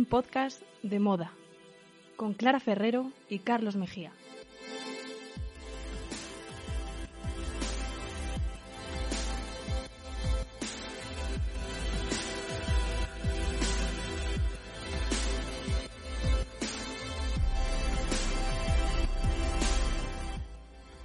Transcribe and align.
Un 0.00 0.06
podcast 0.06 0.62
de 0.82 0.98
moda 0.98 1.30
con 2.16 2.32
Clara 2.32 2.58
Ferrero 2.58 3.12
y 3.28 3.40
Carlos 3.40 3.76
Mejía. 3.76 4.12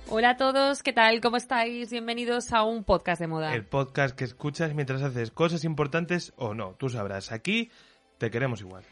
Hola 0.08 0.30
a 0.30 0.38
todos, 0.38 0.82
¿qué 0.84 0.94
tal? 0.94 1.20
¿Cómo 1.20 1.36
estáis? 1.36 1.92
Bienvenidos 1.92 2.54
a 2.54 2.64
un 2.64 2.86
podcast 2.86 3.20
de 3.20 3.28
moda. 3.28 3.54
El 3.54 3.66
podcast 3.66 4.16
que 4.16 4.24
escuchas 4.24 4.74
mientras 4.74 5.02
haces 5.02 5.32
cosas 5.32 5.66
importantes 5.66 6.32
o 6.38 6.54
no, 6.54 6.76
tú 6.80 6.88
sabrás. 6.88 7.34
Aquí 7.34 7.70
te 8.18 8.32
queremos 8.32 8.62
igual. 8.62 8.84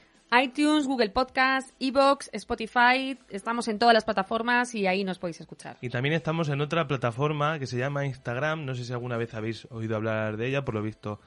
iTunes, 0.41 0.88
Google 0.88 1.09
Podcast, 1.09 1.69
Evox, 1.79 2.29
Spotify, 2.33 3.17
estamos 3.30 3.67
en 3.67 3.77
todas 3.77 3.93
las 3.93 4.03
plataformas 4.03 4.73
y 4.73 4.88
ahí 4.88 5.03
nos 5.03 5.19
podéis 5.19 5.39
escuchar. 5.41 5.77
Y 5.81 5.89
también 5.89 6.15
estamos 6.15 6.49
en 6.49 6.59
otra 6.61 6.88
plataforma 6.88 7.59
que 7.59 7.67
se 7.67 7.77
llama 7.77 8.05
Instagram, 8.05 8.65
no 8.65 8.73
sé 8.73 8.83
si 8.83 8.93
alguna 8.93 9.17
vez 9.17 9.33
habéis 9.35 9.67
oído 9.69 9.95
hablar 9.95 10.38
de 10.38 10.47
ella, 10.47 10.65
por 10.65 10.73
lo 10.73 10.81
visto 10.81 11.19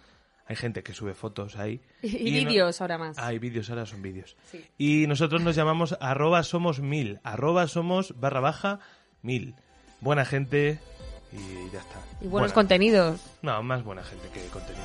hay 0.49 0.57
gente 0.57 0.83
que 0.83 0.93
sube 0.93 1.15
fotos 1.15 1.57
ahí. 1.57 1.81
Y, 2.03 2.31
vídeos 2.33 2.81
ahora 2.81 2.99
más. 2.99 3.19
Hay 3.19 3.39
vídeos, 3.39 3.69
ahora 3.71 3.87
son 3.87 4.03
vídeos. 4.03 4.37
Sí. 4.51 4.65
Y 4.79 5.07
nosotros 5.07 5.43
nos 5.43 5.57
llamamos 5.57 5.97
arroba 6.01 6.43
somos 6.43 6.81
mil, 6.81 7.21
arroba 7.23 7.69
somos 7.69 8.19
barra 8.19 8.41
baja 8.41 8.81
mil. 9.23 9.55
Buena 10.01 10.25
gente 10.25 10.79
y 11.33 11.71
ya 11.73 11.81
está. 11.81 12.01
Y 12.21 12.29
buenos 12.29 12.31
Buena- 12.31 12.55
contenidos. 12.55 13.21
No, 13.43 13.63
más 13.63 13.83
buena 13.83 14.03
gente 14.05 14.29
que 14.31 14.41
contenido. 14.49 14.85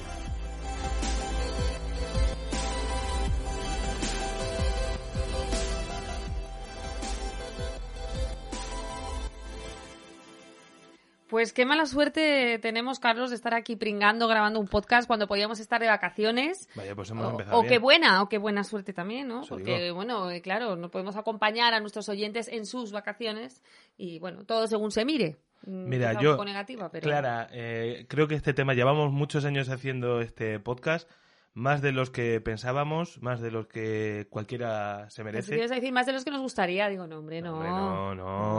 Pues 11.32 11.54
qué 11.54 11.66
mala 11.66 11.86
suerte 11.86 12.60
tenemos, 12.62 13.00
Carlos, 13.00 13.30
de 13.30 13.38
estar 13.38 13.54
aquí 13.54 13.78
pringando, 13.78 14.28
grabando 14.28 14.60
un 14.60 14.68
podcast 14.68 15.08
cuando 15.08 15.28
podíamos 15.28 15.62
estar 15.62 15.80
de 15.82 15.88
vacaciones. 15.88 16.68
Vaya, 16.76 16.94
pues 16.94 17.10
hemos 17.10 17.26
O, 17.26 17.30
empezado 17.32 17.58
o 17.58 17.62
bien. 17.62 17.72
qué 17.74 17.80
buena, 17.80 18.22
o 18.22 18.28
qué 18.30 18.38
buena 18.38 18.66
suerte 18.66 18.92
también, 18.92 19.30
¿no? 19.30 19.42
Eso 19.44 19.56
Porque, 19.56 19.82
digo. 19.82 19.96
bueno, 19.96 20.30
eh, 20.30 20.42
claro, 20.42 20.76
no 20.76 20.92
podemos 20.92 21.16
acompañar 21.16 21.74
a 21.74 21.80
nuestros 21.80 22.10
oyentes 22.10 22.50
en 22.50 22.66
sus 22.66 22.92
vacaciones 22.92 23.64
y, 23.98 24.20
bueno, 24.20 24.44
todo 24.46 24.68
según 24.68 24.92
se 24.92 25.06
mire. 25.06 25.38
Mm, 25.66 25.88
Mira, 25.90 26.20
yo, 26.22 26.44
negativa, 26.44 26.90
pero... 26.92 27.04
Clara, 27.04 27.48
eh, 27.52 28.06
creo 28.10 28.28
que 28.28 28.36
este 28.36 28.54
tema, 28.54 28.74
llevamos 28.74 29.12
muchos 29.14 29.46
años 29.46 29.70
haciendo 29.70 30.20
este 30.20 30.60
podcast, 30.60 31.10
más 31.54 31.82
de 31.82 31.92
los 31.92 32.10
que 32.10 32.40
pensábamos, 32.40 33.22
más 33.22 33.42
de 33.42 33.52
los 33.52 33.68
que 33.68 34.26
cualquiera 34.30 35.10
se 35.10 35.18
Si 35.18 35.24
merece. 35.24 35.52
quieres 35.52 35.70
decir 35.70 35.92
más 35.92 36.06
de 36.06 36.14
los 36.14 36.24
que 36.24 36.32
nos 36.32 36.40
gustaría, 36.42 36.88
digo, 36.90 37.08
no, 37.08 37.20
hombre, 37.20 37.42
no. 37.42 37.54
Hombre, 37.56 37.70
no, 37.70 38.16
no. 38.16 38.51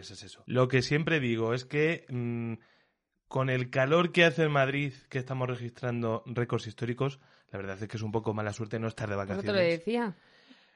No. 0.00 0.06
¿Cómo 0.08 0.18
piensas 0.18 0.22
eso? 0.22 0.42
Lo 0.46 0.68
que 0.68 0.82
siempre 0.82 1.20
digo 1.20 1.54
es 1.54 1.64
que 1.64 2.04
mm, 2.08 2.54
con 3.28 3.50
el 3.50 3.70
calor 3.70 4.12
que 4.12 4.24
hace 4.24 4.44
en 4.44 4.52
Madrid, 4.52 4.92
que 5.08 5.18
estamos 5.18 5.48
registrando 5.48 6.22
récords 6.26 6.66
históricos, 6.66 7.20
la 7.52 7.58
verdad 7.58 7.78
es 7.80 7.88
que 7.88 7.96
es 7.96 8.02
un 8.02 8.12
poco 8.12 8.34
mala 8.34 8.52
suerte 8.52 8.78
no 8.78 8.88
estar 8.88 9.08
de 9.08 9.14
Eso 9.14 9.24
te 9.26 9.46
lo 9.46 9.52
vacaciones. 9.52 9.78
decía. 9.78 10.14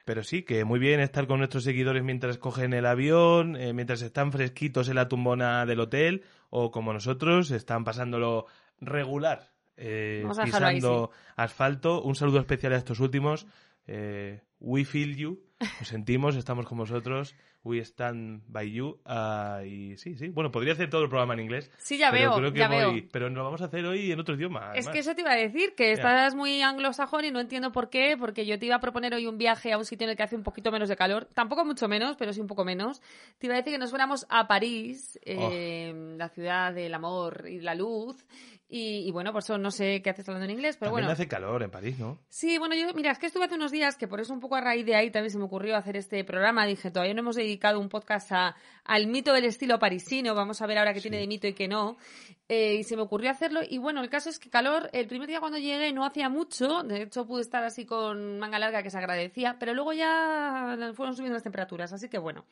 Pero 0.05 0.23
sí, 0.23 0.43
que 0.43 0.63
muy 0.65 0.79
bien 0.79 0.99
estar 0.99 1.25
con 1.25 1.39
nuestros 1.39 1.63
seguidores 1.63 2.03
mientras 2.03 2.37
cogen 2.37 2.73
el 2.73 2.85
avión, 2.85 3.55
eh, 3.55 3.73
mientras 3.73 4.01
están 4.03 4.31
fresquitos 4.31 4.87
en 4.87 4.95
la 4.95 5.07
tumbona 5.07 5.65
del 5.65 5.79
hotel, 5.79 6.23
o 6.51 6.69
como 6.69 6.93
nosotros, 6.93 7.49
están 7.49 7.83
pasándolo 7.83 8.45
regular, 8.79 9.51
eh, 9.77 10.23
ahí, 10.37 10.45
pisando 10.45 11.11
asfalto. 11.35 12.03
Un 12.03 12.15
saludo 12.15 12.39
especial 12.39 12.73
a 12.73 12.77
estos 12.77 12.99
últimos. 12.99 13.47
eh, 13.87 14.41
we 14.59 14.85
feel 14.85 15.15
you, 15.15 15.44
nos 15.59 15.87
sentimos, 15.87 16.35
estamos 16.35 16.65
con 16.65 16.77
vosotros. 16.77 17.35
We 17.63 17.79
stand 17.79 18.43
by 18.47 18.71
you. 18.71 18.99
ah, 19.05 19.61
y 19.65 19.97
sí, 19.97 20.15
sí. 20.15 20.27
Bueno, 20.29 20.51
podría 20.51 20.73
hacer 20.73 20.87
todo 20.87 21.01
el 21.01 21.09
programa 21.09 21.33
en 21.33 21.39
inglés. 21.39 21.71
Sí, 21.79 21.97
ya 21.97 22.11
pero 22.11 22.29
veo, 22.31 22.37
creo 22.39 22.53
que 22.53 22.59
ya 22.59 22.67
voy- 22.67 22.77
veo. 23.01 23.09
Pero 23.11 23.29
lo 23.29 23.43
vamos 23.43 23.59
a 23.63 23.65
hacer 23.65 23.83
hoy 23.85 24.11
en 24.11 24.19
otro 24.19 24.35
idioma. 24.35 24.65
Es 24.75 24.85
además. 24.85 24.89
que 24.93 24.99
eso 24.99 25.15
te 25.15 25.21
iba 25.21 25.31
a 25.31 25.35
decir, 25.35 25.73
que 25.73 25.91
estás 25.91 26.35
muy 26.35 26.61
anglosajón 26.61 27.25
y 27.25 27.31
no 27.31 27.39
entiendo 27.39 27.71
por 27.71 27.89
qué, 27.89 28.17
porque 28.19 28.45
yo 28.45 28.59
te 28.59 28.67
iba 28.67 28.75
a 28.75 28.79
proponer 28.79 29.15
hoy 29.15 29.25
un 29.25 29.39
viaje 29.39 29.71
a 29.73 29.79
un 29.79 29.85
sitio 29.85 30.05
en 30.05 30.11
el 30.11 30.15
que 30.17 30.21
hace 30.21 30.35
un 30.35 30.43
poquito 30.43 30.71
menos 30.71 30.89
de 30.89 30.95
calor, 30.95 31.27
tampoco 31.33 31.65
mucho 31.65 31.87
menos, 31.87 32.15
pero 32.17 32.33
sí 32.33 32.39
un 32.41 32.45
poco 32.47 32.65
menos. 32.65 33.01
Te 33.39 33.47
iba 33.47 33.55
a 33.55 33.57
decir 33.57 33.73
que 33.73 33.79
nos 33.79 33.89
fuéramos 33.89 34.27
a 34.29 34.47
París, 34.47 35.19
eh, 35.23 35.91
Oh. 35.95 36.17
la 36.17 36.29
ciudad 36.29 36.71
del 36.71 36.93
amor 36.93 37.45
y 37.49 37.61
la 37.61 37.73
luz, 37.73 38.27
y, 38.67 39.07
y 39.07 39.11
bueno, 39.11 39.31
por 39.31 39.43
eso 39.43 39.57
no 39.57 39.69
sé 39.71 40.01
qué 40.01 40.09
haces 40.09 40.27
hablando 40.27 40.45
en 40.45 40.51
inglés, 40.51 40.75
pero 40.79 40.89
También 40.91 41.05
bueno. 41.07 41.13
hace 41.13 41.27
calor 41.27 41.61
en 41.63 41.69
París, 41.71 41.99
¿no? 41.99 42.19
Sí, 42.29 42.57
bueno, 42.57 42.73
yo, 42.75 42.91
mira, 42.95 43.11
es 43.11 43.19
que 43.19 43.27
estuve 43.27 43.45
hace 43.45 43.55
unos 43.55 43.71
días, 43.71 43.95
que 43.95 44.07
por 44.07 44.19
eso 44.19 44.33
un 44.33 44.39
poco 44.39 44.55
a 44.55 44.61
raíz 44.61 44.85
de 44.85 44.95
ahí 44.95 45.11
también 45.11 45.29
se 45.31 45.37
me 45.37 45.43
ocurrió 45.43 45.75
hacer 45.77 45.95
este 45.97 46.23
programa. 46.23 46.65
Dije, 46.65 46.89
todavía 46.91 47.13
no 47.13 47.19
hemos 47.21 47.35
dedicado 47.35 47.79
un 47.79 47.89
podcast 47.89 48.31
a- 48.31 48.55
al 48.83 49.07
mito 49.07 49.33
del 49.33 49.45
estilo 49.45 49.77
parisino. 49.79 50.33
Vamos 50.35 50.61
a 50.61 50.67
ver 50.67 50.77
ahora 50.79 50.93
qué 50.93 51.01
tiene 51.01 51.17
de 51.17 51.27
mito 51.27 51.47
y 51.47 51.53
qué 51.53 51.67
no. 51.67 51.97
Eh, 52.49 52.75
y 52.79 52.83
se 52.83 52.95
me 52.95 53.03
ocurrió 53.03 53.29
hacerlo. 53.31 53.61
Y 53.67 53.77
bueno, 53.77 54.01
el 54.01 54.09
caso 54.09 54.29
es 54.29 54.39
que 54.39 54.49
calor, 54.49 54.89
el 54.93 55.07
primer 55.07 55.27
día 55.27 55.39
cuando 55.39 55.57
llegué 55.57 55.91
no 55.93 56.05
hacía 56.05 56.29
mucho. 56.29 56.83
De 56.83 57.03
hecho, 57.03 57.25
pude 57.25 57.41
estar 57.41 57.63
así 57.63 57.85
con 57.85 58.39
manga 58.39 58.59
larga 58.59 58.81
que 58.83 58.89
se 58.89 58.97
agradecía. 58.97 59.57
Pero 59.59 59.73
luego 59.73 59.93
ya 59.93 60.75
fueron 60.95 61.15
subiendo 61.15 61.35
las 61.35 61.43
temperaturas. 61.43 61.93
Así 61.93 62.09
que 62.09 62.17
bueno. 62.17 62.45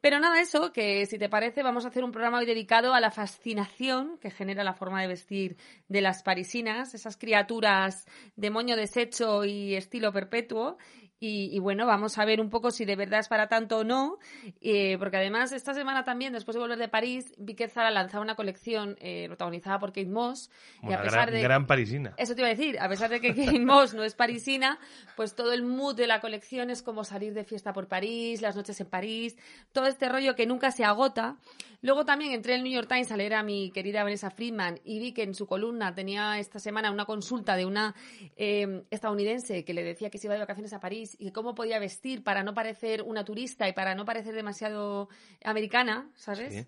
Pero 0.00 0.20
nada, 0.20 0.40
eso, 0.40 0.72
que 0.72 1.06
si 1.06 1.18
te 1.18 1.28
parece, 1.28 1.62
vamos 1.62 1.84
a 1.84 1.88
hacer 1.88 2.04
un 2.04 2.12
programa 2.12 2.38
hoy 2.38 2.46
dedicado 2.46 2.94
a 2.94 3.00
la 3.00 3.10
fascinación 3.10 4.18
que 4.18 4.30
genera 4.30 4.62
la 4.62 4.74
forma 4.74 5.00
de 5.00 5.08
vestir 5.08 5.56
de 5.88 6.00
las 6.00 6.22
parisinas, 6.22 6.94
esas 6.94 7.16
criaturas 7.16 8.06
de 8.36 8.50
moño 8.50 8.76
deshecho 8.76 9.44
y 9.44 9.74
estilo 9.74 10.12
perpetuo. 10.12 10.76
Y, 11.18 11.48
y 11.50 11.58
bueno, 11.60 11.86
vamos 11.86 12.18
a 12.18 12.24
ver 12.26 12.42
un 12.42 12.50
poco 12.50 12.70
si 12.70 12.84
de 12.84 12.94
verdad 12.94 13.20
es 13.20 13.28
para 13.28 13.48
tanto 13.48 13.78
o 13.78 13.84
no, 13.84 14.18
eh, 14.60 14.98
porque 14.98 15.16
además 15.16 15.50
esta 15.52 15.72
semana 15.72 16.04
también, 16.04 16.34
después 16.34 16.54
de 16.54 16.60
volver 16.60 16.78
de 16.78 16.88
París, 16.88 17.32
vi 17.38 17.54
que 17.54 17.68
Zara 17.68 17.90
lanzaba 17.90 18.22
una 18.22 18.34
colección 18.34 18.96
eh, 19.00 19.24
protagonizada 19.28 19.78
por 19.78 19.90
Kate 19.90 20.10
Moss. 20.10 20.50
y 20.82 20.92
a 20.92 21.00
pesar 21.00 21.28
gran, 21.28 21.34
de... 21.34 21.42
gran 21.42 21.66
parisina. 21.66 22.14
Eso 22.18 22.34
te 22.34 22.42
iba 22.42 22.48
a 22.48 22.54
decir, 22.54 22.78
a 22.78 22.88
pesar 22.88 23.08
de 23.08 23.20
que 23.20 23.34
Kate 23.34 23.58
Moss 23.60 23.94
no 23.94 24.04
es 24.04 24.14
parisina, 24.14 24.78
pues 25.16 25.34
todo 25.34 25.52
el 25.52 25.62
mood 25.62 25.96
de 25.96 26.06
la 26.06 26.20
colección 26.20 26.68
es 26.68 26.82
como 26.82 27.02
salir 27.02 27.32
de 27.32 27.44
fiesta 27.44 27.72
por 27.72 27.88
París, 27.88 28.42
las 28.42 28.54
noches 28.54 28.78
en 28.80 28.88
París, 28.88 29.36
todo 29.72 29.86
este 29.86 30.10
rollo 30.10 30.34
que 30.34 30.46
nunca 30.46 30.70
se 30.70 30.84
agota. 30.84 31.36
Luego 31.82 32.04
también 32.04 32.32
entré 32.32 32.54
en 32.54 32.58
el 32.58 32.64
New 32.64 32.72
York 32.72 32.88
Times 32.88 33.12
a 33.12 33.16
leer 33.16 33.34
a 33.34 33.42
mi 33.42 33.70
querida 33.70 34.02
Vanessa 34.02 34.30
Friedman 34.30 34.80
y 34.84 34.98
vi 34.98 35.12
que 35.12 35.22
en 35.22 35.34
su 35.34 35.46
columna 35.46 35.94
tenía 35.94 36.38
esta 36.38 36.58
semana 36.58 36.90
una 36.90 37.04
consulta 37.04 37.54
de 37.54 37.64
una 37.64 37.94
eh, 38.36 38.82
estadounidense 38.90 39.64
que 39.64 39.74
le 39.74 39.84
decía 39.84 40.10
que 40.10 40.18
se 40.18 40.26
iba 40.26 40.34
de 40.34 40.40
vacaciones 40.40 40.72
a 40.72 40.80
París 40.80 41.05
y 41.18 41.30
cómo 41.30 41.54
podía 41.54 41.78
vestir 41.78 42.24
para 42.24 42.42
no 42.42 42.54
parecer 42.54 43.02
una 43.02 43.24
turista 43.24 43.68
y 43.68 43.72
para 43.72 43.94
no 43.94 44.04
parecer 44.04 44.34
demasiado 44.34 45.08
americana, 45.44 46.10
¿sabes? 46.14 46.54
Sí. 46.54 46.66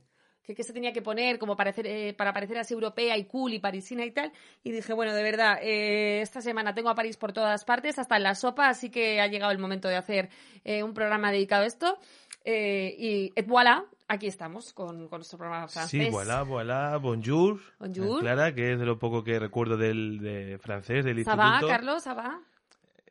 que, 0.48 0.54
que 0.54 0.62
se 0.62 0.72
tenía 0.72 0.92
que 0.92 1.02
poner 1.02 1.38
como 1.38 1.56
parecer, 1.56 1.86
eh, 1.86 2.14
para 2.14 2.32
parecer 2.32 2.56
así 2.56 2.72
europea 2.72 3.18
y 3.18 3.26
cool 3.26 3.52
y 3.52 3.58
parisina 3.58 4.04
y 4.06 4.12
tal. 4.12 4.32
Y 4.64 4.70
dije, 4.72 4.94
bueno, 4.94 5.12
de 5.12 5.22
verdad, 5.22 5.58
eh, 5.62 6.22
esta 6.22 6.40
semana 6.40 6.72
tengo 6.72 6.88
a 6.88 6.94
París 6.94 7.18
por 7.18 7.32
todas 7.34 7.64
partes, 7.66 7.98
hasta 7.98 8.16
en 8.16 8.22
la 8.22 8.34
sopa, 8.34 8.68
así 8.68 8.88
que 8.90 9.20
ha 9.20 9.26
llegado 9.26 9.52
el 9.52 9.58
momento 9.58 9.88
de 9.88 9.96
hacer 9.96 10.30
eh, 10.64 10.82
un 10.82 10.94
programa 10.94 11.30
dedicado 11.30 11.64
a 11.64 11.66
esto. 11.66 11.98
Eh, 12.44 12.94
y 12.98 13.32
et 13.36 13.46
voilà, 13.46 13.84
aquí 14.06 14.26
estamos 14.26 14.72
con, 14.72 15.08
con 15.08 15.18
nuestro 15.18 15.36
programa 15.36 15.68
francés. 15.68 16.06
Sí, 16.06 16.10
voilà, 16.10 16.44
voilà, 16.44 16.96
bonjour. 16.98 17.60
Bonjour. 17.78 18.20
Clara, 18.20 18.54
que 18.54 18.72
es 18.72 18.78
de 18.78 18.86
lo 18.86 18.98
poco 18.98 19.22
que 19.22 19.38
recuerdo 19.38 19.76
del 19.76 20.18
de 20.20 20.58
francés, 20.58 21.04
del 21.04 21.22
¿Ça 21.24 21.36
va, 21.36 21.56
instituto. 21.56 21.68
Carlos? 21.68 22.02
¿Ça 22.02 22.14
va? 22.14 22.40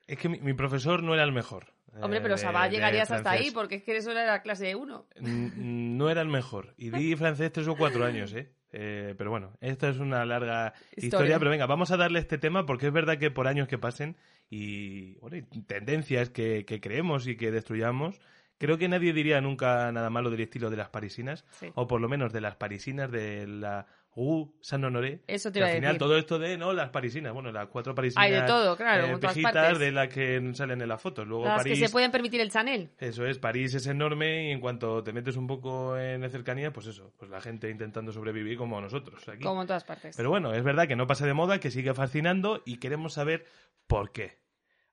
Es 0.07 0.17
que 0.17 0.29
mi, 0.29 0.39
mi 0.39 0.53
profesor 0.53 1.03
no 1.03 1.13
era 1.13 1.23
el 1.23 1.31
mejor. 1.31 1.73
Hombre, 2.01 2.19
eh, 2.19 2.21
pero 2.21 2.35
de- 2.35 2.41
¿ça 2.41 2.51
va? 2.51 2.65
de 2.65 2.71
llegarías 2.75 3.09
hasta 3.11 3.31
ahí, 3.31 3.51
porque 3.51 3.75
es 3.75 3.83
que 3.83 3.97
eso 3.97 4.11
era 4.11 4.25
la 4.25 4.41
clase 4.41 4.75
1. 4.75 5.05
Mm, 5.19 5.97
No 5.97 6.09
era 6.09 6.21
el 6.21 6.27
mejor. 6.29 6.73
Y 6.77 6.89
di 6.91 7.15
francés 7.15 7.51
tres 7.51 7.67
o 7.67 7.75
cuatro 7.75 8.05
años, 8.05 8.33
¿eh? 8.33 8.51
Eh, 8.71 9.15
pero 9.17 9.31
bueno, 9.31 9.53
esta 9.61 9.89
es 9.89 9.97
una 9.97 10.23
larga 10.25 10.73
historia. 10.91 11.05
Historia. 11.05 11.39
Pero 11.39 11.51
venga, 11.51 11.65
vamos 11.65 11.89
a 11.91 11.97
darle 11.97 12.19
este 12.19 12.37
tema 12.37 12.65
porque 12.65 12.87
es 12.87 12.93
verdad 12.93 13.17
que 13.17 13.31
por 13.31 13.47
años 13.47 13.67
que 13.67 13.77
pasen 13.77 14.17
y, 14.49 15.15
bueno, 15.19 15.37
y 15.37 15.41
tendencias 15.63 16.29
que, 16.29 16.65
que 16.65 16.79
creemos 16.79 17.27
y 17.27 17.35
que 17.37 17.49
destruyamos, 17.51 18.19
creo 18.57 18.77
que 18.77 18.87
nadie 18.89 19.13
diría 19.13 19.41
nunca 19.41 19.91
nada 19.91 20.09
malo 20.09 20.29
del 20.29 20.41
estilo 20.41 20.69
de 20.69 20.77
las 20.77 20.89
parisinas, 20.89 21.45
Sí. 21.51 21.71
o 21.75 21.87
por 21.87 22.01
lo 22.01 22.09
menos 22.09 22.33
de 22.33 22.41
las 22.41 22.55
parisinas 22.57 23.09
de 23.11 23.47
la 23.47 23.87
U 24.15 24.51
San 24.61 24.83
Honoré. 24.83 25.21
Eso 25.27 25.51
te 25.51 25.59
iba 25.59 25.67
al 25.67 25.73
a 25.73 25.75
final 25.75 25.93
decir. 25.93 25.99
todo 25.99 26.17
esto 26.17 26.39
de, 26.39 26.57
no, 26.57 26.73
las 26.73 26.89
parisinas, 26.89 27.33
bueno, 27.33 27.51
las 27.51 27.67
cuatro 27.67 27.93
parisinas. 27.93 28.25
Hay 28.25 28.31
de 28.31 28.41
todo, 28.41 28.75
claro, 28.75 29.05
eh, 29.05 29.41
partes. 29.43 29.79
de 29.79 29.91
las 29.91 30.07
que 30.07 30.51
salen 30.53 30.81
en 30.81 30.87
las 30.89 31.01
fotos. 31.01 31.27
Luego 31.27 31.45
Las 31.45 31.57
París. 31.57 31.79
que 31.79 31.85
se 31.85 31.91
pueden 31.91 32.11
permitir 32.11 32.41
el 32.41 32.49
Chanel. 32.49 32.89
Eso 32.97 33.25
es, 33.25 33.37
París 33.37 33.73
es 33.75 33.85
enorme 33.85 34.49
y 34.49 34.51
en 34.51 34.59
cuanto 34.59 35.03
te 35.03 35.13
metes 35.13 35.35
un 35.37 35.45
poco 35.45 35.97
en 35.97 36.27
cercanía, 36.31 36.73
pues 36.73 36.87
eso, 36.87 37.13
pues 37.17 37.29
la 37.29 37.41
gente 37.41 37.69
intentando 37.69 38.11
sobrevivir 38.11 38.57
como 38.57 38.81
nosotros 38.81 39.27
aquí. 39.29 39.43
Como 39.43 39.61
en 39.61 39.67
todas 39.67 39.83
partes. 39.83 40.15
Pero 40.17 40.29
bueno, 40.29 40.53
es 40.53 40.63
verdad 40.63 40.87
que 40.87 40.95
no 40.95 41.05
pasa 41.05 41.25
de 41.25 41.33
moda, 41.33 41.59
que 41.59 41.69
sigue 41.71 41.93
fascinando 41.93 42.63
y 42.65 42.77
queremos 42.77 43.13
saber 43.13 43.45
por 43.85 44.11
qué. 44.11 44.39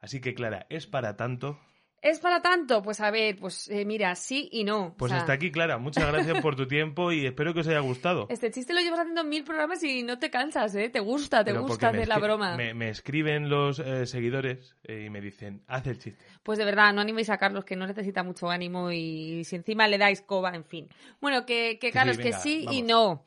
Así 0.01 0.21
que 0.21 0.35
Clara, 0.35 0.67
¿es 0.69 0.87
para 0.87 1.17
tanto? 1.17 1.59
¿Es 2.05 2.21
para 2.21 2.43
tanto? 2.43 2.83
Pues 2.83 3.01
a 3.01 3.11
ver, 3.11 3.35
pues 3.39 3.67
eh, 3.71 3.87
mira, 3.87 4.15
sí 4.15 4.51
y 4.53 4.63
no. 4.63 4.95
Pues 4.99 5.11
O 5.11 5.15
sea, 5.15 5.21
hasta 5.21 5.33
aquí, 5.33 5.51
Clara. 5.51 5.79
Muchas 5.79 6.07
gracias 6.07 6.39
por 6.43 6.55
tu 6.55 6.69
tiempo 6.69 7.11
y 7.13 7.25
espero 7.25 7.55
que 7.55 7.61
os 7.61 7.67
haya 7.67 7.81
gustado. 7.81 8.27
Este 8.35 8.51
chiste 8.51 8.75
lo 8.75 8.81
llevas 8.81 9.01
haciendo 9.01 9.23
en 9.23 9.29
mil 9.31 9.43
programas 9.43 9.83
y 9.83 10.03
no 10.03 10.19
te 10.19 10.29
cansas, 10.29 10.75
¿eh? 10.75 10.91
Te 10.91 11.01
gusta, 11.01 11.43
te 11.43 11.53
Pero 11.53 11.63
gusta 11.63 11.89
hacer 11.89 12.07
la 12.07 12.19
broma. 12.19 12.59
Me, 12.59 12.75
me 12.75 12.91
escriben 12.91 13.49
los 13.49 13.79
eh, 13.79 14.05
seguidores 14.05 14.77
eh, 14.85 15.05
y 15.07 15.11
me 15.11 15.23
dicen, 15.23 15.63
haz 15.67 15.87
el 15.87 15.99
chiste. 15.99 16.23
Pues 16.43 16.59
de 16.59 16.67
verdad, 16.67 16.93
no 16.93 17.01
animéis 17.01 17.31
a 17.31 17.39
Carlos, 17.39 17.65
que 17.65 17.75
no 17.75 17.87
necesita 17.87 18.23
mucho 18.23 18.51
ánimo 18.51 18.93
y 18.93 19.43
si 19.45 19.57
encima 19.57 19.89
le 19.89 19.97
dais 19.97 20.21
coba, 20.21 20.55
en 20.55 20.65
fin. 20.65 20.91
Bueno, 21.23 21.47
que, 21.47 21.79
que 21.81 21.91
Carlos, 21.91 22.17
sí, 22.17 22.23
que 22.23 22.33
sí 22.35 22.67
y 22.71 22.83
no. 22.83 23.25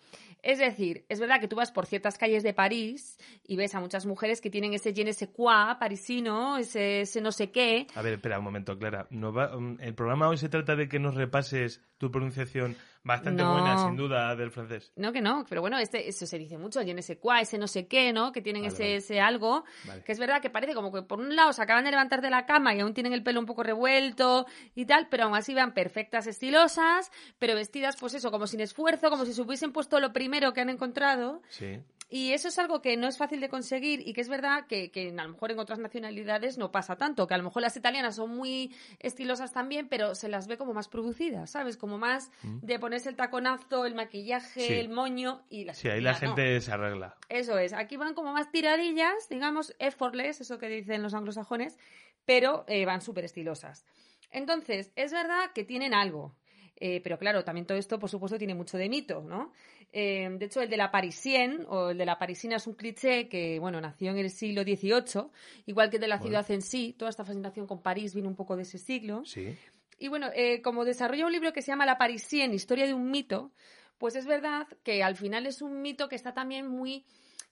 Es 0.48 0.60
decir, 0.60 1.04
es 1.10 1.20
verdad 1.20 1.42
que 1.42 1.50
tú 1.50 1.58
vas 1.58 1.74
por 1.74 1.86
ciertas 1.88 2.18
calles 2.18 2.42
de 2.42 2.54
París 2.54 3.20
y 3.46 3.58
ves 3.58 3.76
a 3.76 3.82
muchas 3.82 4.06
mujeres 4.06 4.40
que 4.40 4.50
tienen 4.50 4.74
ese 4.74 4.94
je 4.94 5.04
ne 5.04 5.12
sais 5.12 5.30
quoi 5.30 5.76
parisino, 5.78 6.58
ese, 6.58 7.04
no 7.22 7.34
sé 7.34 7.52
qué. 7.52 7.88
A 7.96 8.02
ver, 8.02 8.14
espera 8.14 8.40
un 8.40 8.46
momento, 8.46 8.80
Clara. 8.80 9.10
Um, 9.12 9.78
el 9.82 9.94
programa 9.94 10.30
hoy 10.30 10.38
se 10.38 10.48
trata 10.48 10.78
de 10.78 10.88
que 10.88 11.00
nos 11.00 11.16
repases 11.16 11.82
tu 11.98 12.12
pronunciación 12.12 12.78
bastante 13.08 13.42
No. 13.42 13.54
buena, 13.54 13.78
sin 13.86 13.96
duda, 13.96 14.36
del 14.36 14.52
francés. 14.52 14.92
No, 14.96 15.12
que 15.12 15.22
no, 15.22 15.46
pero 15.50 15.62
bueno, 15.62 15.78
este, 15.80 16.08
eso 16.08 16.26
se 16.28 16.38
dice 16.38 16.58
mucho, 16.58 16.80
el 16.82 16.86
je 16.86 16.94
ne 16.94 17.02
sais 17.02 17.18
quoi, 17.20 17.42
ese 17.42 17.58
no 17.58 17.68
sé 17.68 17.88
qué, 17.88 18.14
¿no? 18.14 18.32
Que 18.32 18.42
tienen 18.42 18.62
Vale, 18.64 18.74
ese, 18.74 18.84
vale. 18.84 18.96
ese 18.98 19.20
algo, 19.22 19.64
Vale. 19.88 20.04
que 20.04 20.12
es 20.12 20.20
verdad 20.20 20.42
que 20.42 20.50
parece 20.50 20.74
como 20.76 20.92
que 20.92 21.02
por 21.02 21.20
un 21.20 21.36
lado 21.36 21.54
se 21.54 21.62
acaban 21.64 21.86
de 21.86 21.92
levantar 21.92 22.22
de 22.22 22.30
la 22.30 22.46
cama 22.46 22.76
y 22.76 22.82
aún 22.82 22.94
tienen 22.94 23.14
el 23.14 23.24
pelo 23.24 23.40
un 23.40 23.46
poco 23.46 23.64
revuelto 23.64 24.46
y 24.76 24.86
tal, 24.86 25.08
pero 25.10 25.24
aún 25.24 25.36
así 25.36 25.54
van 25.54 25.74
perfectas, 25.74 26.28
estilosas, 26.28 27.12
pero 27.40 27.56
vestidas, 27.56 27.96
pues 28.00 28.14
eso, 28.14 28.30
como 28.30 28.46
sin 28.48 28.60
esfuerzo, 28.60 29.10
como 29.10 29.26
si 29.26 29.34
se 29.34 29.42
hubiesen 29.42 29.72
puesto 29.72 30.00
lo 30.00 30.12
primero 30.14 30.54
que 30.54 30.62
han 30.62 30.70
encontrado. 30.70 31.42
Sí. 31.50 31.80
Y 32.10 32.32
eso 32.32 32.48
es 32.48 32.58
algo 32.58 32.82
que 32.82 32.96
no 32.96 33.08
es 33.08 33.18
fácil 33.18 33.42
de 33.42 33.50
conseguir 33.50 34.02
y 34.08 34.14
que 34.14 34.22
es 34.22 34.30
verdad 34.30 34.66
que, 34.68 34.92
que 34.92 35.10
a 35.10 35.24
lo 35.24 35.30
mejor 35.30 35.52
en 35.52 35.60
otras 35.60 35.78
nacionalidades 35.78 36.58
no 36.58 36.72
pasa 36.72 36.96
tanto, 36.96 37.28
que 37.28 37.34
a 37.34 37.38
lo 37.38 37.44
mejor 37.44 37.62
las 37.62 37.76
italianas 37.76 38.16
son 38.16 38.34
muy 38.36 38.74
estilosas 39.00 39.52
también, 39.52 39.90
pero 39.90 40.16
se 40.16 40.30
las 40.30 40.48
ve 40.48 40.58
como 40.58 40.74
más 40.74 40.88
producidas, 40.88 41.52
¿sabes? 41.52 41.76
Como 41.76 41.98
más 41.98 42.32
de 42.44 42.80
ponerse 42.80 43.10
el 43.10 43.18
taconazo, 43.18 43.86
el 43.86 43.94
maquillaje, 43.96 44.62
Mm. 44.62 44.68
Sí. 44.68 44.74
el 44.74 44.90
moño 44.90 45.44
y 45.50 45.66
las 45.66 45.78
Sí, 45.80 45.90
ahí 45.90 46.00
la 46.00 46.14
no. 46.14 46.18
gente 46.20 46.62
se 46.62 46.72
arregla. 46.72 47.18
Eso 47.28 47.58
es, 47.60 47.74
aquí 47.74 47.98
van 47.98 48.14
como 48.14 48.32
más 48.32 48.50
tiradillas, 48.52 49.28
digamos, 49.30 49.76
effortless, 49.80 50.40
eso 50.40 50.60
que 50.60 50.70
dicen 50.70 51.04
los 51.04 51.14
anglosajones, 51.14 51.78
pero 52.26 52.64
eh, 52.70 52.86
van 52.86 53.02
súper 53.02 53.26
estilosas. 53.26 53.86
Entonces, 54.32 54.92
es 54.96 55.12
verdad 55.12 55.52
que 55.54 55.64
tienen 55.64 55.94
algo, 55.94 56.36
eh, 56.80 57.02
pero 57.04 57.18
claro, 57.18 57.44
también 57.44 57.66
todo 57.66 57.78
esto, 57.78 58.00
por 58.00 58.10
supuesto, 58.10 58.38
tiene 58.38 58.54
mucho 58.56 58.78
de 58.78 58.88
mito, 58.88 59.22
¿no? 59.22 59.52
Eh, 59.92 60.30
de 60.38 60.46
hecho, 60.46 60.62
el 60.62 60.70
de 60.70 60.78
la 60.78 60.92
parisienne 60.92 61.66
o 61.68 61.90
el 61.90 61.98
de 61.98 62.06
la 62.06 62.18
parisina 62.20 62.58
es 62.58 62.68
un 62.68 62.76
cliché 62.76 63.28
que, 63.28 63.58
bueno, 63.60 63.82
nació 63.82 64.12
en 64.12 64.18
el 64.18 64.30
siglo 64.30 64.64
XVIII, 64.64 65.30
igual 65.66 65.90
que 65.90 65.98
el 65.98 66.02
de 66.02 66.08
la 66.08 66.18
Bueno. 66.18 66.28
ciudad 66.42 66.52
en 66.52 66.62
sí, 66.62 66.94
toda 66.98 67.10
esta 67.10 67.24
fascinación 67.26 67.66
con 67.68 67.82
París 67.82 68.14
viene 68.14 68.28
un 68.30 68.36
poco 68.36 68.56
de 68.56 68.62
ese 68.64 68.78
siglo. 68.78 69.24
Sí. 69.26 69.56
Y 70.00 70.10
bueno, 70.10 70.28
eh, 70.36 70.62
como 70.62 70.86
desarrolla 70.86 71.26
un 71.26 71.32
libro 71.32 71.52
que 71.54 71.62
se 71.62 71.72
llama 71.72 71.86
La 71.86 71.98
Parisienne, 71.98 72.54
Historia 72.54 72.86
de 72.86 72.94
un 72.94 73.10
mito, 73.10 73.52
pues 73.98 74.16
es 74.16 74.28
verdad 74.28 74.68
que 74.84 75.02
al 75.02 75.16
final 75.16 75.48
es 75.48 75.62
un 75.64 75.82
mito 75.82 76.08
que 76.08 76.16
está 76.16 76.34
también 76.34 76.68
muy 76.68 77.04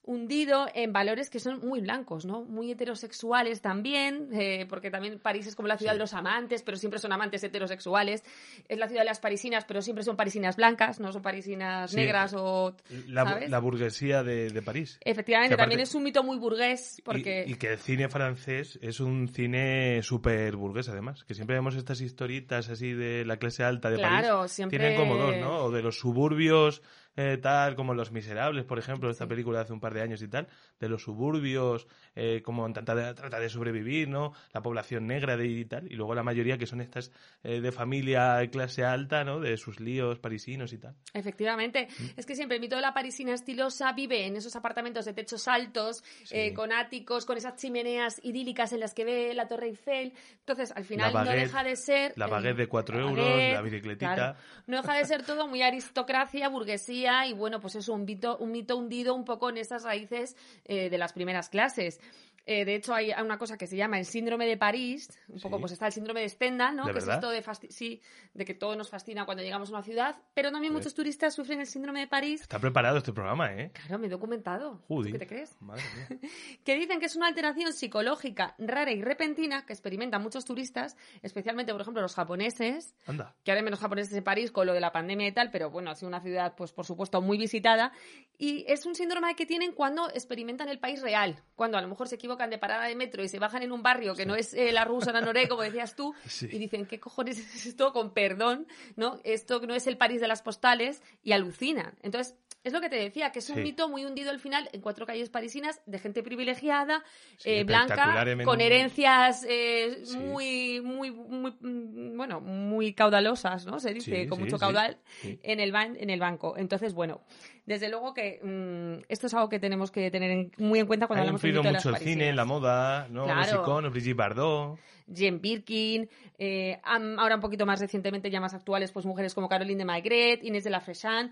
hundido 0.08 0.68
en 0.76 0.94
valores 0.94 1.30
que 1.32 1.40
son 1.40 1.60
muy 1.68 1.82
blancos, 1.82 2.26
¿no? 2.26 2.44
Muy 2.44 2.72
heterosexuales 2.72 3.62
también, 3.62 4.30
eh, 4.34 4.68
porque 4.70 4.92
también 4.92 5.18
París 5.20 5.48
es 5.48 5.56
como 5.56 5.68
la 5.68 5.78
ciudad 5.78 5.94
Sí. 5.94 5.96
de 5.98 6.00
los 6.04 6.14
amantes, 6.14 6.62
pero 6.62 6.78
siempre 6.78 7.00
son 7.00 7.12
amantes 7.12 7.44
heterosexuales. 7.44 8.24
Es 8.70 8.78
la 8.78 8.88
ciudad 8.88 9.02
de 9.02 9.06
las 9.06 9.20
parisinas, 9.20 9.66
pero 9.66 9.82
siempre 9.82 10.04
son 10.04 10.16
parisinas 10.16 10.58
blancas, 10.58 11.00
no 11.00 11.12
son 11.12 11.22
parisinas 11.24 11.90
Sí. 11.90 11.98
negras 11.98 12.36
o... 12.38 12.76
La, 13.08 13.24
¿sabes? 13.26 13.50
la 13.50 13.60
burguesía 13.60 14.22
de, 14.24 14.50
de 14.52 14.62
París. 14.62 15.00
Efectivamente, 15.04 15.50
Que 15.50 15.54
aparte- 15.56 15.64
también 15.72 15.80
es 15.82 15.96
un 15.96 16.04
mito 16.04 16.24
muy 16.24 16.38
burgués, 16.38 17.00
Y- 17.00 17.02
porque... 17.02 17.44
Y, 17.48 17.56
que 17.56 17.74
el 17.74 17.80
cine 17.80 18.08
francés 18.08 18.78
es 18.84 19.00
un 19.00 19.28
cine 19.28 20.02
súper 20.04 20.56
burgués, 20.56 20.88
además. 20.88 21.24
Que 21.24 21.34
siempre 21.34 21.56
vemos 21.56 21.76
estas 21.76 22.02
historietas 22.02 22.70
así 22.70 22.94
de 22.94 23.26
la 23.26 23.38
clase 23.38 23.64
alta 23.64 23.90
de 23.90 23.98
Claro, 23.98 24.38
París. 24.40 24.52
siempre- 24.52 24.78
Tienen 24.78 24.98
como 25.00 25.16
dos, 25.18 25.36
¿no? 25.38 25.64
O 25.66 25.72
de 25.72 25.82
los 25.82 25.98
suburbios, 25.98 26.82
eh, 27.18 27.38
tal 27.42 27.76
como 27.76 27.94
Los 27.94 28.12
Miserables, 28.12 28.66
por 28.66 28.80
ejemplo, 28.80 29.10
esta 29.10 29.28
película 29.28 29.60
de 29.60 29.64
hace 29.66 29.74
un 29.74 29.80
par 29.80 29.94
de 29.94 30.02
años 30.02 30.22
y 30.22 30.28
tal. 30.28 30.48
De 30.80 30.90
los 30.90 31.04
suburbios, 31.04 31.88
eh, 32.16 32.42
como 32.44 32.72
trata 32.74 32.96
de, 32.96 33.14
trata 33.14 33.40
de 33.40 33.50
sobrevivir, 33.50 34.08
¿no? 34.10 34.34
La 34.54 34.62
población 34.62 35.08
negra 35.08 35.38
de, 35.38 35.48
y 35.48 35.66
tal. 35.66 35.92
Y 35.92 35.96
luego 35.96 36.14
la 36.16 36.24
mayoría 36.24 36.58
que 36.58 36.66
son 36.66 36.82
estas 36.82 37.12
eh, 37.44 37.62
de 37.62 37.72
familia 37.72 38.46
clase 38.52 38.84
alta, 38.84 39.24
¿no? 39.24 39.40
De 39.40 39.56
sus 39.58 39.80
líos 39.80 40.20
parisinos 40.20 40.74
y 40.74 40.78
tal. 40.78 40.96
Efectivamente, 41.14 41.88
Mm. 42.00 42.06
es 42.18 42.26
que 42.26 42.36
siempre 42.36 42.56
el 42.58 42.62
mito 42.62 42.76
de 42.76 42.82
la 42.82 42.94
parisina 42.94 43.34
estilosa 43.34 43.94
vive 43.94 44.26
en 44.26 44.36
esos 44.36 44.56
apartamentos 44.56 45.06
de 45.06 45.14
techos 45.14 45.48
altos, 45.48 46.04
Sí. 46.24 46.36
eh, 46.36 46.54
con 46.54 46.74
áticos, 46.74 47.26
con 47.26 47.38
esas 47.38 47.56
chimeneas 47.56 48.20
idílicas 48.24 48.74
en 48.74 48.80
las 48.82 48.94
que 48.94 49.06
ve 49.06 49.34
la 49.34 49.48
Torre 49.48 49.68
Eiffel. 49.68 50.14
Entonces, 50.40 50.72
al 50.76 50.84
final 50.86 51.14
no 51.14 51.24
deja 51.24 51.64
de 51.64 51.76
ser... 51.76 52.14
la 52.18 52.28
baguette 52.28 52.58
de 52.58 52.68
cuatro 52.68 53.00
euros, 53.00 53.26
baguette, 53.26 53.54
la 53.54 53.62
bicicletita. 53.62 54.16
claro. 54.16 54.38
no 54.68 54.78
deja 54.82 54.94
de 54.96 55.06
ser 55.06 55.24
todo 55.26 55.48
muy 55.48 55.62
aristocracia, 55.62 56.50
burguesía 56.50 57.05
y 57.28 57.34
bueno, 57.34 57.60
pues 57.60 57.76
eso, 57.76 57.94
un 57.94 58.06
mito, 58.06 58.38
un 58.38 58.52
mito 58.52 58.78
hundido 58.78 59.14
un 59.14 59.26
poco 59.26 59.50
en 59.50 59.58
esas 59.58 59.84
raíces 59.84 60.36
eh, 60.66 60.90
de 60.90 60.98
las 60.98 61.14
primeras 61.14 61.50
clases. 61.50 62.00
Eh, 62.46 62.64
de 62.66 62.76
hecho, 62.76 62.94
hay 62.94 63.12
una 63.20 63.38
cosa 63.38 63.58
que 63.58 63.66
se 63.68 63.76
llama 63.76 63.98
el 63.98 64.06
síndrome 64.06 64.46
de 64.46 64.56
París. 64.58 65.10
Un 65.30 65.40
poco, 65.40 65.56
Sí. 65.58 65.62
pues 65.62 65.72
está 65.72 65.88
el 65.88 65.94
síndrome 65.94 66.22
de 66.22 66.30
Stendhal, 66.30 66.76
¿no? 66.76 66.86
¿De 66.86 66.92
que 66.94 67.00
es 67.00 67.06
verdad? 67.06 67.24
esto 67.24 67.30
de, 67.32 67.44
fasti- 67.44 67.72
sí, 67.72 68.02
de 68.34 68.46
que 68.46 68.54
todo 68.54 68.76
nos 68.76 68.90
fascina 68.90 69.26
cuando 69.26 69.42
llegamos 69.44 69.70
a 69.70 69.74
una 69.74 69.82
ciudad. 69.84 70.16
Pero 70.34 70.52
también 70.52 70.72
muchos 70.74 70.94
turistas 70.94 71.34
sufren 71.34 71.60
el 71.60 71.66
síndrome 71.68 72.02
de 72.02 72.08
París. 72.08 72.42
Está 72.42 72.60
preparado 72.60 72.98
este 73.00 73.14
programa, 73.14 73.52
¿eh? 73.54 73.72
Claro, 73.74 73.98
me 74.00 74.08
he 74.08 74.10
documentado. 74.10 74.84
¿Tú 74.88 74.96
Joder. 74.96 75.14
¿Qué 75.14 75.20
te 75.20 75.28
crees? 75.28 75.56
Madre 75.62 75.82
mía. 76.10 76.20
que 76.64 76.76
dicen 76.76 77.00
que 77.00 77.08
es 77.08 77.16
una 77.16 77.28
alteración 77.28 77.74
psicológica 77.74 78.54
rara 78.60 78.92
y 78.92 79.02
repentina 79.02 79.66
que 79.66 79.74
experimentan 79.74 80.22
muchos 80.22 80.46
turistas, 80.46 80.96
especialmente, 81.24 81.72
por 81.72 81.82
ejemplo, 81.82 82.02
los 82.02 82.14
japoneses, 82.14 82.94
Anda. 83.08 83.36
que 83.44 83.52
ahora 83.52 83.60
hay 83.62 83.66
menos 83.66 83.80
japoneses 83.80 84.14
en 84.14 84.24
París 84.24 84.52
con 84.52 84.68
lo 84.68 84.74
de 84.74 84.80
la 84.82 84.92
pandemia 84.92 85.28
y 85.28 85.32
tal, 85.32 85.50
pero 85.50 85.72
bueno, 85.72 85.90
ha 85.90 85.96
sido 85.96 86.10
una 86.10 86.22
ciudad, 86.22 86.54
pues 86.56 86.72
por 86.74 86.86
supuesto, 86.86 87.22
muy 87.22 87.38
visitada. 87.38 87.92
Y 88.38 88.66
es 88.68 88.86
un 88.86 88.94
síndrome 88.94 89.36
que 89.36 89.46
tienen 89.46 89.72
cuando 89.72 90.10
experimentan 90.10 90.70
el 90.70 90.78
país 90.80 91.02
real, 91.02 91.42
cuando 91.56 91.78
a 91.78 91.82
lo 91.82 91.88
mejor 91.88 92.08
se 92.08 92.16
equivocan 92.16 92.35
de 92.50 92.58
parada 92.58 92.86
de 92.86 92.96
metro 92.96 93.24
y 93.24 93.30
se 93.30 93.40
bajan 93.40 93.64
en 93.64 93.72
un 93.72 93.82
barrio 93.82 94.16
que 94.16 94.26
no 94.26 94.36
es 94.36 94.54
eh, 94.54 94.72
la 94.72 94.86
Rue 94.86 95.02
Saint 95.02 95.18
Honoré, 95.18 95.48
como 95.48 95.62
decías 95.64 95.96
tú, 95.96 96.14
Sí. 96.28 96.48
y 96.52 96.58
dicen, 96.60 96.86
¿qué 96.86 97.00
cojones 97.00 97.38
es 97.40 97.66
esto? 97.66 97.94
Con 97.94 98.14
perdón, 98.14 98.68
¿no? 98.96 99.20
Esto 99.24 99.60
no 99.62 99.74
es 99.74 99.88
el 99.88 99.98
París 99.98 100.22
de 100.22 100.28
las 100.28 100.42
postales, 100.42 101.02
y 101.24 101.32
alucinan. 101.32 101.96
Entonces, 102.04 102.36
es 102.66 102.74
lo 102.74 102.82
que 102.82 102.90
te 102.90 102.98
decía, 102.98 103.32
que 103.32 103.40
es 103.40 103.50
un 103.50 103.56
Sí. 103.58 103.62
mito 103.62 103.88
muy 103.88 104.04
hundido 104.04 104.32
al 104.32 104.40
final 104.40 104.68
en 104.74 104.82
cuatro 104.82 105.06
calles 105.06 105.30
parisinas 105.30 105.82
de 105.86 106.00
gente 106.00 106.22
privilegiada, 106.24 107.04
Sí, 107.38 107.50
eh, 107.50 107.64
blanca, 107.64 108.26
con 108.44 108.60
en- 108.60 108.66
herencias 108.68 109.46
eh, 109.48 110.02
Sí. 110.04 110.18
muy, 110.18 110.82
muy, 110.82 111.12
muy, 111.12 111.52
mm, 111.62 112.18
bueno, 112.18 112.42
muy 112.42 112.94
caudalosas, 112.94 113.66
¿no? 113.66 113.80
Se 113.80 113.94
dice, 113.94 114.28
con 114.28 114.40
mucho 114.40 114.58
caudal 114.58 114.98
en 115.24 115.60
el 115.60 115.72
ban- 115.72 115.96
en 115.98 116.10
el 116.10 116.20
banco. 116.20 116.56
Entonces, 116.58 116.94
bueno, 116.94 117.22
desde 117.66 117.88
luego 117.90 118.14
que 118.14 118.40
mm, 118.44 119.06
esto 119.10 119.28
es 119.28 119.34
algo 119.34 119.48
que 119.48 119.60
tenemos 119.60 119.92
que 119.92 120.12
tener 120.12 120.32
en- 120.32 120.52
muy 120.58 120.80
en 120.80 120.88
cuenta 120.88 121.08
cuando 121.08 121.20
Ha 121.20 121.24
hablamos 121.24 121.40
influido 121.40 121.62
mito 121.62 121.70
de 121.70 121.74
las 121.74 121.86
mucho 121.86 121.96
el 121.98 122.04
cine, 122.04 122.34
la 122.34 122.46
moda, 122.46 123.08
¿no? 123.10 123.26
Claro. 123.26 123.40
Los 123.42 123.62
iconos, 123.62 123.92
Brigitte 123.92 124.18
Bardot. 124.18 124.80
Jane 125.08 125.38
Birkin, 125.38 126.10
eh, 126.40 126.80
ahora 126.84 127.36
un 127.36 127.42
poquito 127.42 127.64
más 127.68 127.80
recientemente, 127.80 128.32
ya 128.32 128.40
más 128.42 128.56
actuales, 128.56 128.92
pues 128.92 129.06
mujeres 129.06 129.36
como 129.36 129.48
Caroline 129.48 129.78
de 129.78 129.86
Maigret, 129.86 130.44
Inés 130.44 130.64
de 130.64 130.72
la 130.72 130.80
Freshan, 130.82 131.32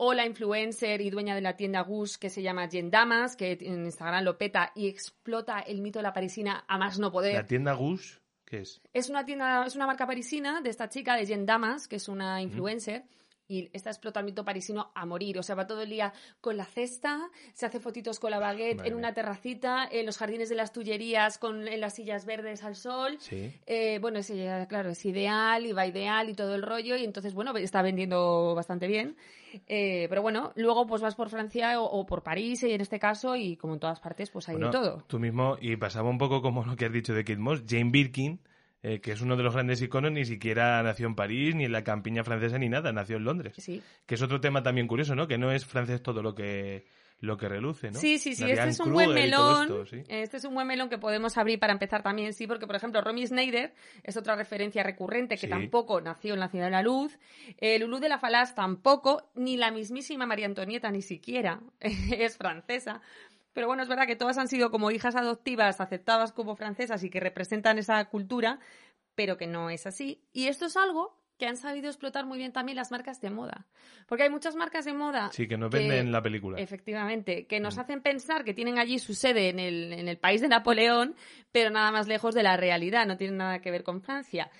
o 0.00 0.14
la 0.14 0.24
influencer 0.24 1.00
y 1.00 1.10
dueña 1.10 1.34
de 1.34 1.40
la 1.40 1.56
tienda 1.56 1.82
Gush 1.82 2.16
que 2.16 2.30
se 2.30 2.40
llama 2.40 2.68
Jen 2.68 2.90
Damas, 2.90 3.34
que 3.34 3.58
en 3.60 3.84
Instagram 3.84 4.24
lo 4.24 4.38
peta 4.38 4.70
y 4.76 4.86
explota 4.86 5.58
el 5.58 5.80
mito 5.80 5.98
de 5.98 6.04
la 6.04 6.12
parisina 6.12 6.64
a 6.68 6.78
más 6.78 7.00
no 7.00 7.10
poder. 7.10 7.34
La 7.34 7.46
tienda 7.46 7.72
Gush, 7.72 8.18
¿qué 8.44 8.60
es? 8.60 8.80
Es 8.92 9.10
una 9.10 9.24
tienda, 9.24 9.66
es 9.66 9.74
una 9.74 9.86
marca 9.86 10.06
parisina 10.06 10.60
de 10.60 10.70
esta 10.70 10.88
chica, 10.88 11.16
de 11.16 11.26
Jen 11.26 11.44
Damas, 11.46 11.88
que 11.88 11.96
es 11.96 12.08
una 12.08 12.40
influencer. 12.40 13.04
Y 13.48 13.70
esta 13.72 13.90
explota 13.90 14.20
el 14.20 14.26
mito 14.26 14.44
parisino 14.44 14.92
a 14.94 15.06
morir. 15.06 15.38
O 15.38 15.42
sea, 15.42 15.54
va 15.54 15.66
todo 15.66 15.82
el 15.82 15.90
día 15.90 16.12
con 16.40 16.56
la 16.56 16.66
cesta, 16.66 17.30
se 17.54 17.66
hace 17.66 17.80
fotitos 17.80 18.20
con 18.20 18.30
la 18.30 18.38
baguette 18.38 18.84
en 18.84 18.94
una 18.94 19.14
terracita, 19.14 19.88
en 19.90 20.06
los 20.06 20.18
jardines 20.18 20.48
de 20.50 20.54
las 20.54 20.72
Tullerías, 20.72 21.38
con, 21.38 21.66
en 21.66 21.80
las 21.80 21.94
sillas 21.94 22.26
verdes 22.26 22.62
al 22.62 22.76
sol. 22.76 23.16
Sí. 23.20 23.52
Eh, 23.66 23.98
bueno, 24.00 24.18
es, 24.18 24.30
claro, 24.68 24.90
es 24.90 25.04
ideal 25.04 25.64
y 25.64 25.72
va 25.72 25.86
ideal 25.86 26.28
y 26.28 26.34
todo 26.34 26.54
el 26.54 26.62
rollo. 26.62 26.96
Y 26.96 27.04
entonces, 27.04 27.34
bueno, 27.34 27.56
está 27.56 27.82
vendiendo 27.82 28.54
bastante 28.54 28.86
bien. 28.86 29.16
Eh, 29.66 30.06
pero 30.10 30.20
bueno, 30.20 30.52
luego 30.56 30.86
pues 30.86 31.00
vas 31.00 31.14
por 31.14 31.30
Francia 31.30 31.80
o, 31.80 31.84
o 31.84 32.06
por 32.06 32.22
París, 32.22 32.62
y 32.62 32.72
en 32.72 32.82
este 32.82 32.98
caso, 32.98 33.34
y 33.34 33.56
como 33.56 33.74
en 33.74 33.80
todas 33.80 33.98
partes, 34.00 34.30
pues 34.30 34.48
hay 34.48 34.56
Bueno, 34.56 34.70
de 34.70 34.72
todo. 34.72 35.04
Tú 35.06 35.18
mismo, 35.18 35.56
y 35.60 35.76
pasaba 35.76 36.10
un 36.10 36.18
poco 36.18 36.42
como 36.42 36.64
lo 36.64 36.76
que 36.76 36.84
has 36.84 36.92
dicho 36.92 37.14
de 37.14 37.24
Kate 37.24 37.38
Moss, 37.38 37.62
Jane 37.66 37.90
Birkin 37.90 38.40
eh, 38.82 39.00
que 39.00 39.12
es 39.12 39.20
uno 39.20 39.36
de 39.36 39.42
los 39.42 39.54
grandes 39.54 39.82
iconos, 39.82 40.12
ni 40.12 40.24
siquiera 40.24 40.82
nació 40.82 41.06
en 41.06 41.14
París, 41.14 41.54
ni 41.54 41.64
en 41.64 41.72
la 41.72 41.84
campiña 41.84 42.24
francesa, 42.24 42.58
ni 42.58 42.68
nada, 42.68 42.92
nació 42.92 43.16
en 43.16 43.24
Londres. 43.24 43.54
Sí. 43.58 43.82
Que 44.06 44.14
es 44.14 44.22
otro 44.22 44.40
tema 44.40 44.62
también 44.62 44.86
curioso, 44.86 45.14
¿no? 45.14 45.26
Que 45.26 45.38
no 45.38 45.50
es 45.52 45.64
francés 45.66 46.02
todo 46.02 46.22
lo 46.22 46.34
que 46.34 46.86
lo 47.20 47.36
que 47.36 47.48
reluce, 47.48 47.90
¿no? 47.90 47.98
Sí, 47.98 48.16
sí, 48.16 48.36
sí, 48.36 48.42
Marianne 48.42 48.70
este 48.70 48.80
es 48.82 48.86
un 48.86 48.92
buen 48.92 49.06
Kruger 49.08 49.24
melón. 49.24 49.62
esto, 49.62 49.86
sí. 49.86 50.02
Este 50.06 50.36
es 50.36 50.44
un 50.44 50.54
buen 50.54 50.68
melón 50.68 50.88
que 50.88 50.98
podemos 50.98 51.36
abrir 51.36 51.58
para 51.58 51.72
empezar 51.72 52.00
también, 52.00 52.32
sí, 52.32 52.46
porque 52.46 52.68
por 52.68 52.76
ejemplo, 52.76 53.00
Romy 53.00 53.26
Schneider 53.26 53.74
es 54.04 54.16
otra 54.16 54.36
referencia 54.36 54.84
recurrente 54.84 55.34
que 55.34 55.40
Sí. 55.40 55.48
tampoco 55.48 56.00
nació 56.00 56.34
en 56.34 56.38
la 56.40 56.48
Ciudad 56.48 56.66
de 56.66 56.70
la 56.70 56.82
Luz. 56.82 57.18
Eh, 57.60 57.76
Lulú 57.80 57.98
de 57.98 58.08
la 58.08 58.20
Falaz 58.20 58.54
tampoco, 58.54 59.32
ni 59.34 59.56
la 59.56 59.72
mismísima 59.72 60.26
María 60.26 60.46
Antonieta 60.46 60.92
ni 60.92 61.02
siquiera 61.02 61.58
es 61.80 62.36
francesa. 62.36 63.00
Pero 63.52 63.66
bueno, 63.66 63.82
es 63.82 63.88
verdad 63.88 64.06
que 64.06 64.16
todas 64.16 64.38
han 64.38 64.48
sido 64.48 64.70
como 64.70 64.90
hijas 64.90 65.16
adoptivas 65.16 65.80
aceptadas 65.80 66.32
como 66.32 66.54
francesas 66.56 67.02
y 67.04 67.10
que 67.10 67.20
representan 67.20 67.78
esa 67.78 68.04
cultura, 68.06 68.58
pero 69.14 69.36
que 69.36 69.46
no 69.46 69.70
es 69.70 69.86
así. 69.86 70.22
Y 70.32 70.46
esto 70.46 70.66
es 70.66 70.76
algo 70.76 71.16
que 71.38 71.46
han 71.46 71.56
sabido 71.56 71.86
explotar 71.88 72.26
muy 72.26 72.36
bien 72.38 72.52
también 72.52 72.74
las 72.74 72.90
marcas 72.90 73.20
de 73.20 73.30
moda. 73.30 73.66
Porque 74.08 74.24
hay 74.24 74.30
muchas 74.30 74.56
marcas 74.56 74.84
de 74.84 74.92
moda 74.92 75.30
Sí, 75.32 75.46
que 75.46 75.56
nos 75.56 75.70
que- 75.70 75.78
venden 75.78 76.10
la 76.10 76.20
película. 76.20 76.58
Efectivamente, 76.60 77.46
que 77.46 77.60
nos 77.60 77.76
Mm. 77.76 77.80
hacen 77.80 78.02
pensar 78.02 78.44
que 78.44 78.54
tienen 78.54 78.76
allí 78.78 78.98
su 78.98 79.14
sede 79.14 79.48
en 79.48 79.60
el, 79.60 79.92
en 79.92 80.08
el 80.08 80.18
país 80.18 80.40
de 80.40 80.48
Napoleón, 80.48 81.14
pero 81.52 81.70
nada 81.70 81.92
más 81.92 82.08
lejos 82.08 82.34
de 82.34 82.42
la 82.42 82.56
realidad, 82.56 83.06
no 83.06 83.16
tienen 83.16 83.36
nada 83.36 83.60
que 83.60 83.70
ver 83.70 83.84
con 83.84 84.02
Francia. 84.02 84.50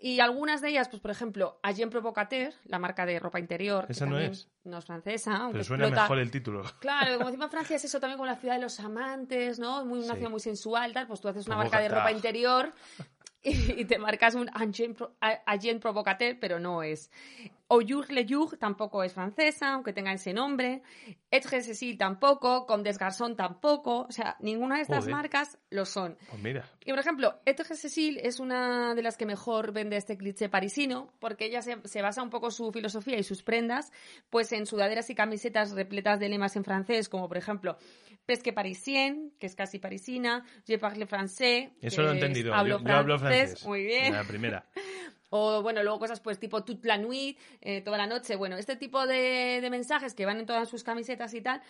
Y 0.00 0.20
algunas 0.20 0.60
de 0.60 0.70
ellas, 0.70 0.88
pues 0.88 1.00
por 1.00 1.10
ejemplo, 1.10 1.58
Agent 1.62 1.90
Provocateur, 1.90 2.52
la 2.66 2.78
marca 2.78 3.06
de 3.06 3.18
ropa 3.18 3.38
interior, 3.38 3.86
que 3.86 3.92
Esa 3.92 4.06
no 4.06 4.18
es. 4.18 4.48
no 4.64 4.78
es 4.78 4.84
francesa, 4.84 5.36
aunque 5.36 5.52
Pero 5.52 5.64
suena 5.64 5.84
explota- 5.84 6.02
mejor 6.02 6.18
el 6.18 6.30
título. 6.30 6.62
Claro, 6.80 7.16
como 7.16 7.28
encima 7.28 7.48
Francia 7.48 7.76
es 7.76 7.84
eso 7.84 8.00
también 8.00 8.18
con 8.18 8.26
la 8.26 8.36
ciudad 8.36 8.56
de 8.56 8.60
los 8.62 8.78
amantes, 8.80 9.58
¿no? 9.58 9.84
Muy, 9.84 9.98
una 10.00 10.08
Sí. 10.08 10.14
ciudad 10.16 10.30
muy 10.30 10.40
sensual, 10.40 10.92
tal, 10.92 11.06
pues 11.06 11.20
tú 11.20 11.28
haces 11.28 11.46
una 11.46 11.56
marca 11.56 11.78
de 11.80 11.88
ropa 11.88 12.10
interior 12.12 12.72
y, 13.42 13.84
te 13.84 13.98
marcas 13.98 14.34
un 14.34 14.50
agent 14.54 15.80
provocateur, 15.80 16.38
pero 16.40 16.58
no 16.58 16.82
es. 16.82 17.10
Oyur 17.68 18.12
Le 18.12 18.26
Jour 18.28 18.58
tampoco 18.58 19.02
es 19.02 19.14
francesa, 19.14 19.72
aunque 19.72 19.92
tenga 19.92 20.12
ese 20.12 20.32
nombre. 20.32 20.82
Etre 21.30 21.62
Cecil 21.62 21.96
tampoco, 21.96 22.66
Comtes 22.66 22.98
Garçon 22.98 23.36
tampoco. 23.36 24.02
O 24.02 24.12
sea, 24.12 24.36
ninguna 24.40 24.76
de 24.76 24.82
estas 24.82 24.98
Joder. 25.04 25.14
marcas 25.14 25.58
lo 25.70 25.84
son. 25.86 26.16
Pues 26.28 26.42
mira, 26.42 26.68
Y 26.84 26.90
por 26.90 26.98
ejemplo, 26.98 27.40
Etre 27.46 27.64
Cecil 27.74 28.18
es 28.22 28.38
una 28.38 28.94
de 28.94 29.02
las 29.02 29.16
que 29.16 29.24
mejor 29.26 29.72
vende 29.72 29.96
este 29.96 30.16
cliché 30.18 30.48
parisino, 30.48 31.12
porque 31.18 31.46
ella 31.46 31.62
se, 31.62 31.78
se 31.84 32.02
basa 32.02 32.22
un 32.22 32.30
poco 32.30 32.50
su 32.50 32.70
filosofía 32.70 33.18
y 33.18 33.22
sus 33.22 33.42
prendas, 33.42 33.92
pues 34.30 34.52
en 34.52 34.66
sudaderas 34.66 35.08
y 35.10 35.14
camisetas 35.14 35.72
repletas 35.72 36.20
de 36.20 36.28
lemas 36.28 36.56
en 36.56 36.64
francés, 36.64 37.08
como 37.08 37.28
por 37.28 37.38
ejemplo 37.38 37.76
Pesque 38.26 38.52
Parisien, 38.52 39.32
que 39.38 39.46
es 39.46 39.54
casi 39.54 39.78
parisina, 39.78 40.44
Je 40.66 40.78
parle 40.78 41.06
français, 41.06 41.72
eso 41.80 41.96
que 41.96 42.02
lo 42.02 42.08
he 42.12 42.16
es 42.16 42.22
entendido. 42.22 42.54
hablo 42.54 42.78
yo, 42.78 42.86
yo 42.86 42.94
hablo 42.94 43.18
francés. 43.18 43.64
muy 43.66 43.84
bien. 43.84 44.12
La 44.12 44.24
primera. 44.24 44.66
O 45.36 45.62
bueno, 45.62 45.82
luego 45.82 45.98
cosas 45.98 46.20
pues 46.20 46.38
tipo 46.38 46.62
toute 46.62 46.86
la 46.86 46.96
nuit, 46.96 47.36
eh, 47.60 47.80
toda 47.80 47.98
la 47.98 48.06
noche. 48.06 48.36
Bueno, 48.36 48.56
este 48.56 48.76
tipo 48.76 49.04
de, 49.04 49.58
de 49.60 49.68
mensajes 49.68 50.14
que 50.14 50.26
van 50.26 50.38
en 50.38 50.46
todas 50.46 50.68
sus 50.68 50.84
camisetas 50.84 51.34
y 51.34 51.40
tal, 51.40 51.60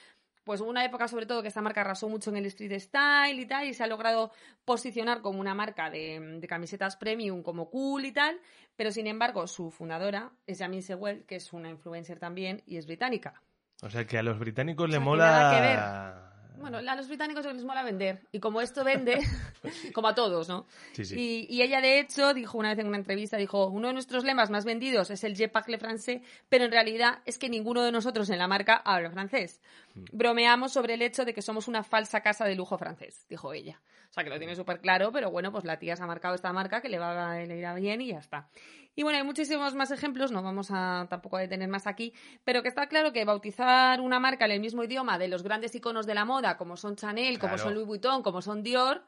pues 0.44 0.61
hubo 0.61 0.68
una 0.68 0.85
época 0.85 1.09
sobre 1.09 1.25
todo 1.25 1.40
que 1.40 1.49
esta 1.49 1.62
marca 1.62 1.80
arrasó 1.80 2.11
mucho 2.11 2.28
en 2.28 2.37
el 2.37 2.44
street 2.44 2.78
style 2.78 3.40
y 3.40 3.47
tal, 3.47 3.66
y 3.66 3.73
se 3.73 3.83
ha 3.83 3.87
logrado 3.87 4.33
posicionar 4.66 5.23
como 5.23 5.40
una 5.40 5.54
marca 5.54 5.88
de, 5.88 6.38
de 6.40 6.47
camisetas 6.47 6.97
premium, 6.97 7.42
como 7.42 7.71
cool 7.71 8.04
y 8.04 8.12
tal, 8.12 8.38
pero 8.76 8.92
sin 8.92 9.06
embargo 9.06 9.47
su 9.47 9.71
fundadora 9.71 10.33
es 10.47 10.59
Jamie 10.59 10.83
Sewell, 10.83 11.25
que 11.25 11.37
es 11.37 11.54
una 11.54 11.71
influencer 11.71 12.18
también 12.18 12.62
y 12.66 12.76
es 12.76 12.85
británica. 12.85 13.40
O 13.83 13.88
sea 13.88 14.06
que 14.06 14.18
a 14.18 14.23
los 14.23 14.38
británicos 14.38 14.90
sea, 14.90 14.99
que 14.99 15.04
mola. 15.06 15.25
nada 15.25 16.30
que 16.30 16.34
Bueno, 16.59 16.79
a 16.79 16.97
los 16.97 17.09
británicos 17.09 17.45
les 17.45 17.65
mola 17.65 17.83
vender, 17.83 18.21
y 18.33 18.39
como 18.39 18.61
esto 18.61 18.85
vende, 18.85 19.19
como 19.95 20.09
a 20.09 20.15
todos, 20.15 20.49
¿no? 20.49 20.67
Sí, 20.93 21.05
sí. 21.05 21.15
Y, 21.49 21.55
y 21.55 21.63
ella, 21.63 21.81
de 21.81 22.01
hecho, 22.01 22.33
dijo 22.33 22.59
una 22.59 22.71
vez 22.71 22.79
en 22.79 22.87
una 22.87 22.97
entrevista, 22.97 23.37
dijo, 23.37 23.67
uno 23.67 23.89
de 23.89 23.95
nuestros 23.95 24.25
lemas 24.25 24.51
más 24.51 24.65
vendidos 24.65 25.11
es 25.11 25.25
el 25.25 25.37
Je 25.37 25.49
parle 25.49 25.79
français, 25.79 26.23
pero 26.49 26.65
en 26.65 26.71
realidad 26.71 27.19
es 27.25 27.39
que 27.39 27.49
ninguno 27.49 27.83
de 27.83 27.93
nosotros 27.93 28.31
en 28.31 28.39
la 28.39 28.49
marca 28.49 28.77
habla 28.77 29.11
francés. 29.11 29.61
Mm. 29.95 30.05
Bromeamos 30.13 30.73
sobre 30.73 30.95
el 30.95 31.03
hecho 31.03 31.25
de 31.25 31.33
que 31.35 31.43
somos 31.43 31.69
una 31.69 31.83
falsa 31.83 32.21
casa 32.21 32.45
de 32.45 32.55
lujo 32.55 32.77
francés, 32.79 33.27
dijo 33.29 33.53
ella. 33.53 33.81
O 34.11 34.13
sea, 34.13 34.23
que 34.25 34.31
lo 34.31 34.39
tiene 34.39 34.55
súper 34.55 34.81
claro, 34.81 35.11
pero 35.13 35.31
bueno, 35.31 35.51
pues 35.51 35.65
la 35.65 35.79
tía 35.79 35.97
se 35.97 36.03
ha 36.03 36.07
marcado 36.07 36.35
esta 36.35 36.53
marca 36.53 36.81
que 36.81 36.89
le 36.89 36.99
va 36.99 37.33
a 37.33 37.37
le 37.45 37.57
irá 37.57 37.75
bien 37.75 38.01
y 38.01 38.09
ya 38.09 38.19
está. 38.19 38.49
Y 38.97 39.03
bueno, 39.03 39.19
hay 39.19 39.25
muchísimos 39.25 39.75
más 39.75 39.91
ejemplos, 39.91 40.31
no 40.31 40.41
vamos 40.43 40.69
a 40.71 41.07
tampoco 41.11 41.37
a 41.37 41.41
detener 41.41 41.69
más 41.69 41.89
aquí, 41.89 42.13
pero 42.45 42.63
que 42.63 42.69
está 42.69 42.87
claro 42.87 43.13
que 43.13 43.25
bautizar 43.25 44.01
una 44.01 44.21
marca 44.21 44.45
en 44.45 44.53
el 44.53 44.61
mismo 44.61 44.85
idioma 44.85 45.19
de 45.19 45.27
los 45.27 45.43
grandes 45.43 45.75
iconos 45.75 46.07
de 46.07 46.15
la 46.15 46.25
moda, 46.25 46.57
como 46.57 46.77
son 46.77 46.95
Chanel, 46.95 47.41
como 47.41 47.55
Claro. 47.55 47.65
son 47.65 47.75
Louis 47.75 47.87
Vuitton, 47.89 48.23
como 48.23 48.41
son 48.41 48.63
Dior, 48.63 49.03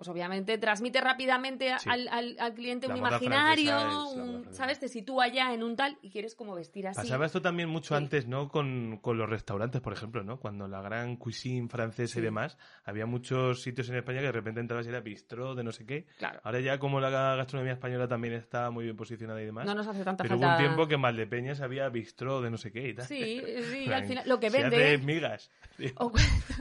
pues 0.00 0.08
obviamente 0.08 0.56
transmite 0.56 0.98
rápidamente 0.98 1.74
Sí. 1.78 1.90
al, 1.90 2.08
al- 2.08 2.36
al 2.40 2.54
cliente 2.54 2.88
La 2.88 2.94
un 2.94 2.98
imaginario, 3.00 4.08
un-. 4.14 4.46
¿sabes? 4.50 4.80
Te 4.80 4.88
sitúa 4.88 5.28
ya 5.28 5.52
en 5.52 5.62
un 5.62 5.76
tal 5.76 5.98
y 6.00 6.08
quieres 6.10 6.34
como 6.34 6.54
vestir 6.54 6.88
así. 6.88 6.96
Pasaba 7.02 7.26
esto 7.26 7.42
también 7.42 7.68
mucho 7.68 7.88
Sí. 7.94 8.02
antes, 8.02 8.26
¿no? 8.26 8.48
Con, 8.48 8.98
con 9.02 9.18
los 9.18 9.28
restaurantes, 9.28 9.82
por 9.82 9.92
ejemplo, 9.92 10.22
¿no? 10.24 10.40
Cuando 10.40 10.66
la 10.68 10.80
gran 10.80 11.16
cuisine 11.16 11.68
francesa 11.68 12.14
Sí. 12.14 12.20
y 12.20 12.22
demás, 12.22 12.56
había 12.84 13.04
muchos 13.04 13.60
sitios 13.62 13.90
en 13.90 13.96
España 13.96 14.20
que 14.20 14.26
de 14.26 14.32
repente 14.32 14.60
entrabas 14.60 14.86
y 14.86 14.88
era 14.88 15.00
bistró 15.00 15.54
de 15.54 15.64
no 15.64 15.70
sé 15.70 15.84
qué. 15.84 16.06
Claro. 16.16 16.40
Ahora 16.44 16.60
ya 16.60 16.78
como 16.78 16.98
la 16.98 17.10
gastronomía 17.10 17.74
española 17.74 18.08
también 18.08 18.32
está 18.32 18.70
muy 18.70 18.84
bien 18.84 18.96
posicionada 18.96 19.42
y 19.42 19.44
demás. 19.44 19.66
No 19.66 19.74
nos 19.74 19.86
hace 19.86 20.02
tanta 20.02 20.22
pero 20.24 20.36
hubo 20.36 20.44
falta. 20.44 20.56
un 20.56 20.62
tiempo 20.66 20.88
que 20.88 20.94
en 20.94 21.02
Valdepeñas 21.02 21.60
había 21.60 21.86
bistró 21.90 22.40
de 22.40 22.48
no 22.50 22.56
sé 22.56 22.72
qué 22.72 22.88
y 22.88 22.94
tal. 22.94 23.04
Sí, 23.06 23.42
sí, 23.70 23.92
al 23.92 24.04
final 24.06 24.26
lo 24.26 24.40
que 24.40 24.48
vende. 24.48 24.76
hace 24.94 24.98
migas. 24.98 25.50
tío. 25.76 25.90
O, 25.96 26.10
cu- 26.10 26.18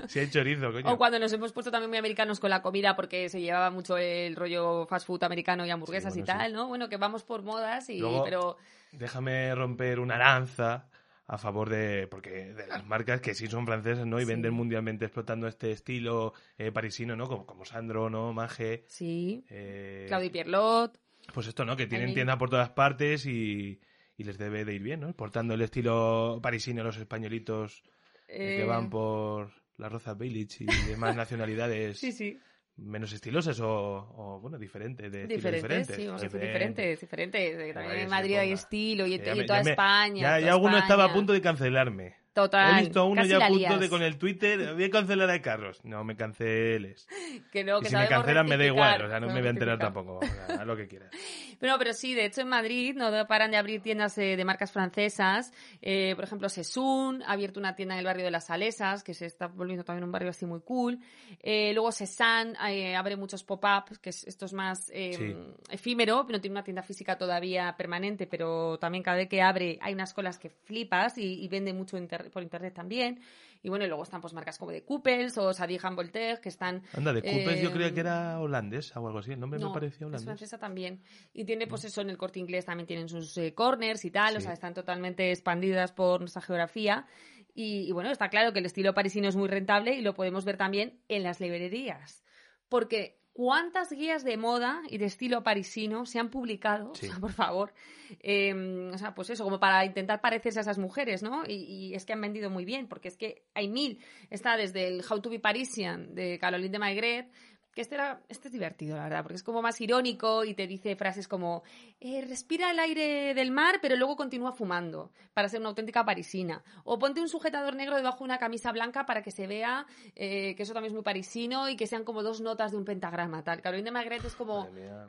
Si 0.09 0.19
hay 0.19 0.29
chorizo, 0.29 0.71
coño. 0.73 0.91
o 0.91 0.97
cuando 0.97 1.19
nos 1.19 1.31
hemos 1.31 1.53
puesto 1.53 1.71
también 1.71 1.89
muy 1.89 1.97
americanos 1.99 2.41
con 2.41 2.49
la 2.49 2.61
comida 2.61 2.97
porque 2.97 3.28
se 3.29 3.39
llevaba 3.41 3.69
mucho 3.71 3.97
el 3.97 4.35
rollo 4.35 4.85
fast 4.87 5.07
food 5.07 5.23
americano 5.23 5.65
y 5.65 5.69
hamburguesas 5.69 6.13
Sí, 6.13 6.19
y 6.19 6.23
bueno, 6.23 6.39
tal, 6.39 6.53
¿no? 6.53 6.67
Bueno, 6.67 6.89
que 6.89 6.97
vamos 6.97 7.23
por 7.23 7.43
modas 7.43 7.89
y 7.89 7.99
Luego- 7.99 8.23
pero 8.23 8.57
Déjame 8.91 9.53
romper 9.55 9.99
una 9.99 10.17
lanza 10.17 10.89
a 11.27 11.37
favor 11.37 11.69
de 11.69 12.07
porque 12.07 12.53
de 12.53 12.65
las 12.67 12.83
marcas 12.87 13.21
que 13.21 13.35
sí 13.35 13.45
son 13.47 13.65
francesas, 13.67 14.05
¿no? 14.07 14.17
Y 14.19 14.23
Sí. 14.25 14.29
venden 14.31 14.53
mundialmente 14.53 15.05
explotando 15.05 15.47
este 15.47 15.71
estilo 15.71 16.33
eh, 16.57 16.71
parisino, 16.71 17.15
¿no? 17.15 17.27
Como, 17.27 17.45
como 17.45 17.65
Sandro, 17.65 18.09
¿no? 18.09 18.33
Mage. 18.33 18.83
sí, 18.87 19.45
eh, 19.49 20.05
Claudio 20.07 20.31
Pierlot, 20.31 20.99
Pues 21.31 21.45
esto, 21.45 21.63
¿no? 21.65 21.75
Que 21.77 21.85
tienen 21.85 22.15
tiendas 22.15 22.37
por 22.37 22.49
todas 22.49 22.71
partes 22.71 23.27
y, 23.27 23.79
y 24.17 24.23
les 24.23 24.39
debe 24.39 24.65
de 24.65 24.73
ir 24.73 24.81
bien, 24.81 25.01
¿no? 25.01 25.13
Portando 25.13 25.53
el 25.53 25.61
estilo 25.61 26.39
parisino 26.41 26.81
a 26.81 26.85
los 26.85 26.97
españolitos 26.97 27.83
eh, 28.27 28.55
que 28.57 28.63
eh, 28.63 28.65
van 28.65 28.89
por 28.89 29.51
la 29.77 29.87
Roza 29.87 30.15
Village 30.15 30.63
y 30.63 30.65
demás 30.89 31.15
nacionalidades 31.15 31.99
Sí, 31.99 32.11
sí. 32.11 32.39
Menos 32.81 33.11
estilosas 33.13 33.59
o, 33.59 33.67
o, 33.69 34.39
bueno, 34.41 34.57
diferentes, 34.57 35.11
de 35.11 35.27
diferentes. 35.27 35.87
sí, 35.95 36.05
vamos 36.07 36.21
a 36.21 36.25
decir 36.25 36.41
eh, 36.41 37.73
También 37.73 37.99
en 37.99 38.09
Madrid 38.09 38.35
hay 38.37 38.51
estilo 38.51 39.05
y, 39.07 39.17
Ya 39.17 39.35
me- 39.35 39.43
toda 39.43 39.59
ya 39.63 39.69
España. 39.71 40.21
Ya, 40.21 40.27
toda 40.29 40.39
ya 40.39 40.51
alguno 40.53 40.77
estaba 40.77 41.03
a 41.05 41.13
punto 41.13 41.33
de 41.33 41.41
cancelarme. 41.41 42.15
Total. 42.41 42.77
He 42.77 42.81
visto 42.83 42.99
a 43.01 43.03
uno 43.05 43.25
ya 43.25 43.37
a 43.37 43.39
punto 43.47 43.57
lías. 43.57 43.79
de 43.79 43.89
con 43.89 44.01
el 44.01 44.17
Twitter, 44.17 44.73
voy 44.73 44.83
a 44.85 44.89
cancelar 44.89 45.29
a 45.29 45.41
Carlos. 45.41 45.79
No 45.83 46.03
me 46.03 46.15
canceles. 46.15 47.07
Que 47.51 47.63
no, 47.63 47.79
y 47.79 47.81
que 47.83 47.89
si 47.89 47.95
me 47.95 48.07
cancelan 48.07 48.45
me 48.47 48.57
da 48.57 48.65
igual, 48.65 49.01
o 49.03 49.07
sea, 49.09 49.19
no 49.19 49.27
me 49.27 49.39
voy 49.39 49.47
a 49.47 49.49
enterar 49.51 49.79
tampoco. 49.79 50.19
O 50.19 50.25
sea, 50.25 50.57
haz 50.61 50.67
lo 50.67 50.75
que 50.77 50.87
quieras. 50.87 51.09
Pero, 51.59 51.77
pero 51.77 51.91
sí, 51.91 52.13
de 52.13 52.23
hecho 52.23 52.39
en 52.39 52.47
Madrid 52.47 52.95
no 52.95 53.11
paran 53.27 53.51
de 53.51 53.57
abrir 53.57 53.81
tiendas 53.81 54.17
eh, 54.17 54.37
de 54.37 54.45
marcas 54.45 54.71
francesas. 54.71 55.51
Eh, 55.81 56.13
por 56.15 56.23
ejemplo, 56.23 56.47
Sesun 56.47 57.21
ha 57.23 57.33
abierto 57.33 57.59
una 57.59 57.75
tienda 57.75 57.95
en 57.95 57.99
el 57.99 58.05
barrio 58.05 58.23
de 58.23 58.31
las 58.31 58.45
Salesas, 58.45 59.03
que 59.03 59.13
se 59.13 59.25
está 59.25 59.47
volviendo 59.47 59.83
también 59.83 60.05
un 60.05 60.11
barrio 60.13 60.29
así 60.29 60.45
muy 60.45 60.61
cool. 60.61 60.99
Eh, 61.41 61.73
luego 61.73 61.91
Cézanne 61.91 62.53
eh, 62.69 62.95
abre 62.95 63.17
muchos 63.17 63.43
pop-up, 63.43 63.99
que 64.01 64.11
es, 64.11 64.23
esto 64.25 64.45
es 64.45 64.53
más 64.53 64.85
Sí. 64.85 65.35
efímero, 65.69 66.25
no 66.29 66.39
tiene 66.39 66.53
una 66.53 66.63
tienda 66.63 66.81
física 66.81 67.17
todavía 67.17 67.75
permanente, 67.77 68.25
pero 68.25 68.79
también 68.79 69.03
cada 69.03 69.17
vez 69.17 69.27
que 69.27 69.41
abre 69.41 69.77
hay 69.81 69.93
unas 69.93 70.13
colas 70.13 70.39
que 70.39 70.49
flipas 70.49 71.17
y, 71.17 71.43
y 71.43 71.47
vende 71.49 71.73
mucho 71.73 71.97
inter- 71.97 72.28
por 72.29 72.43
internet 72.43 72.73
también. 72.73 73.19
Y 73.61 73.69
bueno, 73.69 73.83
y 73.85 73.87
luego 73.87 74.03
están 74.03 74.21
pues 74.21 74.33
marcas 74.33 74.57
como 74.57 74.71
de 74.71 74.83
Couples 74.83 75.37
o 75.37 75.53
Sadi 75.53 75.77
Han 75.81 75.95
Voltaire, 75.95 76.39
que 76.41 76.49
están 76.49 76.81
Anda, 76.93 77.13
de 77.13 77.21
Couples 77.21 77.61
yo 77.61 77.69
Eh, 77.69 77.73
creía 77.73 77.93
que 77.93 77.99
era 77.99 78.39
holandés 78.39 78.95
o 78.95 79.05
algo 79.05 79.19
así. 79.19 79.33
El 79.33 79.39
nombre 79.39 79.59
me 79.59 79.69
parecía 79.71 79.97
es 79.97 80.01
holandés. 80.03 80.23
francesa 80.25 80.57
también. 80.57 81.01
Y 81.33 81.45
tiene, 81.45 81.67
pues 81.67 81.83
eso, 81.85 82.01
en 82.01 82.09
el 82.09 82.17
corte 82.17 82.39
inglés 82.39 82.65
también 82.65 82.87
tienen 82.87 83.09
sus 83.09 83.37
eh, 83.37 83.53
corners 83.53 84.05
y 84.05 84.11
tal, 84.11 84.37
o 84.37 84.41
sea, 84.41 84.53
están 84.53 84.73
totalmente 84.73 85.29
expandidas 85.31 85.91
por 85.91 86.21
nuestra 86.21 86.41
geografía. 86.41 87.05
Y, 87.53 87.87
y 87.89 87.91
bueno, 87.91 88.11
está 88.11 88.29
claro 88.29 88.53
que 88.53 88.59
el 88.59 88.65
estilo 88.65 88.93
parisino 88.93 89.27
es 89.27 89.35
muy 89.35 89.49
rentable 89.49 89.93
y 89.95 90.01
lo 90.01 90.13
podemos 90.13 90.45
ver 90.45 90.55
también 90.55 91.01
en 91.09 91.23
las 91.23 91.39
librerías. 91.41 92.23
Porque 92.69 93.19
¿cuántas 93.39 93.89
guías 93.93 94.25
de 94.25 94.35
moda 94.35 94.81
y 94.89 94.97
de 94.97 95.05
estilo 95.05 95.43
parisino 95.43 96.05
se 96.05 96.19
han 96.19 96.29
publicado? 96.29 96.93
Sí. 96.93 97.05
O 97.05 97.09
sea, 97.09 97.19
por 97.21 97.31
favor. 97.31 97.73
Eh, 98.19 98.91
o 98.93 98.97
sea, 98.97 99.15
pues 99.15 99.29
eso, 99.29 99.45
como 99.45 99.61
para 99.61 99.85
intentar 99.85 100.19
parecerse 100.19 100.59
a 100.59 100.63
esas 100.63 100.77
mujeres, 100.77 101.23
¿no? 101.23 101.43
Y, 101.47 101.53
y 101.53 101.93
es 101.95 102.05
que 102.05 102.11
han 102.11 102.19
vendido 102.19 102.49
muy 102.49 102.65
bien, 102.65 102.87
porque 102.87 103.07
es 103.07 103.15
que 103.15 103.45
hay 103.53 103.69
mil. 103.69 103.99
Está 104.29 104.57
desde 104.57 104.87
el 104.87 105.05
How 105.09 105.21
to 105.21 105.29
be 105.29 105.39
Parisian 105.39 106.15
de 106.15 106.37
Caroline 106.37 106.69
de 106.69 106.79
Maigret, 106.79 107.31
que 107.79 107.83
este, 107.83 107.95
era, 107.95 108.19
este 108.27 108.49
es 108.49 108.51
divertido, 108.51 108.97
la 108.97 109.03
verdad, 109.03 109.23
porque 109.23 109.37
es 109.37 109.43
como 109.43 109.61
más 109.61 109.79
irónico 109.79 110.43
y 110.43 110.53
te 110.53 110.67
dice 110.67 110.97
frases 110.97 111.29
como 111.29 111.63
eh, 112.01 112.25
respira 112.27 112.71
el 112.71 112.79
aire 112.79 113.33
del 113.33 113.51
mar, 113.51 113.79
pero 113.81 113.95
luego 113.95 114.17
continúa 114.17 114.51
fumando, 114.51 115.13
para 115.33 115.47
ser 115.47 115.61
una 115.61 115.69
auténtica 115.69 116.03
parisina. 116.03 116.61
O 116.83 116.99
ponte 116.99 117.21
un 117.21 117.29
sujetador 117.29 117.77
negro 117.77 117.95
debajo 117.95 118.17
de 118.17 118.23
una 118.25 118.37
camisa 118.37 118.73
blanca 118.73 119.05
para 119.05 119.23
que 119.23 119.31
se 119.31 119.47
vea 119.47 119.85
eh, 120.17 120.55
que 120.57 120.63
eso 120.63 120.73
también 120.73 120.89
es 120.89 120.93
muy 120.93 121.03
parisino 121.03 121.69
y 121.69 121.77
que 121.77 121.87
sean 121.87 122.03
como 122.03 122.21
dos 122.21 122.41
notas 122.41 122.71
de 122.71 122.77
un 122.77 122.83
pentagrama, 122.83 123.45
tal. 123.45 123.61
Caroline 123.61 123.85
de 123.85 123.91
Magret 123.91 124.25
es 124.25 124.35
como... 124.35 124.67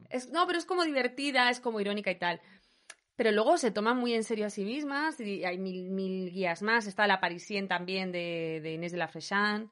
Es, 0.08 0.30
no, 0.30 0.46
pero 0.46 0.56
es 0.56 0.64
como 0.64 0.84
divertida, 0.84 1.50
es 1.50 1.58
como 1.58 1.80
irónica 1.80 2.12
y 2.12 2.20
tal 2.20 2.40
pero 3.16 3.32
luego 3.32 3.58
se 3.58 3.72
toman 3.72 3.98
muy 3.98 4.14
en 4.14 4.22
serio 4.22 4.46
a 4.46 4.50
sí 4.50 4.64
mismas 4.64 5.18
y 5.18 5.44
hay 5.44 5.58
mil, 5.58 5.90
mil 5.90 6.30
guías 6.30 6.62
más. 6.62 6.86
Está 6.86 7.06
la 7.06 7.20
Parisien 7.20 7.68
también 7.68 8.12
de, 8.12 8.60
de 8.62 8.72
Inés 8.72 8.92
de 8.92 8.98
la 8.98 9.08
Frechan. 9.08 9.70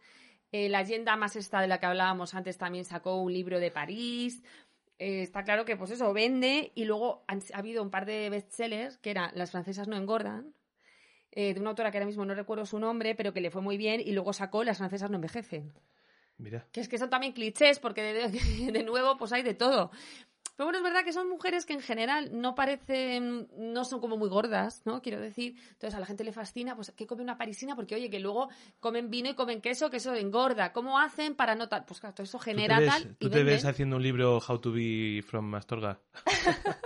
Eh, 0.52 0.68
la 0.68 0.80
Agenda 0.80 1.16
más 1.16 1.36
esta 1.36 1.60
de 1.60 1.68
la 1.68 1.78
que 1.78 1.86
hablábamos 1.86 2.34
antes 2.34 2.56
también 2.56 2.84
sacó 2.84 3.16
un 3.16 3.32
libro 3.32 3.60
de 3.60 3.70
París. 3.70 4.42
Eh, 4.98 5.22
está 5.22 5.44
claro 5.44 5.64
que, 5.64 5.76
pues 5.76 5.90
eso, 5.90 6.12
vende. 6.12 6.72
Y 6.74 6.84
luego 6.84 7.24
ha 7.28 7.58
habido 7.58 7.82
un 7.82 7.90
par 7.90 8.06
de 8.06 8.30
bestsellers 8.30 8.98
que 8.98 9.10
eran 9.10 9.30
Las 9.34 9.50
francesas 9.50 9.88
no 9.88 9.96
engordan, 9.96 10.54
eh, 11.30 11.54
de 11.54 11.60
una 11.60 11.70
autora 11.70 11.90
que 11.90 11.98
ahora 11.98 12.06
mismo 12.06 12.24
no 12.24 12.34
recuerdo 12.34 12.66
su 12.66 12.78
nombre, 12.78 13.14
pero 13.14 13.32
que 13.32 13.40
le 13.40 13.50
fue 13.50 13.62
muy 13.62 13.76
bien. 13.76 14.00
Y 14.00 14.12
luego 14.12 14.32
sacó 14.32 14.64
Las 14.64 14.78
francesas 14.78 15.10
no 15.10 15.16
envejecen. 15.16 15.72
Mira. 16.38 16.66
Que 16.72 16.80
es 16.80 16.88
que 16.88 16.98
son 16.98 17.10
también 17.10 17.32
clichés, 17.32 17.78
porque 17.78 18.02
de, 18.02 18.28
de, 18.72 18.82
nuevo, 18.84 19.18
pues 19.18 19.32
hay 19.32 19.42
de 19.42 19.54
todo. 19.54 19.90
Pero 20.58 20.66
bueno, 20.66 20.78
es 20.78 20.82
verdad 20.82 21.04
que 21.04 21.12
son 21.12 21.28
mujeres 21.28 21.64
que 21.66 21.72
en 21.72 21.80
general 21.80 22.30
no 22.32 22.56
parecen, 22.56 23.46
no 23.56 23.84
son 23.84 24.00
como 24.00 24.16
muy 24.16 24.28
gordas, 24.28 24.82
¿no? 24.84 25.00
Quiero 25.00 25.20
decir, 25.20 25.54
entonces 25.70 25.94
a 25.94 26.00
la 26.00 26.06
gente 26.06 26.24
le 26.24 26.32
fascina, 26.32 26.74
pues, 26.74 26.90
¿qué 26.96 27.06
come 27.06 27.22
una 27.22 27.38
parisina? 27.38 27.76
Porque, 27.76 27.94
oye, 27.94 28.10
que 28.10 28.18
luego 28.18 28.48
comen 28.80 29.08
vino 29.08 29.30
y 29.30 29.34
comen 29.34 29.60
queso, 29.60 29.88
que 29.88 29.98
eso 29.98 30.12
engorda. 30.16 30.72
¿Cómo 30.72 30.98
hacen 30.98 31.36
para 31.36 31.54
no 31.54 31.68
tal? 31.68 31.84
Pues 31.84 32.00
claro, 32.00 32.16
todo 32.16 32.24
eso 32.24 32.40
genera 32.40 32.74
¿Tú 32.74 32.80
te 32.80 32.84
ves, 32.86 32.92
tal. 33.04 33.16
¿Tú 33.18 33.30
te 33.30 33.42
ves 33.44 33.64
haciendo 33.66 33.94
un 33.96 34.02
libro 34.02 34.38
How 34.38 34.58
to 34.58 34.72
be 34.72 35.22
from 35.24 35.54
Astorga? 35.54 36.00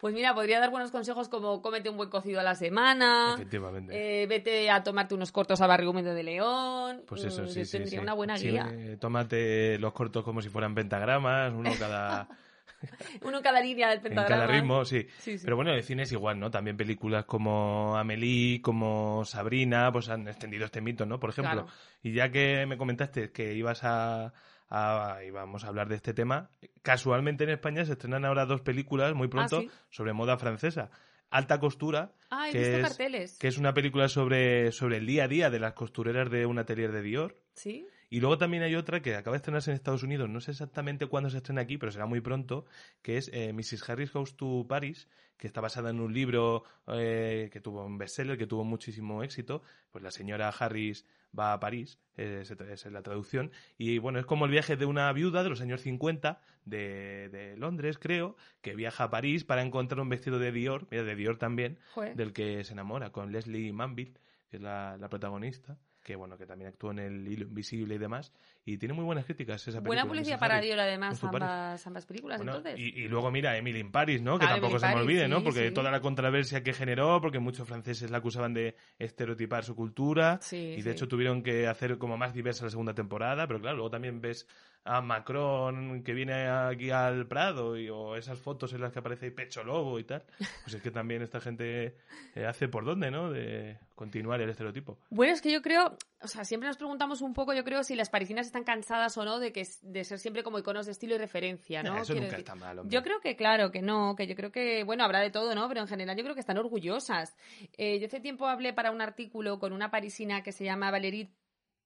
Pues 0.00 0.12
mira, 0.12 0.34
podría 0.34 0.60
dar 0.60 0.70
buenos 0.70 0.90
consejos 0.90 1.30
como 1.30 1.62
cómete 1.62 1.88
un 1.88 1.96
buen 1.96 2.10
cocido 2.10 2.38
a 2.38 2.42
la 2.42 2.54
semana. 2.54 3.32
Efectivamente. 3.36 4.22
Eh, 4.22 4.26
vete 4.26 4.68
a 4.70 4.82
tomarte 4.82 5.14
unos 5.14 5.32
cortos 5.32 5.62
a 5.62 5.66
barrio 5.66 5.94
de 5.94 6.22
León. 6.22 7.04
Pues 7.06 7.24
eso, 7.24 7.44
Mm, 7.44 7.48
sí, 7.48 7.64
sí. 7.64 7.70
Tendría 7.78 8.00
sí. 8.00 8.02
una 8.02 8.12
buena 8.12 8.36
guía. 8.36 8.68
eh, 8.70 8.98
tómate 9.00 9.78
los 9.78 9.94
cortos 9.94 10.22
como 10.22 10.42
si 10.42 10.50
fueran 10.50 10.74
pentagramas, 10.74 11.54
uno 11.54 11.70
cada, 11.78 12.28
Uno 13.22 13.42
cada 13.42 13.60
línea 13.60 13.88
del 13.90 13.98
en 14.06 14.14
cada 14.14 14.46
ritmo, 14.46 14.84
sí. 14.84 15.06
Sí, 15.18 15.38
sí. 15.38 15.44
Pero 15.44 15.56
bueno, 15.56 15.72
el 15.72 15.82
cine 15.82 16.02
es 16.04 16.12
igual, 16.12 16.38
¿no? 16.38 16.50
También 16.50 16.76
películas 16.76 17.24
como 17.24 17.96
Amélie, 17.96 18.60
como 18.62 19.24
Sabrina, 19.24 19.90
pues 19.92 20.08
han 20.08 20.26
extendido 20.28 20.64
este 20.64 20.80
mito, 20.80 21.06
¿no? 21.06 21.18
Por 21.20 21.30
ejemplo. 21.30 21.64
Claro. 21.64 21.68
Y 22.02 22.12
ya 22.12 22.30
que 22.30 22.66
me 22.66 22.76
comentaste 22.76 23.30
que 23.32 23.54
ibas 23.54 23.84
a, 23.84 24.32
a- 24.68 25.18
íbamos 25.26 25.64
a 25.64 25.68
hablar 25.68 25.88
de 25.88 25.96
este 25.96 26.14
tema, 26.14 26.50
casualmente 26.82 27.44
en 27.44 27.50
España 27.50 27.84
se 27.84 27.92
estrenan 27.92 28.24
ahora 28.24 28.46
dos 28.46 28.60
películas 28.60 29.14
muy 29.14 29.28
pronto 29.28 29.58
Ah, 29.58 29.60
¿sí? 29.62 29.70
sobre 29.90 30.12
moda 30.12 30.36
francesa. 30.38 30.90
Alta 31.30 31.58
costura, 31.58 32.12
Ah, 32.30 32.48
que 32.52 32.80
es, 32.80 33.38
que 33.38 33.48
es 33.48 33.58
una 33.58 33.74
película 33.74 34.08
sobre, 34.08 34.70
sobre 34.70 34.98
el 34.98 35.06
día 35.06 35.24
a 35.24 35.28
día 35.28 35.50
de 35.50 35.58
las 35.58 35.72
costureras 35.72 36.30
de 36.30 36.46
un 36.46 36.58
atelier 36.58 36.92
de 36.92 37.02
Dior. 37.02 37.36
¿Sí? 37.54 37.86
Y 38.14 38.20
luego 38.20 38.38
también 38.38 38.62
hay 38.62 38.76
otra 38.76 39.02
que 39.02 39.16
acaba 39.16 39.34
de 39.34 39.38
estrenarse 39.38 39.72
en 39.72 39.74
Estados 39.74 40.04
Unidos, 40.04 40.28
no 40.30 40.40
sé 40.40 40.52
exactamente 40.52 41.08
cuándo 41.08 41.30
se 41.30 41.38
estrena 41.38 41.62
aquí, 41.62 41.78
pero 41.78 41.90
será 41.90 42.06
muy 42.06 42.20
pronto, 42.20 42.64
que 43.02 43.16
es 43.16 43.28
eh, 43.32 43.52
Mrs. 43.52 43.90
Harris 43.90 44.12
Goes 44.12 44.36
to 44.36 44.66
Paris, 44.68 45.08
que 45.36 45.48
está 45.48 45.60
basada 45.60 45.90
en 45.90 45.98
un 45.98 46.14
libro 46.14 46.62
eh, 46.86 47.50
que 47.52 47.60
tuvo 47.60 47.84
un 47.84 47.98
bestseller, 47.98 48.38
que 48.38 48.46
tuvo 48.46 48.62
muchísimo 48.62 49.24
éxito. 49.24 49.62
Pues 49.90 50.04
la 50.04 50.12
señora 50.12 50.48
Harris 50.48 51.04
va 51.36 51.54
a 51.54 51.58
París, 51.58 51.98
eh, 52.16 52.42
esa 52.42 52.54
es 52.72 52.92
la 52.92 53.02
traducción. 53.02 53.50
Y 53.78 53.98
bueno, 53.98 54.20
es 54.20 54.26
como 54.26 54.44
el 54.44 54.52
viaje 54.52 54.76
de 54.76 54.86
una 54.86 55.12
viuda 55.12 55.42
de 55.42 55.48
los 55.48 55.60
años 55.60 55.80
50 55.80 56.40
de, 56.66 57.28
de 57.30 57.56
Londres, 57.56 57.98
creo, 57.98 58.36
que 58.62 58.76
viaja 58.76 59.02
a 59.02 59.10
París 59.10 59.42
para 59.42 59.62
encontrar 59.62 59.98
un 60.00 60.08
vestido 60.08 60.38
de 60.38 60.52
Dior, 60.52 60.86
mira, 60.92 61.02
de 61.02 61.16
Dior 61.16 61.36
también, 61.36 61.80
Joder. 61.94 62.14
del 62.14 62.32
que 62.32 62.62
se 62.62 62.74
enamora, 62.74 63.10
con 63.10 63.32
Leslie 63.32 63.72
Manville, 63.72 64.14
que 64.48 64.58
es 64.58 64.62
la, 64.62 64.98
la 64.98 65.08
protagonista, 65.08 65.80
que 66.04 66.14
bueno, 66.14 66.36
que 66.36 66.46
también 66.46 66.68
actuó 66.68 66.90
en 66.92 66.98
el 67.00 67.26
Hilo 67.26 67.46
Invisible 67.46 67.94
y 67.94 67.98
demás, 67.98 68.30
y 68.64 68.76
tiene 68.78 68.92
muy 68.94 69.04
buenas 69.04 69.24
críticas 69.24 69.62
esa 69.62 69.78
película. 69.78 69.88
Buena 69.88 70.06
publicidad 70.06 70.38
para. 70.38 70.60
Dior, 70.60 70.78
además, 70.78 71.24
ambas, 71.24 71.86
ambas 71.86 72.06
películas, 72.06 72.38
Bueno, 72.38 72.56
entonces. 72.58 72.78
y, 72.78 73.00
y 73.00 73.08
luego 73.08 73.30
mira 73.30 73.56
Emily 73.56 73.80
in 73.80 73.90
Paris, 73.90 74.22
¿no? 74.22 74.38
Que 74.38 74.46
Claro, 74.46 74.60
tampoco 74.60 74.76
Emily 74.76 74.88
se 74.90 74.94
me 74.94 75.00
olvide, 75.02 75.28
¿no? 75.28 75.42
Porque 75.42 75.68
sí. 75.68 75.74
toda 75.74 75.90
la 75.90 76.00
controversia 76.00 76.62
que 76.62 76.72
generó, 76.74 77.20
porque 77.20 77.38
muchos 77.38 77.66
franceses 77.66 78.10
la 78.10 78.18
acusaban 78.18 78.52
de 78.54 78.76
estereotipar 78.98 79.64
su 79.64 79.74
cultura, 79.74 80.38
Sí, 80.42 80.74
y 80.78 80.82
de 80.82 80.92
hecho 80.92 81.08
tuvieron 81.08 81.42
que 81.42 81.66
hacer 81.66 81.98
como 81.98 82.16
más 82.18 82.34
diversa 82.34 82.64
la 82.64 82.70
segunda 82.70 82.94
temporada, 82.94 83.46
pero 83.46 83.60
claro, 83.60 83.76
luego 83.76 83.90
también 83.90 84.20
ves 84.20 84.46
a 84.84 85.00
Macron 85.00 86.02
que 86.02 86.12
viene 86.12 86.46
aquí 86.48 86.90
al 86.90 87.26
Prado, 87.26 87.78
y, 87.78 87.88
o 87.88 88.16
esas 88.16 88.38
fotos 88.38 88.72
en 88.74 88.82
las 88.82 88.92
que 88.92 88.98
aparece 88.98 89.26
ahí 89.26 89.30
pecho 89.30 89.64
lobo 89.64 89.98
y 89.98 90.04
tal. 90.04 90.22
Pues 90.62 90.74
es 90.74 90.82
que 90.82 90.90
también 90.90 91.22
esta 91.22 91.40
gente 91.40 91.96
eh, 92.34 92.46
hace 92.46 92.68
por 92.68 92.84
dónde, 92.84 93.10
¿no? 93.10 93.30
De 93.30 93.78
continuar 93.94 94.40
el 94.42 94.50
estereotipo. 94.50 94.98
Bueno, 95.08 95.32
es 95.32 95.40
que 95.40 95.52
yo 95.52 95.62
creo, 95.62 95.96
o 96.20 96.28
sea, 96.28 96.44
siempre 96.44 96.68
nos 96.68 96.76
preguntamos 96.76 97.22
un 97.22 97.32
poco, 97.32 97.54
yo 97.54 97.64
creo, 97.64 97.82
si 97.82 97.94
las 97.94 98.10
parisinas 98.10 98.46
están 98.46 98.64
cansadas 98.64 99.16
o 99.16 99.24
no 99.24 99.38
de 99.38 99.52
que 99.52 99.66
de 99.82 100.04
ser 100.04 100.18
siempre 100.18 100.42
como 100.42 100.58
iconos 100.58 100.84
de 100.84 100.92
estilo 100.92 101.14
y 101.14 101.18
referencia, 101.18 101.82
¿no? 101.82 101.96
Eso 101.96 102.12
Quiero 102.12 102.22
nunca 102.22 102.36
decir, 102.36 102.38
está 102.40 102.54
mal, 102.54 102.78
hombre. 102.78 102.94
Yo 102.94 103.02
creo 103.02 103.20
que 103.20 103.36
claro, 103.36 103.70
que 103.70 103.80
no, 103.80 104.14
que 104.16 104.26
yo 104.26 104.34
creo 104.34 104.52
que, 104.52 104.84
bueno, 104.84 105.04
habrá 105.04 105.20
de 105.20 105.30
todo, 105.30 105.54
¿no? 105.54 105.66
Pero 105.68 105.80
en 105.80 105.88
general 105.88 106.16
yo 106.16 106.24
creo 106.24 106.34
que 106.34 106.40
están 106.40 106.58
orgullosas. 106.58 107.36
Eh, 107.78 107.98
yo 108.00 108.06
hace 108.06 108.20
tiempo 108.20 108.46
hablé 108.46 108.74
para 108.74 108.90
un 108.90 109.00
artículo 109.00 109.58
con 109.58 109.72
una 109.72 109.90
parisina 109.90 110.42
que 110.42 110.52
se 110.52 110.64
llama 110.64 110.90
Valérie 110.90 111.30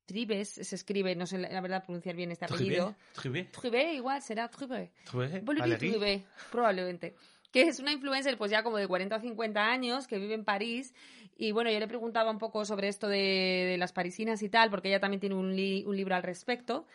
Tribes, 0.09 0.49
se 0.49 0.75
escribe, 0.75 1.15
no 1.15 1.27
sé 1.27 1.37
la 1.39 1.61
verdad 1.61 1.85
pronunciar 1.85 2.17
bien 2.17 2.33
este 2.33 2.47
apellido. 2.47 2.97
Trivé, 3.13 3.45
Tribe, 3.45 3.93
igual, 3.95 4.23
será 4.23 4.49
Valérie. 5.61 5.91
Tribe, 5.91 6.25
probablemente. 6.51 7.15
Que 7.53 7.63
es 7.63 7.79
una 7.79 7.93
influencer, 7.93 8.37
pues 8.39 8.51
ya 8.51 8.63
como 8.63 8.79
de 8.79 8.87
40 8.89 9.17
o 9.17 9.21
50 9.21 9.71
años, 9.71 10.07
que 10.07 10.19
vive 10.19 10.35
en 10.35 10.45
París. 10.45 10.95
Y 11.37 11.53
bueno, 11.53 11.71
yo 11.71 11.79
le 11.79 11.87
preguntaba 11.87 12.31
un 12.31 12.39
poco 12.39 12.65
sobre 12.65 12.89
esto 12.89 13.07
de, 13.09 13.19
de 13.71 13.77
las 13.79 13.93
parisinas 13.93 14.43
y 14.43 14.49
tal, 14.49 14.71
porque 14.71 14.89
ella 14.89 14.99
también 15.01 15.21
tiene 15.21 15.35
un, 15.35 15.55
li- 15.55 15.85
un 15.87 15.95
libro 15.97 16.15
al 16.15 16.23
respecto. 16.23 16.87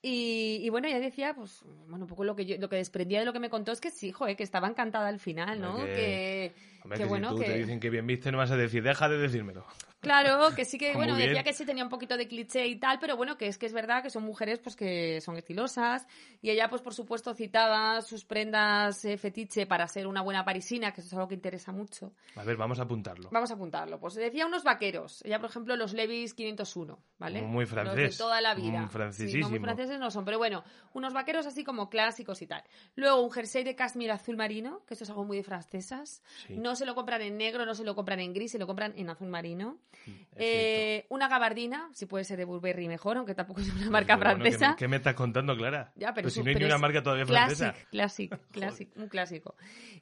Y, 0.00 0.60
y 0.62 0.68
bueno, 0.68 0.86
ella 0.88 1.00
decía, 1.00 1.34
pues, 1.34 1.62
bueno, 1.88 2.04
un 2.04 2.08
poco 2.08 2.22
lo 2.24 2.36
que 2.36 2.46
yo, 2.46 2.56
lo 2.58 2.68
que 2.68 2.76
desprendía 2.76 3.18
de 3.18 3.24
lo 3.26 3.32
que 3.32 3.40
me 3.40 3.50
contó 3.50 3.72
es 3.72 3.80
que 3.80 3.90
sí, 3.90 4.12
joder, 4.12 4.36
que 4.36 4.42
estaba 4.44 4.68
encantada 4.68 5.08
al 5.08 5.18
final, 5.18 5.60
¿no? 5.60 5.74
Hombre, 5.74 5.94
Que, 5.94 6.52
Hombre, 6.84 6.98
que 6.98 7.02
que 7.04 7.08
bueno, 7.08 7.28
si 7.30 7.34
tú 7.34 7.40
que... 7.40 7.46
te 7.48 7.58
dicen 7.58 7.80
que 7.80 7.90
bien 7.90 8.06
viste, 8.06 8.30
no 8.30 8.38
vas 8.38 8.50
a 8.50 8.56
decir, 8.56 8.82
deja 8.82 9.08
de 9.08 9.18
decírmelo. 9.18 9.66
Claro, 10.00 10.54
que 10.54 10.64
sí 10.64 10.78
que, 10.78 10.88
Muy 10.88 10.96
bueno, 10.96 11.16
bien. 11.16 11.28
decía 11.30 11.42
que 11.42 11.52
sí 11.52 11.66
tenía 11.66 11.82
un 11.82 11.90
poquito 11.90 12.16
de 12.16 12.28
cliché 12.28 12.66
y 12.68 12.76
tal, 12.76 12.98
pero 13.00 13.16
bueno, 13.16 13.36
que 13.36 13.48
es 13.48 13.58
que 13.58 13.66
es 13.66 13.72
verdad 13.72 14.02
que 14.02 14.10
son 14.10 14.22
mujeres 14.22 14.60
pues 14.60 14.76
que 14.76 15.20
son 15.20 15.36
estilosas 15.36 16.06
y 16.40 16.50
ella 16.50 16.68
pues 16.70 16.82
por 16.82 16.94
supuesto 16.94 17.34
citaba 17.34 18.00
sus 18.02 18.24
prendas 18.24 19.04
eh, 19.04 19.18
fetiche 19.18 19.66
para 19.66 19.88
ser 19.88 20.06
una 20.06 20.22
buena 20.22 20.44
parisina, 20.44 20.92
que 20.92 21.00
eso 21.00 21.08
es 21.08 21.14
algo 21.14 21.26
que 21.28 21.34
interesa 21.34 21.72
mucho. 21.72 22.12
A 22.36 22.44
ver, 22.44 22.56
vamos 22.56 22.78
a 22.78 22.82
apuntarlo. 22.82 23.28
Vamos 23.32 23.50
a 23.50 23.54
apuntarlo. 23.54 23.98
Pues 23.98 24.14
decía 24.14 24.46
unos 24.46 24.62
vaqueros, 24.62 25.22
ella 25.24 25.40
por 25.40 25.50
ejemplo 25.50 25.74
los 25.74 25.92
Levis 25.94 26.32
501, 26.34 26.98
¿vale? 27.18 27.42
Muy 27.42 27.64
Los 27.64 27.70
francés. 27.70 28.12
de 28.12 28.16
toda 28.18 28.40
la 28.40 28.54
vida. 28.54 28.68
Mm, 28.68 28.74
Sí, 28.78 28.84
no, 28.84 28.90
francesísimo. 28.90 29.50
muy 29.50 29.58
franceses 29.58 29.98
no 29.98 30.10
son, 30.12 30.24
pero 30.24 30.38
bueno, 30.38 30.62
unos 30.94 31.12
vaqueros 31.12 31.46
así 31.46 31.64
como 31.64 31.90
clásicos 31.90 32.40
y 32.42 32.46
tal. 32.46 32.62
Luego 32.94 33.20
un 33.22 33.30
jersey 33.32 33.64
de 33.64 33.74
cashmere 33.74 34.12
azul 34.12 34.36
marino, 34.36 34.84
que 34.86 34.94
esto 34.94 35.02
es 35.04 35.10
algo 35.10 35.24
muy 35.24 35.36
de 35.38 35.42
francesas. 35.42 36.22
Sí. 36.46 36.56
No 36.56 36.76
se 36.76 36.86
lo 36.86 36.94
compran 36.94 37.22
en 37.22 37.36
negro, 37.36 37.66
no 37.66 37.74
se 37.74 37.82
lo 37.84 37.94
compran 37.96 38.20
en 38.20 38.32
gris, 38.32 38.52
se 38.52 38.58
lo 38.58 38.66
compran 38.66 38.92
en 38.96 39.10
azul 39.10 39.28
marino. 39.28 39.78
Es 40.06 40.14
Eh, 40.40 41.06
una 41.08 41.26
gabardina, 41.28 41.90
si 41.92 42.06
puede 42.06 42.22
ser 42.24 42.38
de 42.38 42.44
Burberry 42.44 42.86
mejor, 42.86 43.16
aunque 43.16 43.34
tampoco 43.34 43.60
es 43.60 43.68
una 43.72 43.90
marca 43.90 44.16
Pero 44.16 44.30
bueno, 44.30 44.44
¿qué 44.44 44.50
me- 44.50 44.56
francesa. 44.56 44.76
¿qué, 44.78 44.86
me 44.88 44.96
estás 44.96 45.14
contando, 45.14 45.56
Clara? 45.56 45.92
Ya, 45.96 46.14
pero 46.14 46.26
Pues 46.26 46.34
es 46.34 46.34
si 46.34 46.42
no 46.44 46.48
hay 46.50 46.54
ni 46.54 46.64
una 46.64 46.78
marca 46.78 47.02
todavía 47.02 47.24
Classic, 47.24 47.56
francesa. 47.58 47.86
classic, 47.90 48.38
classic, 48.52 48.88
un 48.96 49.08
clásico. 49.08 49.56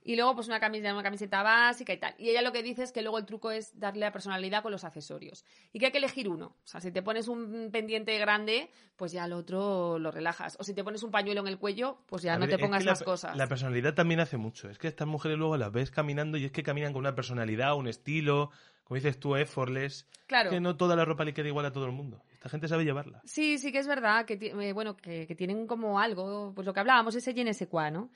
Y 0.04 0.14
luego, 0.16 0.34
pues 0.34 0.46
una 0.48 0.60
camiseta, 0.60 0.92
una 0.92 1.02
camiseta 1.02 1.42
básica 1.42 1.92
y 1.94 1.96
tal. 1.98 2.14
Y 2.18 2.28
ella 2.28 2.42
lo 2.42 2.52
que 2.52 2.62
dice 2.62 2.82
es 2.82 2.92
que 2.92 3.00
luego 3.02 3.18
el 3.18 3.24
truco 3.24 3.50
es 3.50 3.78
darle 3.80 4.00
la 4.00 4.12
personalidad 4.12 4.62
con 4.62 4.72
los 4.72 4.84
accesorios. 4.84 5.44
Y 5.72 5.78
que 5.78 5.86
hay 5.86 5.92
que 5.92 5.98
elegir 5.98 6.28
uno. 6.28 6.46
O 6.62 6.66
sea, 6.66 6.80
si 6.80 6.92
te 6.92 7.02
pones 7.02 7.28
un 7.28 7.70
pendiente 7.72 8.16
grande, 8.18 8.70
pues 8.96 9.12
ya 9.12 9.24
al 9.24 9.32
otro 9.32 9.98
lo 9.98 10.10
relajas. 10.10 10.56
O 10.60 10.64
si 10.64 10.74
te 10.74 10.84
pones 10.84 11.02
un 11.02 11.10
pañuelo 11.10 11.40
en 11.40 11.48
el 11.48 11.58
cuello, 11.58 11.98
pues 12.06 12.22
ya 12.22 12.34
A 12.34 12.36
no 12.36 12.40
ver, 12.42 12.50
te 12.50 12.54
es 12.56 12.60
pongas 12.60 12.80
que 12.80 12.84
la- 12.86 12.92
más 12.92 13.02
cosas. 13.02 13.36
La 13.36 13.46
personalidad 13.46 13.94
también 13.94 14.20
hace 14.20 14.36
mucho. 14.36 14.68
Es 14.68 14.78
que 14.78 14.86
estas 14.88 15.08
mujeres 15.08 15.38
luego 15.38 15.56
las 15.56 15.72
ves 15.72 15.90
caminando 15.90 16.36
y 16.36 16.44
es 16.44 16.52
que 16.52 16.62
caminan 16.62 16.92
con 16.92 17.00
una 17.00 17.14
personalidad, 17.14 17.74
un 17.74 17.88
estilo, 17.88 18.50
como 18.86 18.94
dices 18.96 19.18
tú, 19.18 19.34
effortless. 19.34 20.06
Claro. 20.28 20.50
Que 20.50 20.60
no 20.60 20.76
toda 20.76 20.94
la 20.94 21.04
ropa 21.04 21.24
le 21.24 21.34
queda 21.34 21.48
igual 21.48 21.66
a 21.66 21.72
todo 21.72 21.86
el 21.86 21.92
mundo. 21.92 22.22
Esta 22.32 22.48
gente 22.48 22.68
sabe 22.68 22.84
llevarla. 22.84 23.20
Sí, 23.24 23.58
sí 23.58 23.72
que 23.72 23.78
es 23.78 23.88
verdad 23.88 24.24
que, 24.24 24.34
eh, 24.34 24.72
bueno, 24.72 24.96
que, 24.96 25.26
que 25.26 25.34
tienen 25.34 25.66
como 25.66 25.98
algo, 25.98 26.52
pues 26.54 26.64
lo 26.66 26.72
que 26.72 26.80
hablábamos, 26.80 27.16
ese 27.16 27.34
ne 27.34 27.52
sais 27.52 27.68
quoi, 27.68 27.90
¿no? 27.90 28.10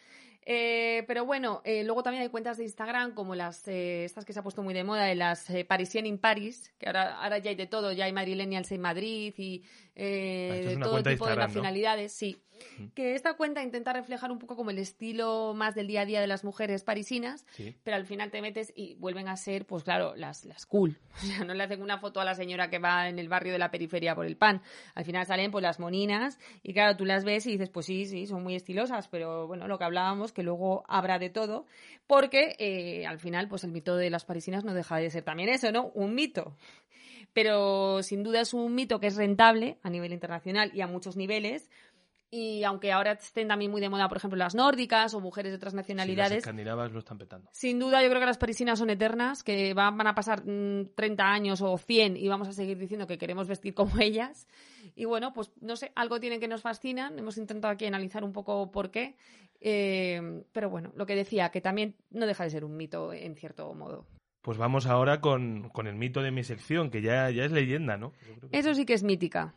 Eh, 0.46 1.04
pero 1.06 1.24
bueno, 1.26 1.60
eh, 1.64 1.84
luego 1.84 2.02
también 2.02 2.22
hay 2.22 2.28
cuentas 2.30 2.56
de 2.56 2.64
Instagram 2.64 3.12
como 3.14 3.34
las 3.34 3.68
eh, 3.68 4.04
estas 4.04 4.24
que 4.24 4.32
se 4.32 4.38
ha 4.40 4.42
puesto 4.42 4.62
muy 4.62 4.72
de 4.74 4.84
moda, 4.84 5.04
de 5.04 5.14
las 5.14 5.48
eh, 5.50 5.64
Parisien 5.64 6.06
in 6.06 6.18
Paris, 6.18 6.72
que 6.78 6.86
ahora, 6.86 7.22
ahora 7.22 7.38
ya 7.38 7.50
hay 7.50 7.56
de 7.56 7.66
todo, 7.66 7.92
ya 7.92 8.06
hay 8.06 8.12
madrilenials 8.12 8.72
en 8.72 8.80
Madrid 8.80 9.34
y 9.36 9.62
eh, 9.96 10.48
Ah, 10.50 10.56
es 10.56 10.66
de 10.66 10.76
todo 10.78 11.02
de 11.02 11.10
tipo 11.12 11.26
de 11.26 11.36
nacionalidades, 11.36 12.12
sí. 12.12 12.38
Que 12.94 13.14
esta 13.14 13.34
cuenta 13.38 13.62
intenta 13.62 13.94
reflejar 13.94 14.30
un 14.30 14.38
poco 14.38 14.54
como 14.54 14.68
el 14.70 14.76
estilo 14.78 15.54
más 15.54 15.74
del 15.74 15.86
día 15.86 16.02
a 16.02 16.04
día 16.04 16.20
de 16.20 16.26
las 16.26 16.44
mujeres 16.44 16.84
parisinas, 16.84 17.46
Sí. 17.52 17.74
pero 17.84 17.96
al 17.96 18.04
final 18.04 18.30
te 18.30 18.42
metes 18.42 18.70
y 18.76 18.96
vuelven 18.96 19.28
a 19.28 19.36
ser, 19.38 19.64
pues 19.64 19.82
claro, 19.82 20.14
las, 20.14 20.44
las 20.44 20.66
cool. 20.66 20.98
O 21.22 21.26
sea, 21.26 21.44
no 21.44 21.54
le 21.54 21.64
hacen 21.64 21.80
una 21.82 21.98
foto 21.98 22.20
a 22.20 22.24
la 22.26 22.34
señora 22.34 22.68
que 22.68 22.78
va 22.78 23.08
en 23.08 23.18
el 23.18 23.30
barrio 23.30 23.52
de 23.54 23.58
la 23.58 23.70
periferia 23.70 24.14
por 24.14 24.26
el 24.26 24.36
pan. 24.36 24.60
Al 24.94 25.04
final 25.06 25.24
salen 25.26 25.50
pues 25.50 25.62
las 25.62 25.80
moninas 25.80 26.38
y 26.62 26.74
claro, 26.74 26.96
tú 26.98 27.06
las 27.06 27.24
ves 27.24 27.46
y 27.46 27.52
dices, 27.52 27.70
pues 27.70 27.86
sí, 27.86 28.04
sí, 28.04 28.26
son 28.26 28.42
muy 28.42 28.54
estilosas, 28.54 29.08
pero 29.08 29.46
bueno, 29.46 29.66
lo 29.66 29.78
que 29.78 29.84
hablábamos, 29.84 30.29
que 30.32 30.42
luego 30.42 30.84
habrá 30.88 31.18
de 31.18 31.30
todo, 31.30 31.66
porque 32.06 32.56
eh, 32.58 33.06
al 33.06 33.18
final 33.18 33.48
pues 33.48 33.64
el 33.64 33.72
mito 33.72 33.96
de 33.96 34.10
las 34.10 34.24
parisinas 34.24 34.64
no 34.64 34.74
deja 34.74 34.96
de 34.96 35.10
ser 35.10 35.22
también 35.22 35.48
eso, 35.48 35.72
¿no? 35.72 35.90
Un 35.94 36.14
mito. 36.14 36.56
Pero 37.32 38.02
sin 38.02 38.22
duda 38.22 38.40
es 38.40 38.54
un 38.54 38.74
mito 38.74 38.98
que 38.98 39.06
es 39.06 39.16
rentable 39.16 39.78
a 39.82 39.90
nivel 39.90 40.12
internacional 40.12 40.72
y 40.74 40.80
a 40.80 40.86
muchos 40.86 41.16
niveles. 41.16 41.70
Y 42.32 42.62
aunque 42.62 42.92
ahora 42.92 43.12
estén 43.12 43.48
también 43.48 43.72
muy 43.72 43.80
de 43.80 43.88
moda, 43.88 44.08
por 44.08 44.18
ejemplo, 44.18 44.36
las 44.36 44.54
nórdicas 44.54 45.14
o 45.14 45.20
mujeres 45.20 45.50
de 45.50 45.56
otras 45.56 45.72
Sí, 45.72 45.76
las 45.76 45.82
nacionalidades, 45.82 46.38
escandinavas 46.38 46.92
lo 46.92 47.00
están 47.00 47.18
petando. 47.18 47.50
sin 47.52 47.80
duda, 47.80 48.02
yo 48.02 48.08
creo 48.08 48.20
que 48.20 48.26
las 48.26 48.38
parisinas 48.38 48.78
son 48.78 48.88
eternas, 48.90 49.42
que 49.42 49.74
van, 49.74 49.96
van 49.96 50.06
a 50.06 50.14
pasar 50.14 50.46
mm, 50.46 50.94
30 50.94 51.24
años 51.24 51.60
o 51.60 51.76
100 51.76 52.16
y 52.16 52.28
vamos 52.28 52.46
a 52.46 52.52
seguir 52.52 52.78
diciendo 52.78 53.08
que 53.08 53.18
queremos 53.18 53.48
vestir 53.48 53.74
como 53.74 53.92
ellas. 54.00 54.46
Y 54.94 55.06
bueno, 55.06 55.32
pues 55.32 55.50
no 55.60 55.74
sé, 55.74 55.90
algo 55.96 56.20
tienen 56.20 56.38
que 56.38 56.46
nos 56.46 56.62
fascinan. 56.62 57.18
Hemos 57.18 57.36
intentado 57.36 57.72
aquí 57.72 57.86
analizar 57.86 58.22
un 58.22 58.32
poco 58.32 58.70
por 58.70 58.92
qué. 58.92 59.16
Eh, 59.60 60.42
pero 60.52 60.70
bueno, 60.70 60.92
lo 60.94 61.06
que 61.06 61.16
decía, 61.16 61.50
que 61.50 61.60
también 61.60 61.96
no 62.10 62.26
deja 62.26 62.44
de 62.44 62.50
ser 62.50 62.64
un 62.64 62.76
mito 62.76 63.12
en 63.12 63.34
cierto 63.34 63.74
modo. 63.74 64.06
Pues 64.42 64.56
vamos 64.56 64.86
ahora 64.86 65.20
con, 65.20 65.68
con 65.68 65.86
el 65.86 65.96
mito 65.96 66.22
de 66.22 66.30
mi 66.30 66.44
sección, 66.44 66.90
que 66.90 67.02
ya, 67.02 67.28
ya 67.30 67.44
es 67.44 67.52
leyenda, 67.52 67.98
¿no? 67.98 68.12
Eso 68.52 68.72
sí 68.74 68.86
que 68.86 68.94
es 68.94 69.02
mítica. 69.02 69.54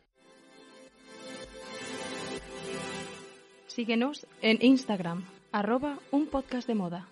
Síguenos 3.76 4.28
en 4.42 4.58
Instagram, 4.62 5.26
arroba 5.52 5.98
un 6.12 6.28
podcast 6.28 6.68
de 6.68 6.76
moda. 6.76 7.08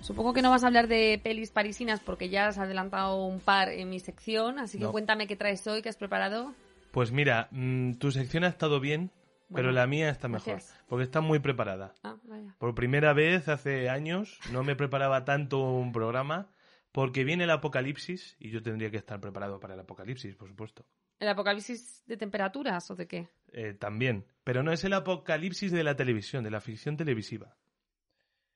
Supongo 0.00 0.32
que 0.32 0.42
no 0.42 0.50
vas 0.50 0.64
a 0.64 0.68
hablar 0.68 0.88
de 0.88 1.20
pelis 1.22 1.50
parisinas 1.50 2.00
porque 2.00 2.28
ya 2.28 2.46
has 2.48 2.58
adelantado 2.58 3.24
un 3.26 3.40
par 3.40 3.68
en 3.68 3.90
mi 3.90 4.00
sección, 4.00 4.58
así 4.58 4.78
que 4.78 4.84
No. 4.84 4.92
cuéntame 4.92 5.26
qué 5.26 5.36
traes 5.36 5.66
hoy, 5.66 5.82
qué 5.82 5.88
has 5.88 5.96
preparado. 5.96 6.54
Pues 6.92 7.12
mira, 7.12 7.48
mm, 7.50 7.94
tu 7.94 8.10
sección 8.10 8.44
ha 8.44 8.48
estado 8.48 8.80
bien, 8.80 9.10
pero 9.52 9.72
la 9.72 9.86
mía 9.86 10.10
está 10.10 10.28
mejor, 10.28 10.54
gracias. 10.54 10.78
porque 10.88 11.04
está 11.04 11.20
muy 11.20 11.38
preparada. 11.38 11.94
Ah, 12.02 12.16
vaya. 12.24 12.54
Por 12.58 12.74
primera 12.74 13.12
vez 13.12 13.48
hace 13.48 13.88
años 13.88 14.38
no 14.52 14.62
me 14.62 14.76
preparaba 14.76 15.24
tanto 15.24 15.60
un 15.60 15.92
programa 15.92 16.50
porque 16.92 17.24
viene 17.24 17.44
el 17.44 17.50
apocalipsis 17.50 18.36
y 18.38 18.50
yo 18.50 18.62
tendría 18.62 18.90
que 18.90 18.96
estar 18.96 19.20
preparado 19.20 19.60
para 19.60 19.74
el 19.74 19.80
apocalipsis, 19.80 20.34
por 20.36 20.48
supuesto. 20.48 20.86
¿El 21.18 21.28
apocalipsis 21.28 22.04
de 22.06 22.16
temperaturas 22.16 22.90
o 22.90 22.94
de 22.94 23.08
qué? 23.08 23.28
Eh, 23.52 23.74
también, 23.74 24.26
pero 24.44 24.62
no 24.62 24.72
es 24.72 24.84
el 24.84 24.92
apocalipsis 24.92 25.72
de 25.72 25.82
la 25.82 25.96
televisión, 25.96 26.44
de 26.44 26.50
la 26.50 26.60
ficción 26.60 26.96
televisiva. 26.96 27.56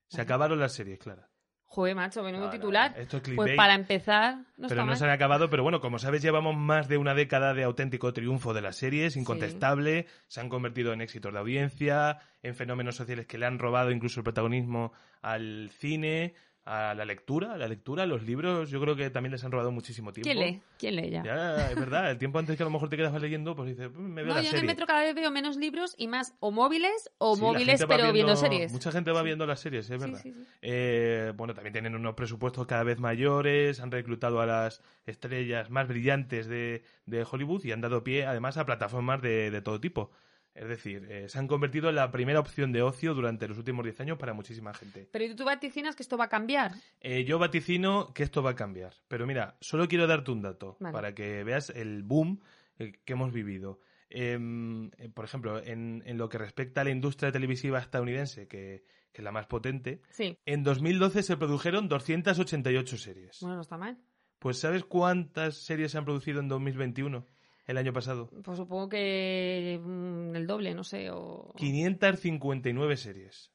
Se 0.08 0.20
acabaron 0.20 0.60
las 0.60 0.74
series, 0.74 0.98
Clara. 0.98 1.31
Joder, 1.74 1.96
macho, 1.96 2.22
menudo 2.22 2.50
titular. 2.50 2.92
esto 2.98 3.16
es 3.16 3.22
pues 3.34 3.56
para 3.56 3.74
empezar, 3.74 4.36
no 4.36 4.44
pero 4.56 4.66
está 4.66 4.80
no 4.82 4.86
mal. 4.88 4.96
se 4.98 5.04
han 5.04 5.10
acabado, 5.10 5.48
pero 5.48 5.62
bueno, 5.62 5.80
como 5.80 5.98
sabes, 5.98 6.20
llevamos 6.20 6.54
más 6.54 6.86
de 6.86 6.98
una 6.98 7.14
década 7.14 7.54
de 7.54 7.64
auténtico 7.64 8.12
triunfo 8.12 8.52
de 8.52 8.60
las 8.60 8.76
series, 8.76 9.16
incontestable, 9.16 10.04
se 10.28 10.40
han 10.42 10.50
convertido 10.50 10.92
en 10.92 11.00
éxitos 11.00 11.32
de 11.32 11.38
audiencia, 11.38 12.18
en 12.42 12.54
fenómenos 12.56 12.96
sociales 12.96 13.26
que 13.26 13.38
le 13.38 13.46
han 13.46 13.58
robado 13.58 13.90
incluso 13.90 14.20
el 14.20 14.24
protagonismo 14.24 14.92
al 15.22 15.70
cine, 15.72 16.34
a 16.64 16.94
la 16.94 17.04
lectura, 17.04 17.54
a 17.54 17.56
la 17.56 17.66
lectura, 17.66 18.04
a 18.04 18.06
los 18.06 18.22
libros, 18.22 18.70
yo 18.70 18.80
creo 18.80 18.94
que 18.94 19.10
también 19.10 19.32
les 19.32 19.42
han 19.44 19.50
robado 19.50 19.72
muchísimo 19.72 20.12
tiempo. 20.12 20.30
¿Quién 20.30 20.38
lee? 20.38 20.62
¿Quién 20.78 20.96
lee 20.96 21.10
ya? 21.10 21.22
Ya, 21.24 21.70
es 21.72 21.76
verdad, 21.76 22.10
el 22.10 22.18
tiempo 22.18 22.38
antes 22.38 22.56
que 22.56 22.62
a 22.62 22.66
lo 22.66 22.70
mejor 22.70 22.88
te 22.88 22.96
quedabas 22.96 23.20
leyendo, 23.20 23.56
pues 23.56 23.70
dices, 23.70 23.90
"Mm, 23.92 23.98
me 24.00 24.22
veo 24.22 24.32
No, 24.32 24.34
la 24.36 24.42
yo 24.42 24.46
en 24.48 24.50
serie. 24.52 24.60
el 24.60 24.66
metro 24.66 24.86
cada 24.86 25.02
vez 25.02 25.14
veo 25.14 25.30
menos 25.32 25.56
libros 25.56 25.94
y 25.98 26.06
más 26.06 26.34
o 26.40 26.50
móviles 26.52 27.10
o 27.18 27.34
Sí, 27.34 27.42
móviles 27.42 27.84
pero 27.88 28.12
viendo, 28.12 28.36
series. 28.36 28.72
Mucha 28.72 28.92
gente 28.92 29.10
va 29.10 29.20
Sí. 29.20 29.26
viendo 29.26 29.46
las 29.46 29.60
series, 29.60 29.90
es 29.90 30.00
verdad. 30.00 30.20
sí. 30.22 30.34
Eh, 30.60 31.32
bueno, 31.36 31.52
también 31.54 31.72
tienen 31.72 31.94
unos 31.96 32.14
presupuestos 32.14 32.66
cada 32.66 32.84
vez 32.84 32.98
mayores, 33.00 33.80
han 33.80 33.90
reclutado 33.90 34.40
a 34.40 34.46
las 34.46 34.82
estrellas 35.04 35.70
más 35.70 35.88
brillantes 35.88 36.46
de, 36.46 36.84
de 37.06 37.26
Hollywood 37.28 37.64
y 37.64 37.72
han 37.72 37.80
dado 37.80 38.04
pie 38.04 38.24
además 38.26 38.56
a 38.56 38.66
plataformas 38.66 39.20
de, 39.20 39.50
de 39.50 39.62
todo 39.62 39.80
tipo. 39.80 40.12
Es 40.54 40.68
decir, 40.68 41.06
eh, 41.10 41.28
se 41.28 41.38
han 41.38 41.48
convertido 41.48 41.88
en 41.88 41.94
la 41.94 42.10
primera 42.10 42.38
opción 42.38 42.72
de 42.72 42.82
ocio 42.82 43.14
durante 43.14 43.48
los 43.48 43.56
últimos 43.56 43.84
10 43.84 44.00
años 44.00 44.18
para 44.18 44.34
muchísima 44.34 44.74
gente. 44.74 45.08
Pero 45.10 45.34
tú 45.34 45.44
vaticinas 45.44 45.96
que 45.96 46.02
esto 46.02 46.18
va 46.18 46.24
a 46.24 46.28
cambiar. 46.28 46.72
Eh, 47.00 47.24
yo 47.24 47.38
vaticino 47.38 48.12
que 48.12 48.22
esto 48.22 48.42
va 48.42 48.50
a 48.50 48.54
cambiar. 48.54 48.92
Pero 49.08 49.26
mira, 49.26 49.56
solo 49.60 49.88
quiero 49.88 50.06
darte 50.06 50.30
un 50.30 50.42
dato 50.42 50.76
Vale. 50.78 50.92
para 50.92 51.14
que 51.14 51.42
veas 51.42 51.70
el 51.70 52.02
boom 52.02 52.40
eh, 52.78 52.92
que 53.04 53.12
hemos 53.14 53.32
vivido. 53.32 53.80
Em, 54.10 54.90
eh, 54.98 55.08
por 55.08 55.24
ejemplo, 55.24 55.62
en, 55.64 56.02
en 56.04 56.18
lo 56.18 56.28
que 56.28 56.36
respecta 56.36 56.82
a 56.82 56.84
la 56.84 56.90
industria 56.90 57.32
televisiva 57.32 57.78
estadounidense, 57.78 58.46
que, 58.46 58.84
que 59.10 59.22
es 59.22 59.24
la 59.24 59.32
más 59.32 59.46
potente, 59.46 60.02
Sí. 60.10 60.36
en 60.44 60.62
2012 60.64 61.22
se 61.22 61.36
produjeron 61.38 61.88
288 61.88 62.98
series. 62.98 63.38
Bueno, 63.40 63.56
no 63.56 63.62
está 63.62 63.78
mal. 63.78 63.96
Pues 64.38 64.58
¿sabes 64.58 64.84
cuántas 64.84 65.56
series 65.56 65.92
se 65.92 65.98
han 65.98 66.04
producido 66.04 66.40
en 66.40 66.48
2021? 66.48 67.24
El 67.66 67.78
año 67.78 67.92
pasado. 67.92 68.28
Pues 68.42 68.56
supongo 68.56 68.88
que 68.88 69.80
mm, 69.82 70.34
el 70.34 70.46
doble, 70.46 70.74
no 70.74 70.84
sé, 70.84 71.10
o... 71.10 71.52
559 71.56 72.96
series. 72.96 73.51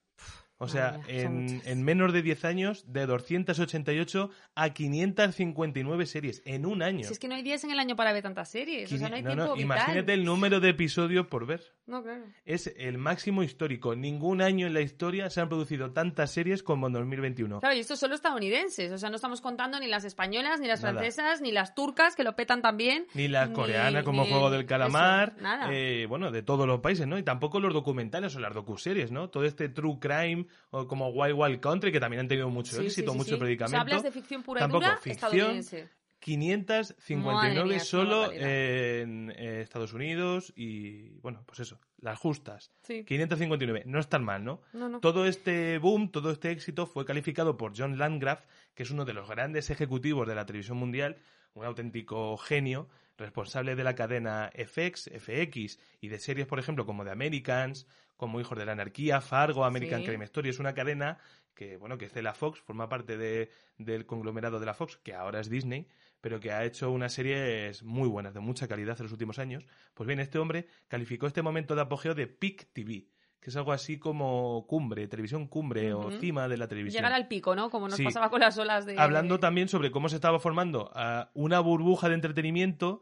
O 0.59 0.67
sea, 0.67 0.99
en, 1.07 1.83
menos 1.83 2.11
de 2.13 2.21
10 2.23 2.43
años, 2.45 2.83
de 2.91 3.05
288 3.05 4.29
a 4.55 4.69
559 4.71 6.05
series 6.07 6.41
en 6.45 6.65
un 6.65 6.81
año. 6.81 7.03
Si 7.05 7.13
es 7.13 7.19
que 7.19 7.27
no 7.27 7.35
hay 7.35 7.43
días 7.43 7.63
en 7.63 7.71
el 7.71 7.79
año 7.79 7.95
para 7.95 8.11
ver 8.11 8.23
tantas 8.23 8.49
series, 8.49 8.91
o 8.91 8.97
sea, 8.97 9.09
no 9.09 9.15
hay 9.15 9.21
No, 9.21 9.29
tiempo 9.29 9.45
no, 9.45 9.53
vital. 9.53 9.61
Imagínate 9.77 10.13
el 10.13 10.25
número 10.25 10.59
de 10.59 10.69
episodios 10.69 11.27
por 11.27 11.45
ver. 11.45 11.61
No, 11.85 12.01
claro. 12.03 12.23
Es 12.43 12.73
el 12.77 12.97
máximo 12.97 13.43
histórico. 13.43 13.95
Ningún 13.95 14.41
año 14.41 14.67
en 14.67 14.73
la 14.73 14.81
historia 14.81 15.29
se 15.29 15.41
han 15.41 15.47
producido 15.49 15.91
tantas 15.91 16.31
series 16.31 16.63
como 16.63 16.87
en 16.87 16.93
2021. 16.93 17.59
Claro, 17.59 17.75
y 17.75 17.79
esto 17.79 17.93
es 17.93 17.99
solo 17.99 18.15
estadounidenses, 18.15 18.91
o 18.91 18.97
sea, 18.97 19.09
no 19.09 19.15
estamos 19.15 19.41
contando 19.41 19.79
ni 19.79 19.87
las 19.87 20.03
españolas, 20.05 20.59
ni 20.59 20.67
las 20.67 20.81
Nada. 20.81 20.93
francesas, 20.95 21.39
ni 21.41 21.51
las 21.51 21.75
turcas, 21.75 22.15
que 22.15 22.23
lo 22.23 22.35
petan 22.35 22.61
también. 22.63 23.05
Ni 23.13 23.27
las 23.27 23.49
ni- 23.49 23.55
coreanas 23.55 24.03
como 24.03 24.23
ni- 24.23 24.29
Juego 24.31 24.49
del 24.49 24.65
Calamar, 24.65 25.33
eso, 25.35 25.43
nada. 25.43 25.69
eh, 25.71 26.07
bueno, 26.09 26.31
de 26.31 26.41
todos 26.41 26.65
los 26.67 26.79
países, 26.81 27.05
¿no? 27.07 27.17
Y 27.19 27.23
tampoco 27.23 27.59
los 27.59 27.73
documentales 27.73 28.35
o 28.35 28.39
las 28.39 28.53
docuseries, 28.55 29.11
¿no? 29.11 29.29
Todo 29.29 29.45
este 29.45 29.69
true 29.69 29.97
crime 29.99 30.46
o 30.71 30.87
como 30.87 31.09
Wild 31.09 31.35
Wild 31.37 31.59
Country, 31.59 31.91
que 31.91 31.99
también 31.99 32.21
han 32.21 32.27
tenido 32.27 32.49
mucho 32.49 32.75
Sí, 32.75 32.85
éxito, 32.85 33.11
sí, 33.11 33.13
sí, 33.13 33.17
mucho 33.17 33.29
sí. 33.29 33.35
O 33.35 33.39
predicamento. 33.39 33.71
sea, 33.71 33.81
hablas 33.81 34.03
de 34.03 34.11
ficción 34.11 34.43
pura 34.43 34.59
Tampoco, 34.61 34.83
y 34.83 34.87
dura 34.87 34.97
ficción, 34.97 35.31
estadounidense. 35.31 35.89
559 36.19 37.35
Madre 37.35 37.63
mía, 37.63 37.77
es 37.77 37.93
una 37.93 38.03
solo 38.03 38.31
en 38.33 39.31
eh, 39.35 39.61
Estados 39.61 39.93
Unidos 39.93 40.51
y, 40.55 41.19
bueno, 41.19 41.43
pues 41.45 41.59
eso, 41.59 41.79
las 41.99 42.17
justas. 42.17 42.71
Sí. 42.81 43.03
559, 43.05 43.83
no 43.85 43.99
es 43.99 44.07
tan 44.09 44.23
mal, 44.23 44.43
¿no? 44.43 44.61
No, 44.73 44.89
no. 44.89 44.99
Todo 44.99 45.25
este 45.25 45.77
boom, 45.77 46.11
todo 46.11 46.31
este 46.31 46.51
éxito 46.51 46.87
fue 46.87 47.05
calificado 47.05 47.55
por 47.55 47.73
John 47.77 47.97
Landgraf, 47.97 48.45
que 48.73 48.83
es 48.83 48.91
uno 48.91 49.05
de 49.05 49.13
los 49.13 49.29
grandes 49.29 49.69
ejecutivos 49.69 50.27
de 50.27 50.35
la 50.35 50.45
televisión 50.45 50.77
mundial, 50.77 51.17
un 51.53 51.65
auténtico 51.65 52.35
genio, 52.37 52.89
responsable 53.17 53.75
de 53.75 53.83
la 53.83 53.95
cadena 53.95 54.51
FX, 54.55 55.09
FX 55.19 55.79
y 56.01 56.07
de 56.09 56.19
series, 56.19 56.47
por 56.47 56.59
ejemplo, 56.59 56.85
como 56.85 57.03
The 57.03 57.11
Americans, 57.11 57.87
como 58.17 58.39
Hijos 58.41 58.57
de 58.57 58.65
la 58.65 58.73
Anarquía, 58.73 59.21
Fargo, 59.21 59.63
American 59.63 60.01
Sí. 60.01 60.07
Crime 60.07 60.25
Story. 60.25 60.49
Es 60.49 60.59
una 60.59 60.73
cadena 60.73 61.17
que, 61.53 61.77
bueno, 61.77 61.97
que 61.97 62.05
es 62.05 62.13
de 62.13 62.21
la 62.21 62.33
Fox, 62.33 62.59
forma 62.59 62.89
parte 62.89 63.17
de- 63.17 63.49
del 63.77 64.05
conglomerado 64.05 64.59
de 64.59 64.65
la 64.65 64.73
Fox, 64.73 64.97
que 64.97 65.13
ahora 65.13 65.39
es 65.39 65.49
Disney, 65.49 65.87
pero 66.21 66.39
que 66.39 66.51
ha 66.51 66.65
hecho 66.65 66.91
unas 66.91 67.13
series 67.13 67.83
muy 67.83 68.07
buenas, 68.09 68.33
de 68.33 68.39
mucha 68.39 68.67
calidad 68.67 68.95
en 68.99 69.03
los 69.03 69.11
últimos 69.11 69.39
años. 69.39 69.65
Pues 69.93 70.05
bien, 70.07 70.19
este 70.19 70.37
hombre 70.39 70.67
calificó 70.87 71.25
este 71.27 71.41
momento 71.41 71.73
de 71.75 71.81
apogeo 71.81 72.13
de 72.15 72.27
Peak 72.27 72.69
TV, 72.73 73.07
que 73.39 73.49
es 73.51 73.55
algo 73.55 73.71
así 73.71 73.97
como 73.99 74.65
cumbre, 74.67 75.07
televisión 75.07 75.47
cumbre 75.47 75.93
o 75.93 76.11
cima 76.11 76.47
de 76.47 76.57
la 76.57 76.67
televisión. 76.67 77.01
Llegar 77.01 77.13
al 77.13 77.27
pico, 77.27 77.55
¿no? 77.55 77.69
Como 77.69 77.87
nos 77.87 77.97
Sí. 77.97 78.03
pasaba 78.03 78.29
con 78.31 78.39
las 78.41 78.57
olas 78.57 78.85
de... 78.87 78.97
Hablando 78.99 79.39
también 79.39 79.67
sobre 79.67 79.91
cómo 79.91 80.09
se 80.09 80.15
estaba 80.15 80.39
formando 80.39 80.91
ah, 80.95 81.29
una 81.35 81.59
burbuja 81.59 82.09
de 82.09 82.15
entretenimiento 82.15 83.01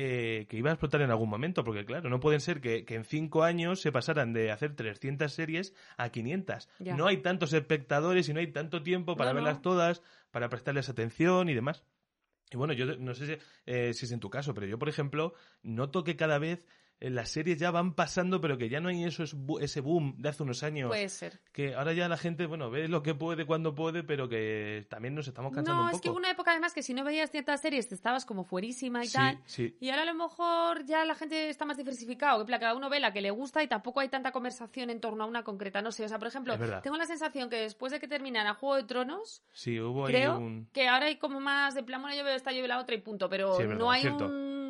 eh, 0.00 0.46
que 0.48 0.56
iba 0.56 0.70
a 0.70 0.74
explotar 0.74 1.00
en 1.02 1.10
algún 1.10 1.28
momento, 1.28 1.64
porque 1.64 1.84
claro, 1.84 2.08
no 2.08 2.20
pueden 2.20 2.40
ser 2.40 2.60
que, 2.60 2.84
que 2.84 2.94
en 2.94 3.02
cinco 3.04 3.42
años 3.42 3.80
se 3.80 3.90
pasaran 3.90 4.32
de 4.32 4.52
hacer 4.52 4.76
300 4.76 5.32
series 5.32 5.74
a 5.96 6.10
500. 6.10 6.68
Ya. 6.78 6.94
No 6.94 7.08
hay 7.08 7.16
tantos 7.16 7.52
espectadores 7.52 8.28
y 8.28 8.32
no 8.32 8.38
hay 8.38 8.46
tanto 8.52 8.84
tiempo 8.84 9.16
para 9.16 9.30
No, 9.32 9.40
no. 9.40 9.44
verlas 9.44 9.60
todas, 9.60 10.02
para 10.30 10.48
prestarles 10.48 10.88
atención 10.88 11.48
y 11.48 11.54
demás. 11.54 11.82
Y 12.52 12.56
bueno, 12.56 12.74
yo 12.74 12.96
no 12.96 13.12
sé 13.14 13.26
si, 13.26 13.42
eh, 13.66 13.92
si 13.92 14.06
es 14.06 14.12
en 14.12 14.20
tu 14.20 14.30
caso, 14.30 14.54
pero 14.54 14.68
yo, 14.68 14.78
por 14.78 14.88
ejemplo, 14.88 15.34
noto 15.62 16.04
que 16.04 16.14
cada 16.14 16.38
vez 16.38 16.64
las 17.00 17.30
series 17.30 17.58
ya 17.58 17.70
van 17.70 17.94
pasando, 17.94 18.40
pero 18.40 18.58
que 18.58 18.68
ya 18.68 18.80
no 18.80 18.88
hay 18.88 19.04
eso, 19.04 19.22
es 19.22 19.34
ese 19.60 19.80
boom 19.80 20.14
de 20.18 20.28
hace 20.30 20.42
unos 20.42 20.62
años. 20.62 20.88
Puede 20.88 21.08
ser. 21.08 21.40
Que 21.52 21.74
ahora 21.74 21.92
ya 21.92 22.08
la 22.08 22.16
gente, 22.16 22.46
bueno, 22.46 22.70
ve 22.70 22.88
lo 22.88 23.02
que 23.02 23.14
puede 23.14 23.46
cuando 23.46 23.74
puede, 23.74 24.02
pero 24.02 24.28
que 24.28 24.86
también 24.90 25.14
nos 25.14 25.28
estamos 25.28 25.52
cansando 25.54 25.82
No, 25.82 25.88
un 25.88 25.94
es 25.94 26.00
que 26.00 26.08
poco. 26.08 26.12
hubo 26.12 26.18
una 26.18 26.30
época 26.30 26.50
además 26.50 26.72
que 26.74 26.82
si 26.82 26.94
no 26.94 27.04
veías 27.04 27.30
ciertas 27.30 27.60
series 27.60 27.88
te 27.88 27.94
estabas 27.94 28.24
como 28.24 28.44
fuerísima 28.44 29.04
y 29.04 29.08
Sí, 29.08 29.12
tal. 29.14 29.38
sí. 29.46 29.76
Y 29.80 29.90
ahora 29.90 30.02
a 30.02 30.06
lo 30.06 30.14
mejor 30.14 30.84
ya 30.86 31.04
la 31.04 31.14
gente 31.14 31.48
está 31.48 31.64
más 31.64 31.76
diversificado, 31.76 32.44
que 32.44 32.52
cada 32.58 32.74
uno 32.74 32.90
ve 32.90 32.98
la 33.00 33.12
que 33.12 33.20
le 33.20 33.30
gusta 33.30 33.62
y 33.62 33.68
tampoco 33.68 34.00
hay 34.00 34.08
tanta 34.08 34.32
conversación 34.32 34.90
en 34.90 35.00
torno 35.00 35.24
a 35.24 35.26
una 35.26 35.44
concreta. 35.44 35.80
No 35.82 35.92
sé, 35.92 36.04
o 36.04 36.08
sea, 36.08 36.18
por 36.18 36.28
ejemplo, 36.28 36.54
Es 36.54 36.82
tengo 36.82 36.96
la 36.96 37.06
sensación 37.06 37.48
que 37.48 37.56
después 37.56 37.92
de 37.92 38.00
que 38.00 38.08
terminara 38.08 38.54
Juego 38.54 38.76
de 38.76 38.84
Tronos, 38.84 39.42
Sí, 39.52 39.78
hubo 39.80 40.06
ahí 40.06 40.12
creo 40.14 40.38
un... 40.38 40.68
que 40.72 40.88
ahora 40.88 41.06
hay 41.06 41.16
como 41.16 41.38
más 41.40 41.74
de 41.74 41.82
plan, 41.84 42.00
bueno, 42.02 42.16
yo 42.16 42.24
veo 42.24 42.34
esta, 42.34 42.50
yo 42.52 42.58
veo 42.58 42.66
la 42.68 42.78
otra 42.80 42.94
y 42.96 43.00
punto, 43.00 43.28
pero 43.28 43.54
Sí, 43.56 43.62
es 43.62 43.68
verdad, 43.68 43.80
no 43.84 43.90
hay 43.90 44.00
cierto. 44.02 44.28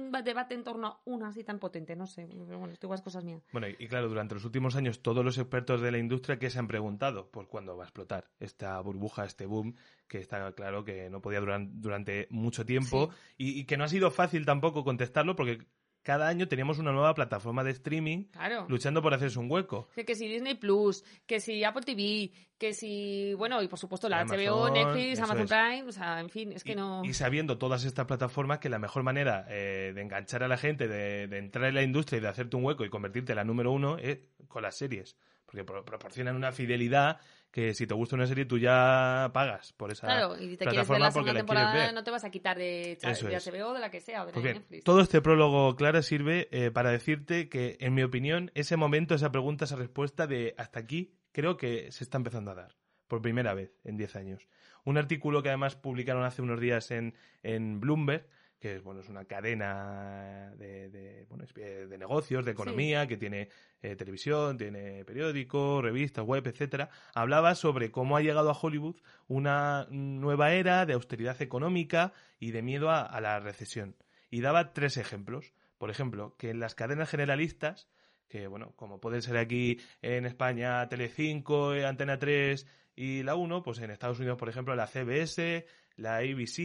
Un 0.09 0.25
debate 0.25 0.55
en 0.55 0.65
torno 0.65 0.87
a 0.87 1.01
una 1.05 1.29
así 1.29 1.45
tan 1.45 1.59
potente, 1.59 1.97
no 1.97 2.07
sé. 2.07 2.27
Pero 2.29 2.59
bueno, 2.59 2.73
esto 2.73 2.87
igual 2.87 2.99
es 2.99 3.05
cosas 3.05 3.25
mías. 3.25 3.43
Bueno, 3.53 3.69
y, 3.69 3.89
claro, 3.89 4.09
durante 4.09 4.35
los 4.35 4.45
últimos 4.45 4.77
años 4.77 5.03
todos 5.03 5.25
los 5.25 5.39
expertos 5.39 5.81
de 5.81 5.93
la 5.93 5.99
industria 5.99 6.39
que 6.39 6.51
se 6.51 6.59
han 6.59 6.69
preguntado, 6.69 7.31
pues 7.31 7.47
cuándo 7.47 7.77
va 7.77 7.85
a 7.85 7.87
explotar 7.87 8.29
esta 8.41 8.81
burbuja, 8.81 9.25
este 9.25 9.47
boom, 9.47 9.77
que 10.07 10.19
está 10.19 10.53
claro 10.53 10.85
que 10.85 11.11
no 11.11 11.21
podía 11.21 11.41
durar 11.41 11.61
durante 11.69 12.27
mucho 12.31 12.65
tiempo 12.65 13.11
y, 13.37 13.59
y 13.59 13.65
que 13.65 13.77
no 13.77 13.85
ha 13.85 13.89
sido 13.89 14.11
fácil 14.11 14.45
tampoco 14.45 14.85
contestarlo 14.85 15.37
porque 15.37 15.67
cada 16.09 16.27
año 16.27 16.49
teníamos 16.49 16.79
una 16.79 16.91
nueva 16.91 17.13
plataforma 17.13 17.63
de 17.63 17.73
streaming 17.73 18.25
Claro. 18.33 18.65
luchando 18.67 19.03
por 19.03 19.13
hacerse 19.13 19.39
un 19.39 19.51
hueco. 19.51 19.91
Que, 19.95 20.07
que 20.07 20.15
si 20.15 20.27
Disney 20.27 20.55
Plus, 20.55 21.05
que 21.27 21.39
si 21.39 21.63
Apple 21.65 21.83
TV, 21.83 22.33
que 22.57 22.73
si, 22.73 23.35
bueno, 23.35 23.63
y 23.63 23.69
por 23.69 23.79
supuesto 23.79 24.09
la 24.09 24.21
Amazon, 24.21 24.39
HBO, 24.47 24.71
Netflix, 24.71 25.19
Amazon 25.21 25.43
es. 25.43 25.51
Prime, 25.51 25.83
o 25.87 25.93
sea, 25.93 26.21
en 26.21 26.31
fin, 26.31 26.53
es 26.53 26.65
que 26.65 26.73
y, 26.73 26.77
no... 26.77 27.03
y 27.05 27.13
sabiendo 27.13 27.59
todas 27.59 27.85
estas 27.85 28.07
plataformas 28.07 28.59
que 28.59 28.71
la 28.71 28.79
mejor 28.79 29.03
manera 29.03 29.45
eh, 29.51 29.93
de 29.95 30.01
enganchar 30.01 30.43
a 30.43 30.49
la 30.49 30.57
gente, 30.57 30.89
de, 30.89 31.27
de 31.29 31.37
entrar 31.39 31.67
en 31.67 31.75
la 31.75 31.83
industria 31.83 32.17
y 32.17 32.23
de 32.23 32.29
hacerte 32.29 32.57
un 32.57 32.65
hueco 32.65 32.87
y 32.87 32.89
convertirte 32.89 33.33
en 33.33 33.37
la 33.37 33.45
número 33.45 33.71
uno 33.71 33.99
es 33.99 34.19
con 34.49 34.63
las 34.63 34.77
series. 34.79 35.15
Porque 35.45 35.65
pro- 35.65 35.85
proporcionan 35.85 36.37
una 36.37 36.53
fidelidad 36.53 37.21
que 37.51 37.75
si 37.75 37.87
te 37.87 37.95
gusta 37.95 38.17
una 38.17 38.27
serie 38.27 38.45
tú 38.45 38.59
ya 38.59 39.31
pagas 39.33 39.73
por 39.73 39.91
esa 39.91 40.07
Claro, 40.07 40.37
y 40.39 40.57
te 40.57 40.67
quieres 40.67 40.89
ver 40.89 41.01
la 41.01 41.11
porque 41.11 41.25
quieres 41.25 41.41
temporada, 41.41 41.73
ver. 41.73 41.95
no 41.95 42.05
te 42.05 42.11
vas 42.11 42.25
a 42.25 42.31
quitar 42.31 42.59
de, 42.59 42.99
Eso 43.01 43.27
de. 43.27 43.37
HBO, 43.37 43.75
de 43.75 43.81
la 43.81 43.91
que 43.91 44.01
sea, 44.01 44.23
o 44.23 44.27
de 44.27 44.33
Pues 44.33 44.45
bien, 44.45 44.83
todo 44.85 45.01
este 45.01 45.21
prólogo, 45.21 45.75
Clara, 45.77 46.03
sirve 46.03 46.49
eh, 46.51 46.71
para 46.71 46.91
decirte 46.91 47.49
que, 47.49 47.77
en 47.81 47.95
mi 47.95 48.03
opinión, 48.03 48.51
ese 48.55 48.77
momento, 48.77 49.15
esa 49.15 49.33
pregunta, 49.33 49.65
esa 49.65 49.77
respuesta 49.77 50.27
de 50.27 50.55
hasta 50.59 50.81
aquí, 50.81 51.15
creo 51.33 51.57
que 51.57 51.91
se 51.91 52.05
está 52.05 52.19
empezando 52.19 52.51
a 52.51 52.55
dar. 52.55 52.77
Por 53.07 53.23
primera 53.23 53.55
vez 53.55 53.73
en 53.85 53.97
10 53.97 54.17
años. 54.17 54.49
Un 54.85 54.99
artículo 54.99 55.43
que 55.43 55.49
además 55.49 55.77
publicaron 55.77 56.25
hace 56.25 56.43
unos 56.43 56.61
días 56.61 56.91
en, 56.91 57.15
en 57.43 57.81
Bloomberg, 57.81 58.29
que 58.59 58.77
es, 58.77 58.83
bueno, 58.83 59.01
es 59.01 59.09
una 59.09 59.25
cadena 59.25 60.53
de, 60.57 60.89
de, 60.91 61.27
bueno, 61.29 61.45
eh, 61.57 61.87
de 61.89 61.99
negocios, 61.99 62.45
de 62.45 62.53
economía, 62.53 63.07
que 63.07 63.17
tiene 63.17 63.49
eh, 63.83 63.97
televisión, 63.97 64.59
tiene 64.59 65.05
periódicos, 65.05 65.83
revistas, 65.83 66.25
web, 66.25 66.47
etcétera, 66.47 66.91
hablaba 67.15 67.55
sobre 67.55 67.91
cómo 67.91 68.17
ha 68.17 68.21
llegado 68.21 68.51
a 68.51 68.59
Hollywood 68.61 68.97
una 69.29 69.87
nueva 69.91 70.53
era 70.53 70.87
de 70.87 70.95
austeridad 70.95 71.41
económica 71.41 72.13
y 72.41 72.51
de 72.51 72.63
miedo 72.63 72.91
a, 72.91 73.03
a 73.03 73.21
la 73.21 73.39
recesión. 73.41 73.97
Y 74.31 74.41
daba 74.41 74.73
tres 74.73 74.97
ejemplos. 74.97 75.55
Por 75.79 75.91
ejemplo, 75.91 76.35
que 76.37 76.51
en 76.51 76.59
las 76.59 76.75
cadenas 76.75 77.09
generalistas, 77.09 77.89
que 78.29 78.47
bueno, 78.47 78.73
como 78.77 79.01
pueden 79.01 79.23
ser 79.23 79.37
aquí 79.37 79.81
en 80.03 80.27
España 80.27 80.89
Telecinco, 80.89 81.71
Antena 81.71 82.19
3 82.19 82.67
y 82.95 83.23
la 83.23 83.37
1, 83.37 83.63
pues 83.63 83.79
en 83.79 83.91
Estados 83.91 84.19
Unidos, 84.19 84.39
por 84.39 84.49
ejemplo, 84.49 84.75
la 84.75 84.87
CBS, 84.87 85.67
la 85.99 86.17
ABC 86.17 86.59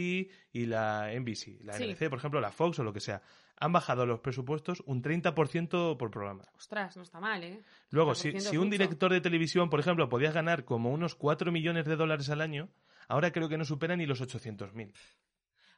y 0.51 0.65
la 0.65 1.11
NBC, 1.13 1.59
la 1.63 1.73
Sí. 1.73 1.83
NBC, 1.85 2.09
por 2.09 2.19
ejemplo, 2.19 2.39
la 2.41 2.51
Fox 2.51 2.79
o 2.79 2.83
lo 2.83 2.93
que 2.93 2.99
sea, 3.01 3.21
han 3.59 3.71
bajado 3.71 4.05
los 4.05 4.19
presupuestos 4.19 4.81
un 4.87 5.01
30% 5.01 5.97
por 5.97 6.09
programa. 6.11 6.43
Ostras, 6.57 6.97
no 6.97 7.03
está 7.03 7.19
mal, 7.19 7.43
¿eh? 7.43 7.61
Luego, 7.91 8.13
30% 8.13 8.39
si, 8.39 8.57
un 8.57 8.69
director 8.69 9.11
de 9.11 9.21
televisión, 9.21 9.69
por 9.69 9.79
ejemplo, 9.79 10.09
podías 10.09 10.33
ganar 10.33 10.65
como 10.65 10.91
unos 10.91 11.15
4 11.15 11.51
millones 11.51 11.85
de 11.85 11.95
dólares 11.95 12.29
al 12.29 12.41
año, 12.41 12.69
ahora 13.07 13.31
creo 13.31 13.49
que 13.49 13.57
no 13.57 13.65
supera 13.65 13.95
ni 13.95 14.05
los 14.05 14.21
800.000. 14.21 14.91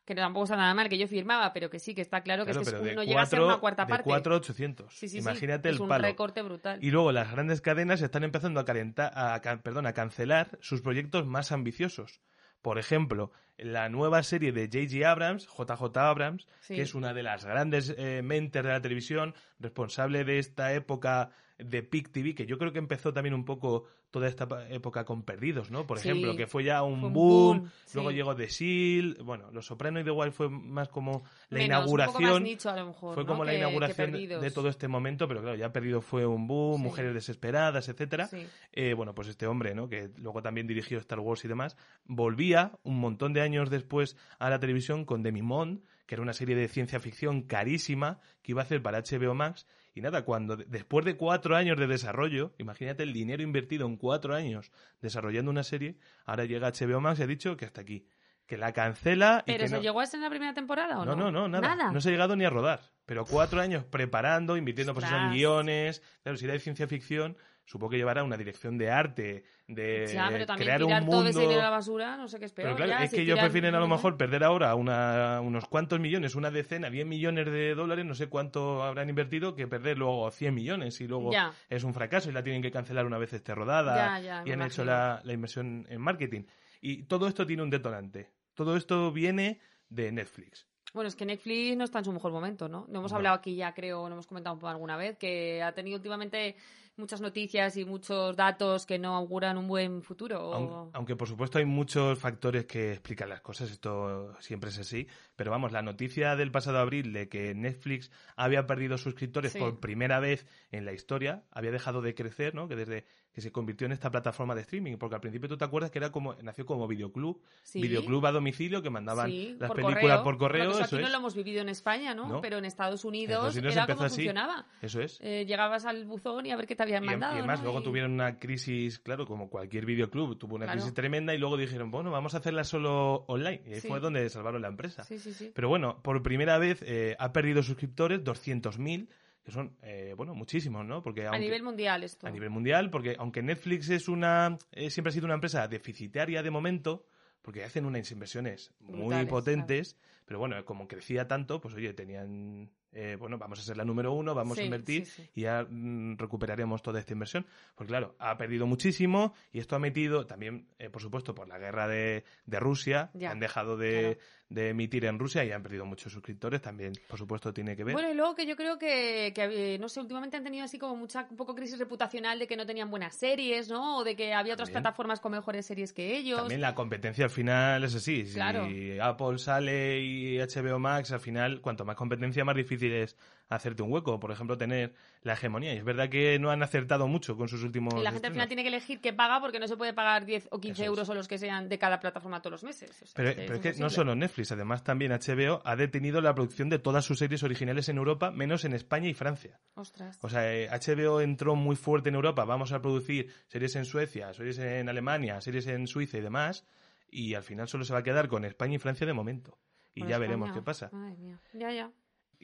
Que 0.06 0.14
tampoco 0.14 0.44
está 0.44 0.56
nada 0.56 0.72
mal, 0.76 0.88
que 0.88 1.00
yo 1.00 1.08
firmaba, 1.08 1.52
pero 1.52 1.70
que 1.72 1.80
sí, 1.80 1.96
que 1.96 2.02
está 2.02 2.22
claro 2.22 2.46
que 2.46 2.52
Claro, 2.52 2.62
es 2.62 2.68
que 2.68 2.72
pero 2.76 2.84
es- 2.84 2.90
de 2.92 2.96
no 2.96 3.04
llega 3.04 3.22
a 3.24 3.26
ser 3.26 3.40
4 3.40 3.48
una 3.54 3.60
cuarta 3.60 3.86
de 3.86 3.90
parte. 3.90 4.04
4 4.04 4.34
a 4.36 4.38
800. 4.38 4.94
Sí, 4.94 5.08
sí, 5.08 5.10
sí, 5.10 5.18
Imagínate 5.18 5.70
es 5.70 5.76
el 5.78 5.82
un 5.82 5.88
palo. 5.90 6.04
recorte 6.04 6.44
brutal. 6.44 6.78
Y 6.84 6.92
luego 6.92 7.12
las 7.12 7.32
grandes 7.32 7.60
cadenas 7.62 8.02
están 8.04 8.24
empezando 8.24 8.60
a, 8.60 8.66
calentar, 8.66 9.12
a, 9.16 9.42
perdón, 9.64 9.88
a 9.88 9.94
cancelar 9.94 10.60
sus 10.62 10.82
proyectos 10.82 11.26
más 11.26 11.52
ambiciosos. 11.52 12.22
Por 12.66 12.80
ejemplo, 12.80 13.32
la 13.60 13.90
nueva 13.90 14.24
serie 14.24 14.52
de 14.52 14.66
J.J. 14.66 15.08
Abrams, 15.08 15.48
JJ 15.48 15.96
Abrams, 16.00 16.48
Sí. 16.62 16.74
que 16.74 16.82
es 16.82 16.96
una 16.96 17.14
de 17.14 17.22
las 17.22 17.46
grandes 17.46 17.94
eh, 17.96 18.24
mentes 18.24 18.64
de 18.64 18.70
la 18.70 18.82
televisión, 18.82 19.36
responsable 19.60 20.24
de 20.24 20.40
esta 20.40 20.74
época 20.74 21.30
de 21.60 21.84
Peak 21.84 22.10
TV, 22.12 22.34
que 22.34 22.48
yo 22.48 22.58
creo 22.58 22.74
que 22.74 22.80
empezó 22.80 23.14
también 23.14 23.36
un 23.36 23.46
poco 23.46 23.86
toda 24.16 24.30
esta 24.30 24.48
época 24.70 25.04
con 25.04 25.24
Perdidos, 25.24 25.72
¿no? 25.72 25.86
Por 25.86 26.00
Sí. 26.00 26.08
ejemplo, 26.08 26.38
que 26.38 26.48
fue 26.48 26.64
ya 26.64 26.84
un 26.84 27.00
Fue 27.02 27.08
un 27.10 27.14
boom, 27.14 27.58
boom, 27.60 27.72
luego 27.94 28.10
sí. 28.12 28.16
llegó 28.16 28.34
The 28.34 28.48
Shield, 28.48 29.22
bueno, 29.24 29.52
Los 29.52 29.66
Sopranos 29.66 30.02
y 30.02 30.06
The 30.06 30.12
Wild 30.12 30.32
fue 30.32 30.50
más 30.50 30.88
como 30.88 31.26
la 31.50 31.58
Menos, 31.58 31.66
inauguración. 31.80 32.16
Un 32.16 32.22
poco 32.30 32.34
más 32.36 32.42
nicho, 32.42 32.70
a 32.70 32.76
lo 32.78 32.86
mejor, 32.88 33.14
Fue 33.14 33.24
¿no? 33.24 33.28
como 33.28 33.44
la 33.44 33.52
que- 33.52 33.58
inauguración 33.58 34.12
de- 34.14 34.52
todo 34.52 34.70
este 34.70 34.88
momento, 34.88 35.28
pero 35.28 35.42
claro, 35.42 35.58
ya 35.58 35.74
Perdido 35.74 36.00
fue 36.00 36.26
un 36.26 36.48
boom, 36.48 36.78
Sí. 36.78 36.84
Mujeres 36.84 37.14
Desesperadas, 37.14 37.90
etcétera. 37.90 38.30
Eh, 38.72 38.94
bueno, 38.94 39.14
pues 39.14 39.28
este 39.28 39.48
hombre, 39.48 39.76
¿no? 39.76 39.90
Que 39.90 40.10
luego 40.18 40.42
también 40.42 40.66
dirigió 40.66 40.98
Star 41.00 41.20
Wars 41.20 41.44
y 41.44 41.50
demás, 41.50 41.76
volvía 42.06 42.72
un 42.84 43.00
montón 43.00 43.34
de 43.34 43.42
años 43.42 43.70
después 43.70 44.16
a 44.40 44.50
la 44.50 44.60
televisión 44.62 45.04
con 45.04 45.24
Demi 45.24 45.42
Monde, 45.42 45.82
que 46.06 46.16
era 46.16 46.22
una 46.22 46.34
serie 46.34 46.56
de 46.56 46.68
ciencia 46.70 47.02
ficción 47.02 47.42
carísima 47.42 48.20
que 48.44 48.54
iba 48.54 48.62
a 48.62 48.64
hacer 48.66 48.82
para 48.82 49.00
HBO 49.00 49.34
Max. 49.34 49.68
Y 49.96 50.02
nada, 50.02 50.24
cuando 50.26 50.56
de- 50.58 50.66
después 50.66 51.04
de 51.06 51.16
cuatro 51.16 51.56
años 51.56 51.78
de 51.80 51.88
desarrollo, 51.88 52.54
imagínate 52.60 53.02
el 53.04 53.14
dinero 53.14 53.42
invertido 53.42 53.88
en 53.88 53.96
cuatro 53.98 54.36
años 54.36 54.72
desarrollando 55.02 55.50
una 55.50 55.64
serie, 55.64 55.98
ahora 56.26 56.46
llega 56.46 56.68
HBO 56.68 57.00
Max 57.02 57.20
y 57.20 57.24
ha 57.24 57.28
dicho 57.28 57.56
que 57.58 57.66
hasta 57.66 57.82
aquí, 57.82 58.06
que 58.46 58.58
la 58.58 58.74
cancela 58.74 59.42
y 59.48 59.54
¿Pero 59.54 59.64
que 59.64 59.70
se 59.70 59.76
no... 59.78 59.82
llegó 59.82 60.02
a 60.02 60.06
ser 60.06 60.18
en 60.20 60.24
la 60.26 60.30
primera 60.30 60.54
temporada 60.54 61.00
o 61.00 61.06
no? 61.06 61.16
No, 61.16 61.32
no, 61.32 61.48
no, 61.48 61.62
nada. 61.62 61.92
No 61.92 62.00
se 62.02 62.10
ha 62.10 62.12
llegado 62.12 62.36
ni 62.36 62.46
a 62.46 62.50
rodar. 62.52 62.82
Pero 63.08 63.26
cuatro 63.26 63.62
años 63.62 63.84
preparando, 63.86 64.58
invirtiendo 64.58 64.94
pues 64.94 65.10
en 65.12 65.32
guiones. 65.32 66.04
Claro, 66.24 66.38
si 66.38 66.46
era 66.46 66.54
de 66.54 66.60
ciencia 66.60 66.88
ficción, 66.88 67.38
supongo 67.66 67.92
que 67.92 67.98
llevará 67.98 68.24
una 68.24 68.38
dirección 68.38 68.78
de 68.78 68.90
arte, 68.92 69.44
de 69.68 70.08
Ya, 70.14 70.30
pero 70.32 70.46
también 70.46 70.66
crear 70.68 70.82
tirar 70.82 70.84
un 71.02 71.06
todo 71.10 71.16
mundo. 71.18 71.30
ese 71.32 71.40
dinero 71.42 71.60
a 71.62 71.64
la 71.64 71.70
basura, 71.72 72.16
no 72.18 72.28
sé 72.28 72.38
qué 72.40 72.46
es 72.46 72.54
peor. 72.54 72.68
pero 72.68 72.76
claro, 72.78 72.92
ya, 72.92 73.04
es 73.04 73.10
si 73.10 73.16
que 73.18 73.22
ellos 73.24 73.40
prefieren 73.40 73.74
a 73.76 73.80
lo 73.80 73.88
mejor 73.88 74.16
perder 74.18 74.44
ahora 74.44 74.76
una- 74.76 75.42
unos 75.42 75.68
cuantos 75.68 76.00
millones, 76.00 76.36
una 76.36 76.52
decena, 76.52 76.90
10 76.90 77.06
millones 77.08 77.46
de 77.48 77.74
dólares, 77.76 78.06
no 78.06 78.14
sé 78.16 78.28
cuánto 78.28 78.84
habrán 78.84 79.10
invertido, 79.10 79.56
que 79.56 79.68
perder 79.68 79.98
luego 79.98 80.30
100 80.32 80.54
millones 80.54 81.02
y 81.02 81.08
luego 81.08 81.32
Ya. 81.32 81.52
es 81.70 81.84
un 81.84 81.94
fracaso 81.94 82.30
y 82.30 82.34
la 82.34 82.44
tienen 82.44 82.62
que 82.62 82.72
cancelar 82.72 83.06
una 83.06 83.18
vez 83.18 83.34
esté 83.34 83.56
rodada 83.56 84.20
y 84.46 84.52
han 84.52 84.62
hecho 84.62 84.86
la 84.86 85.22
inversión 85.26 85.88
en 85.90 86.02
marketing. 86.02 86.44
Y 86.82 87.04
todo 87.04 87.28
esto 87.28 87.48
tiene 87.48 87.64
un 87.64 87.72
detonante. 87.72 88.30
Todo 88.54 88.78
esto 88.78 89.12
viene 89.12 89.60
de 89.90 90.12
Netflix. 90.12 90.68
Bueno, 90.94 91.10
es 91.10 91.16
que 91.16 91.26
Netflix 91.26 91.76
no 91.76 91.84
está 91.84 92.00
en 92.00 92.06
su 92.06 92.14
mejor 92.14 92.32
momento, 92.32 92.70
¿no? 92.70 92.86
Lo 92.90 93.00
hemos 93.00 93.12
No. 93.12 93.18
hablado 93.18 93.36
aquí 93.36 93.56
ya, 93.56 93.74
creo, 93.74 94.08
lo 94.08 94.14
hemos 94.14 94.28
comentado 94.28 94.66
alguna 94.68 94.96
vez, 94.96 95.18
que 95.18 95.62
ha 95.62 95.74
tenido 95.74 95.98
últimamente 95.98 96.56
muchas 96.98 97.20
noticias 97.20 97.76
y 97.76 97.84
muchos 97.84 98.38
datos 98.38 98.86
que 98.86 98.98
no 98.98 99.14
auguran 99.16 99.58
un 99.58 99.68
buen 99.68 100.02
futuro. 100.02 100.40
o- 100.52 100.90
Aunque, 100.94 101.18
por 101.18 101.28
supuesto 101.28 101.58
hay 101.58 101.66
muchos 101.66 102.18
factores 102.18 102.64
que 102.66 102.94
explican 102.94 103.28
las 103.28 103.42
cosas, 103.42 103.70
esto 103.72 104.34
siempre 104.40 104.70
es 104.70 104.80
así, 104.80 105.06
pero 105.36 105.52
vamos, 105.52 105.74
la 105.74 105.82
noticia 105.82 106.38
del 106.38 106.52
pasado 106.52 106.78
abril 106.80 107.12
de 107.12 107.28
que 107.28 107.54
Netflix 107.54 108.10
había 108.38 108.66
perdido 108.66 108.98
suscriptores 108.98 109.52
Sí. 109.52 109.60
por 109.60 109.82
primera 109.82 110.22
vez 110.22 110.46
en 110.72 110.86
la 110.86 110.94
historia, 110.94 111.44
había 111.52 111.72
dejado 111.72 112.02
de 112.02 112.16
crecer, 112.16 112.56
¿no? 112.56 112.70
Que 112.70 112.78
desde 112.78 113.04
que 113.36 113.42
se 113.42 113.52
convirtió 113.52 113.86
en 113.86 113.92
esta 113.92 114.10
plataforma 114.10 114.56
de 114.56 114.62
streaming, 114.62 114.96
porque 114.96 115.16
al 115.16 115.20
principio 115.22 115.50
tú 115.50 115.58
te 115.58 115.66
acuerdas 115.66 115.92
que 115.92 115.98
era 116.00 116.10
como 116.10 116.34
nació 116.42 116.66
como 116.66 116.88
videoclub, 116.88 117.42
Sí. 117.64 117.82
videoclub 117.82 118.26
a 118.26 118.32
domicilio 118.32 118.82
que 118.82 118.90
mandaban 118.90 119.30
Sí, 119.30 119.58
las 119.60 119.68
por 119.68 119.76
películas 119.76 120.00
correo. 120.20 120.24
por 120.24 120.38
correo, 120.38 120.72
eso 120.72 120.84
aquí 120.86 120.96
no 120.96 121.10
lo 121.10 121.18
hemos 121.18 121.36
vivido 121.36 121.60
en 121.62 121.68
España, 121.68 122.16
¿no? 122.16 122.30
No. 122.30 122.40
Pero 122.42 122.60
en 122.60 122.64
Estados 122.66 123.04
En 123.04 123.10
Unidos, 123.10 123.36
Estados 123.36 123.56
Unidos 123.58 123.76
era 123.76 123.88
como 123.88 124.06
así. 124.06 124.16
funcionaba. 124.16 124.66
Eso 124.82 125.02
es. 125.02 125.20
Eh, 125.22 125.46
llegabas 125.46 125.84
al 125.86 126.06
buzón 126.06 126.46
y 126.46 126.52
a 126.52 126.56
ver 126.56 126.66
qué 126.66 126.78
te 126.78 126.84
habían 126.84 127.04
Y, 127.04 127.08
mandado. 127.08 127.34
y 127.36 127.40
además 127.40 127.60
¿no? 127.60 127.66
luego 127.66 127.80
Y- 127.82 127.84
tuvieron 127.84 128.14
una 128.14 128.40
crisis, 128.40 129.00
claro, 129.00 129.26
como 129.26 129.50
cualquier 129.50 129.86
videoclub, 129.86 130.38
tuvo 130.38 130.56
una 130.56 130.66
Claro. 130.68 130.80
crisis 130.80 130.94
tremenda 130.94 131.34
y 131.36 131.38
luego 131.38 131.58
dijeron, 131.58 131.92
bueno, 131.92 132.12
vamos 132.12 132.36
a 132.36 132.38
hacerla 132.38 132.64
solo 132.64 133.26
online. 133.28 133.64
Y 133.68 133.74
ahí 133.74 133.82
Sí. 133.82 133.90
fue 133.90 134.00
donde 134.00 134.30
salvaron 134.30 134.62
la 134.62 134.70
empresa. 134.70 135.04
Sí, 135.04 135.20
sí, 135.20 135.34
sí. 135.34 135.52
Pero 135.54 135.68
bueno, 135.68 136.02
por 136.02 136.24
primera 136.24 136.58
vez 136.58 136.82
eh, 136.88 137.18
ha 137.20 137.34
perdido 137.34 137.64
suscriptores, 137.64 138.24
200.000, 138.24 139.10
que 139.46 139.52
son, 139.52 139.78
eh, 139.84 140.16
bueno, 140.18 140.34
muchísimos, 140.34 140.84
¿no? 140.84 141.04
Porque 141.04 141.28
A 141.28 141.38
nivel 141.38 141.62
mundial 141.62 142.04
esto. 142.04 142.26
a 142.26 142.32
nivel 142.32 142.50
mundial, 142.50 142.90
porque 142.90 143.16
aunque 143.20 143.44
Netflix 143.44 143.90
es 143.92 144.08
una, 144.08 144.58
eh, 144.72 144.90
siempre 144.90 145.10
ha 145.10 145.14
sido 145.14 145.26
una 145.26 145.36
empresa 145.36 145.68
deficitaria 145.68 146.42
de 146.42 146.50
momento, 146.50 147.06
porque 147.44 147.64
hacen 147.64 147.86
unas 147.86 148.10
inversiones 148.12 148.74
muy 148.80 149.02
Brutales, 149.02 149.28
potentes, 149.30 149.98
pero 150.26 150.40
bueno, 150.40 150.66
como 150.66 150.88
crecía 150.88 151.28
tanto, 151.28 151.62
pues 151.62 151.76
oye, 151.76 151.94
tenían, 151.94 152.72
eh, 152.92 153.18
bueno, 153.20 153.38
vamos 153.38 153.60
a 153.60 153.62
ser 153.62 153.78
la 153.78 153.86
número 153.86 154.14
uno, 154.14 154.34
vamos 154.34 154.58
a 154.58 154.64
invertir 154.64 155.06
sí, 155.06 155.22
sí. 155.22 155.30
y 155.36 155.42
ya 155.42 155.64
mm, 155.70 156.18
recuperaremos 156.18 156.82
toda 156.82 157.00
esta 157.00 157.14
inversión. 157.14 157.46
Pues 157.76 157.88
claro, 157.88 158.16
ha 158.18 158.36
perdido 158.38 158.66
muchísimo 158.66 159.36
y 159.52 159.60
esto 159.60 159.76
ha 159.76 159.80
metido 159.80 160.26
también, 160.26 160.68
eh, 160.80 160.90
por 160.90 161.04
supuesto, 161.04 161.36
por 161.36 161.48
la 161.48 161.60
guerra 161.60 161.88
de, 161.88 162.24
de 162.48 162.60
Rusia, 162.60 163.12
Ya, 163.14 163.30
han 163.30 163.40
dejado 163.40 163.78
de, 163.78 164.18
de 164.56 164.70
emitir 164.70 165.04
en 165.04 165.20
Rusia 165.20 165.44
y 165.44 165.52
han 165.52 165.62
perdido 165.62 165.86
muchos 165.86 166.14
suscriptores, 166.14 166.62
también, 166.62 166.94
por 167.08 167.20
supuesto, 167.20 167.54
tiene 167.54 167.76
que 167.76 167.84
ver. 167.84 167.94
Bueno, 167.94 168.10
y 168.10 168.16
luego 168.16 168.36
que 168.36 168.46
yo 168.46 168.56
creo 168.56 168.80
que, 168.80 169.34
que, 169.36 169.78
no 169.80 169.90
sé, 169.90 170.00
últimamente 170.00 170.38
han 170.38 170.44
tenido 170.46 170.64
así 170.64 170.80
como 170.80 170.96
mucha, 170.96 171.28
un 171.30 171.36
poco 171.36 171.54
crisis 171.54 171.78
reputacional 171.78 172.40
de 172.40 172.48
que 172.48 172.56
no 172.56 172.66
tenían 172.66 172.90
buenas 172.90 173.16
series, 173.16 173.70
¿no? 173.70 173.98
O 173.98 174.04
de 174.06 174.16
que 174.16 174.34
había 174.34 174.54
otras 174.54 174.70
También. 174.70 174.84
plataformas 174.84 175.20
con 175.20 175.34
mejores 175.34 175.66
series 175.66 175.92
que 175.92 176.18
ellos. 176.18 176.40
También 176.40 176.62
la 176.62 176.74
competencia 176.74 177.26
al 177.26 177.30
final 177.30 177.84
es 177.84 177.96
así. 177.96 178.24
Claro. 178.34 178.66
Si 178.68 178.98
Apple 178.98 179.38
sale 179.38 180.00
y 180.00 180.38
HBO 180.38 180.80
Max, 180.80 181.12
al 181.12 181.20
final, 181.20 181.60
cuanto 181.60 181.84
más 181.84 181.98
competencia, 181.98 182.46
más 182.46 182.56
difícil 182.56 182.94
es 182.94 183.18
hacerte 183.50 183.84
un 183.84 183.92
hueco. 183.92 184.20
Por 184.20 184.32
ejemplo, 184.32 184.58
tener 184.58 184.94
la 185.22 185.34
hegemonía. 185.34 185.74
Y 185.74 185.78
es 185.78 185.84
verdad 185.84 186.10
que 186.10 186.38
no 186.40 186.50
han 186.52 186.64
acertado 186.64 187.08
mucho 187.08 187.38
con 187.38 187.48
sus 187.48 187.64
últimos. 187.64 187.94
Y 187.96 188.04
la 188.04 188.12
gente 188.12 188.28
al 188.28 188.34
final 188.34 188.48
tiene 188.48 188.64
que 188.64 188.70
elegir 188.70 189.02
qué 189.02 189.14
paga 189.14 189.40
porque 189.40 189.60
no 189.60 189.68
se 189.68 189.78
puede 189.78 189.94
pagar 189.94 190.26
10 190.26 190.48
o 190.52 190.60
15 190.60 190.74
Eso 190.74 190.82
es. 190.84 190.88
euros 190.88 191.10
o 191.10 191.14
los 191.14 191.28
que 191.28 191.38
sean 191.38 191.70
de 191.70 191.78
cada 191.78 192.00
plataforma 192.00 192.42
todos 192.42 192.52
los 192.52 192.64
meses. 192.64 192.90
O 193.02 193.06
sea, 193.06 193.14
Pero, 193.16 193.30
es 193.30 193.36
pero 193.36 193.56
es 193.56 193.60
que 193.62 193.74
no 193.82 193.90
solo 193.90 194.16
Netflix, 194.16 194.52
además 194.52 194.84
también 194.84 195.12
HBO 195.12 195.62
ha 195.66 195.76
detenido 195.76 196.22
la 196.22 196.34
producción 196.34 196.70
de 196.70 196.80
todas 196.80 197.06
sus 197.06 197.20
series 197.20 197.44
originales 197.44 197.90
en 197.90 197.98
Europa, 197.98 198.32
menos 198.32 198.66
en 198.66 198.74
España 198.74 199.08
y 199.10 199.14
Francia. 199.14 199.60
Ostras. 199.76 200.18
O 200.22 200.30
sea, 200.30 200.54
eh, 200.54 200.68
HBO 200.70 201.22
entró 201.22 201.56
muy 201.56 201.76
fuerte 201.76 202.10
en 202.10 202.16
Europa, 202.16 202.46
vamos 202.46 202.72
a 202.72 202.82
producir 202.82 203.32
series 203.48 203.76
en 203.76 203.86
Suecia, 203.86 204.34
series 204.34 204.58
en 204.60 204.90
Alemania, 204.90 205.40
series 205.42 205.68
en 205.68 205.88
Suiza 205.88 206.18
y 206.18 206.22
demás, 206.22 206.66
y 207.10 207.34
al 207.36 207.44
final 207.44 207.68
solo 207.68 207.86
se 207.86 207.94
va 207.94 208.00
a 208.00 208.04
quedar 208.04 208.28
con 208.28 208.44
España 208.46 208.76
y 208.76 208.80
Francia 208.80 209.06
de 209.08 209.14
momento. 209.14 209.58
Y 209.94 210.02
Con 210.02 210.10
ya 210.10 210.16
España. 210.16 210.28
veremos 210.28 210.52
qué 210.52 210.62
pasa. 210.62 210.90
Madre 210.92 211.16
mía. 211.18 211.40
Ya, 211.54 211.72
ya. 211.72 211.92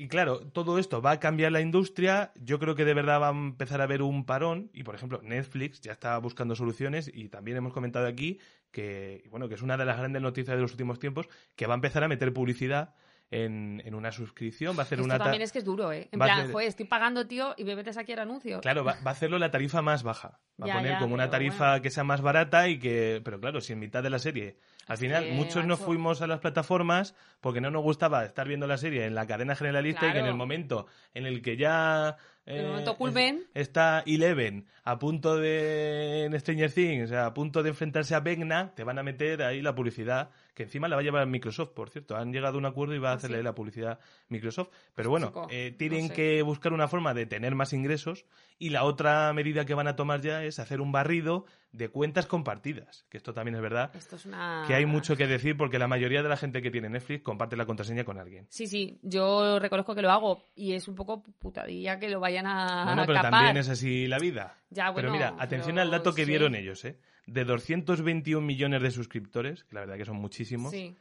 Y 0.04 0.08
claro, 0.08 0.40
todo 0.40 0.80
esto 0.80 1.02
va 1.02 1.12
a 1.12 1.20
cambiar 1.20 1.52
la 1.52 1.62
industria. 1.62 2.32
Yo 2.36 2.58
creo 2.58 2.74
que 2.76 2.86
de 2.86 2.94
verdad 2.96 3.22
va 3.22 3.28
a 3.28 3.32
empezar 3.32 3.82
a 3.82 3.84
haber 3.84 4.02
un 4.02 4.26
parón. 4.26 4.72
Y 4.74 4.84
por 4.84 4.96
ejemplo, 4.96 5.22
Netflix 5.24 5.80
ya 5.82 5.92
está 5.92 6.18
buscando 6.18 6.56
soluciones. 6.56 7.12
Y 7.14 7.30
también 7.30 7.58
hemos 7.58 7.72
comentado 7.74 8.08
aquí 8.08 8.40
que, 8.72 9.24
bueno, 9.30 9.48
que 9.48 9.56
es 9.56 9.62
una 9.62 9.78
de 9.78 9.86
las 9.86 9.98
grandes 9.98 10.22
noticias 10.22 10.56
de 10.56 10.62
los 10.62 10.72
últimos 10.72 10.98
tiempos, 10.98 11.28
que 11.56 11.68
va 11.68 11.74
a 11.74 11.76
empezar 11.76 12.04
a 12.04 12.08
meter 12.08 12.34
publicidad 12.34 12.96
en, 13.30 13.82
en 13.86 13.94
una 13.96 14.12
suscripción. 14.12 14.76
Va 14.76 14.82
a 14.82 14.84
hacer 14.84 14.98
Esto 15.00 15.06
una. 15.06 15.18
ta- 15.18 15.26
también 15.26 15.44
es 15.44 15.52
que 15.52 15.60
es 15.60 15.66
duro, 15.66 15.92
¿eh? 15.92 16.10
En 16.12 16.20
plan, 16.20 16.40
hacer- 16.40 16.52
joder, 16.52 16.68
estoy 16.68 16.86
pagando, 16.88 17.28
tío, 17.28 17.54
y 17.58 17.64
me 17.64 17.76
metes 17.76 17.96
aquí 17.98 18.12
el 18.14 18.20
anuncio. 18.20 18.60
Claro, 18.62 18.84
va, 18.84 18.94
va 19.06 19.12
a 19.12 19.14
hacerlo 19.14 19.38
la 19.40 19.52
tarifa 19.52 19.82
más 19.82 20.04
baja. 20.04 20.40
Va 20.62 20.68
Ya, 20.68 20.74
a 20.74 20.78
poner 20.78 20.92
ya, 20.94 21.00
como 21.00 21.14
una 21.14 21.30
tarifa 21.30 21.70
bueno. 21.70 21.82
que 21.84 21.90
sea 21.92 22.04
más 22.04 22.22
barata 22.22 22.68
y 22.68 22.80
que. 22.80 23.22
Pero 23.24 23.40
claro, 23.40 23.62
si 23.62 23.74
en 23.74 23.80
mitad 23.80 24.02
de 24.04 24.10
la 24.10 24.20
serie. 24.20 24.58
Al 24.88 24.98
final, 24.98 25.32
muchos 25.32 25.66
nos 25.66 25.80
macho. 25.80 25.86
fuimos 25.86 26.22
a 26.22 26.28
las 26.28 26.40
plataformas 26.40 27.16
porque 27.40 27.62
no 27.62 27.72
nos 27.72 27.84
gustaba 27.84 28.26
estar 28.26 28.48
viendo 28.48 28.68
la 28.68 28.78
serie 28.78 29.06
en 29.06 29.16
la 29.16 29.26
cadena 29.28 29.56
generalista 29.56 30.08
y 30.10 30.12
que 30.14 30.20
en 30.20 30.26
el 30.26 30.34
momento 30.36 30.88
en 31.14 31.26
el 31.26 31.42
que 31.42 31.58
ya. 31.58 32.18
El 32.46 32.62
eh, 32.62 32.68
momento 32.68 32.92
es- 32.92 32.98
culmen. 32.98 33.44
está 33.54 34.04
Eleven 34.06 34.66
a 34.84 34.98
punto 35.00 35.38
de. 35.38 36.26
En 36.26 36.40
Stranger 36.40 36.72
Things, 36.72 37.12
a 37.12 37.34
punto 37.34 37.62
de 37.64 37.70
enfrentarse 37.70 38.16
a 38.16 38.20
Vecna, 38.20 38.74
te 38.76 38.84
van 38.84 38.98
a 38.98 39.04
meter 39.04 39.44
ahí 39.44 39.62
la 39.62 39.76
publicidad, 39.76 40.32
que 40.56 40.64
encima 40.64 40.88
la 40.88 40.96
va 40.96 41.02
a 41.02 41.04
llevar 41.04 41.28
Microsoft, 41.28 41.70
por 41.74 41.90
cierto. 41.90 42.18
Han 42.18 42.34
llegado 42.34 42.56
a 42.56 42.58
un 42.58 42.66
acuerdo 42.66 42.96
y 42.96 43.00
va 43.00 43.10
a 43.10 43.12
Ah, 43.14 43.16
hacerle 43.16 43.38
sí. 43.38 43.44
la 43.44 43.54
publicidad 43.56 44.00
Microsoft. 44.30 44.70
Pero 44.96 45.10
bueno, 45.12 45.32
eh, 45.52 45.70
no 45.72 45.78
tienen 45.78 46.08
sé. 46.08 46.14
que 46.16 46.42
buscar 46.42 46.74
una 46.74 46.88
forma 46.88 47.14
de 47.14 47.28
tener 47.28 47.54
más 47.56 47.74
ingresos 47.74 48.26
y 48.62 48.70
la 48.70 48.84
otra 48.84 49.34
medida 49.34 49.66
que 49.66 49.74
van 49.74 49.88
a 49.88 49.96
tomar 49.96 50.22
ya 50.22 50.44
es 50.44 50.60
hacer 50.60 50.82
un 50.82 50.92
barrido 50.92 51.46
de 51.72 51.90
cuentas 51.90 52.28
compartidas, 52.28 53.06
que 53.10 53.18
esto 53.18 53.34
también 53.34 53.56
es 53.56 53.62
verdad, 53.62 53.90
Esto 53.96 54.18
es 54.18 54.26
una... 54.28 54.64
que 54.68 54.76
hay 54.76 54.86
mucho 54.86 55.16
que 55.18 55.26
decir 55.26 55.58
porque 55.58 55.80
la 55.80 55.88
mayoría 55.88 56.22
de 56.22 56.30
la 56.30 56.38
gente 56.38 56.62
que 56.62 56.70
tiene 56.70 56.88
Netflix 56.90 57.24
comparte 57.24 57.56
la 57.56 57.66
contraseña 57.66 58.04
con 58.04 58.20
alguien. 58.20 58.46
Sí, 58.50 58.68
sí, 58.68 59.00
yo 59.02 59.58
reconozco 59.58 59.96
que 59.96 60.04
lo 60.04 60.12
hago 60.12 60.44
y 60.54 60.74
es 60.74 60.88
un 60.88 60.94
poco 60.94 61.24
putadilla 61.24 61.98
que 61.98 62.10
lo 62.10 62.20
vayan 62.20 62.46
a 62.46 62.84
Bueno, 62.86 63.04
pero 63.08 63.16
capar. 63.16 63.32
también 63.32 63.58
es 63.58 63.68
así 63.70 64.06
la 64.08 64.20
vida. 64.20 64.56
Ya, 64.70 64.94
pero 64.94 65.10
bueno, 65.10 65.14
mira, 65.32 65.44
atención 65.44 65.76
pero 65.78 65.82
al 65.82 65.92
dato 65.92 66.14
que 66.14 66.26
sí. 66.26 66.30
dieron 66.30 66.54
ellos, 66.54 66.86
¿eh? 66.86 67.00
De 67.26 67.46
221 67.46 68.46
millones 68.46 68.82
de 68.84 68.92
suscriptores, 68.92 69.64
que 69.64 69.74
la 69.76 69.82
verdad 69.82 69.98
que 69.98 70.06
son 70.06 70.18
muchísimos, 70.18 70.72
Sí, 70.72 70.96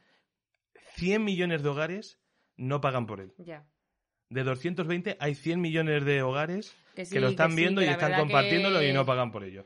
100 0.95 1.23
millones 1.23 1.61
de 1.63 1.69
hogares 1.69 2.19
no 2.57 2.81
pagan 2.81 3.05
por 3.05 3.19
él. 3.21 3.33
ya. 3.37 3.65
De 4.29 4.43
220 4.43 5.17
hay 5.19 5.35
100 5.35 5.59
millones 5.59 6.05
de 6.05 6.21
hogares 6.23 6.73
Que, 6.95 7.05
sí, 7.05 7.13
que 7.13 7.21
lo 7.21 7.29
están 7.29 7.51
sí, 7.51 7.57
viendo 7.57 7.81
y 7.81 7.85
están 7.85 8.13
compartiéndolo 8.13 8.79
que- 8.79 8.89
y 8.89 8.93
no 8.93 9.05
pagan 9.05 9.31
por 9.31 9.43
ello. 9.43 9.65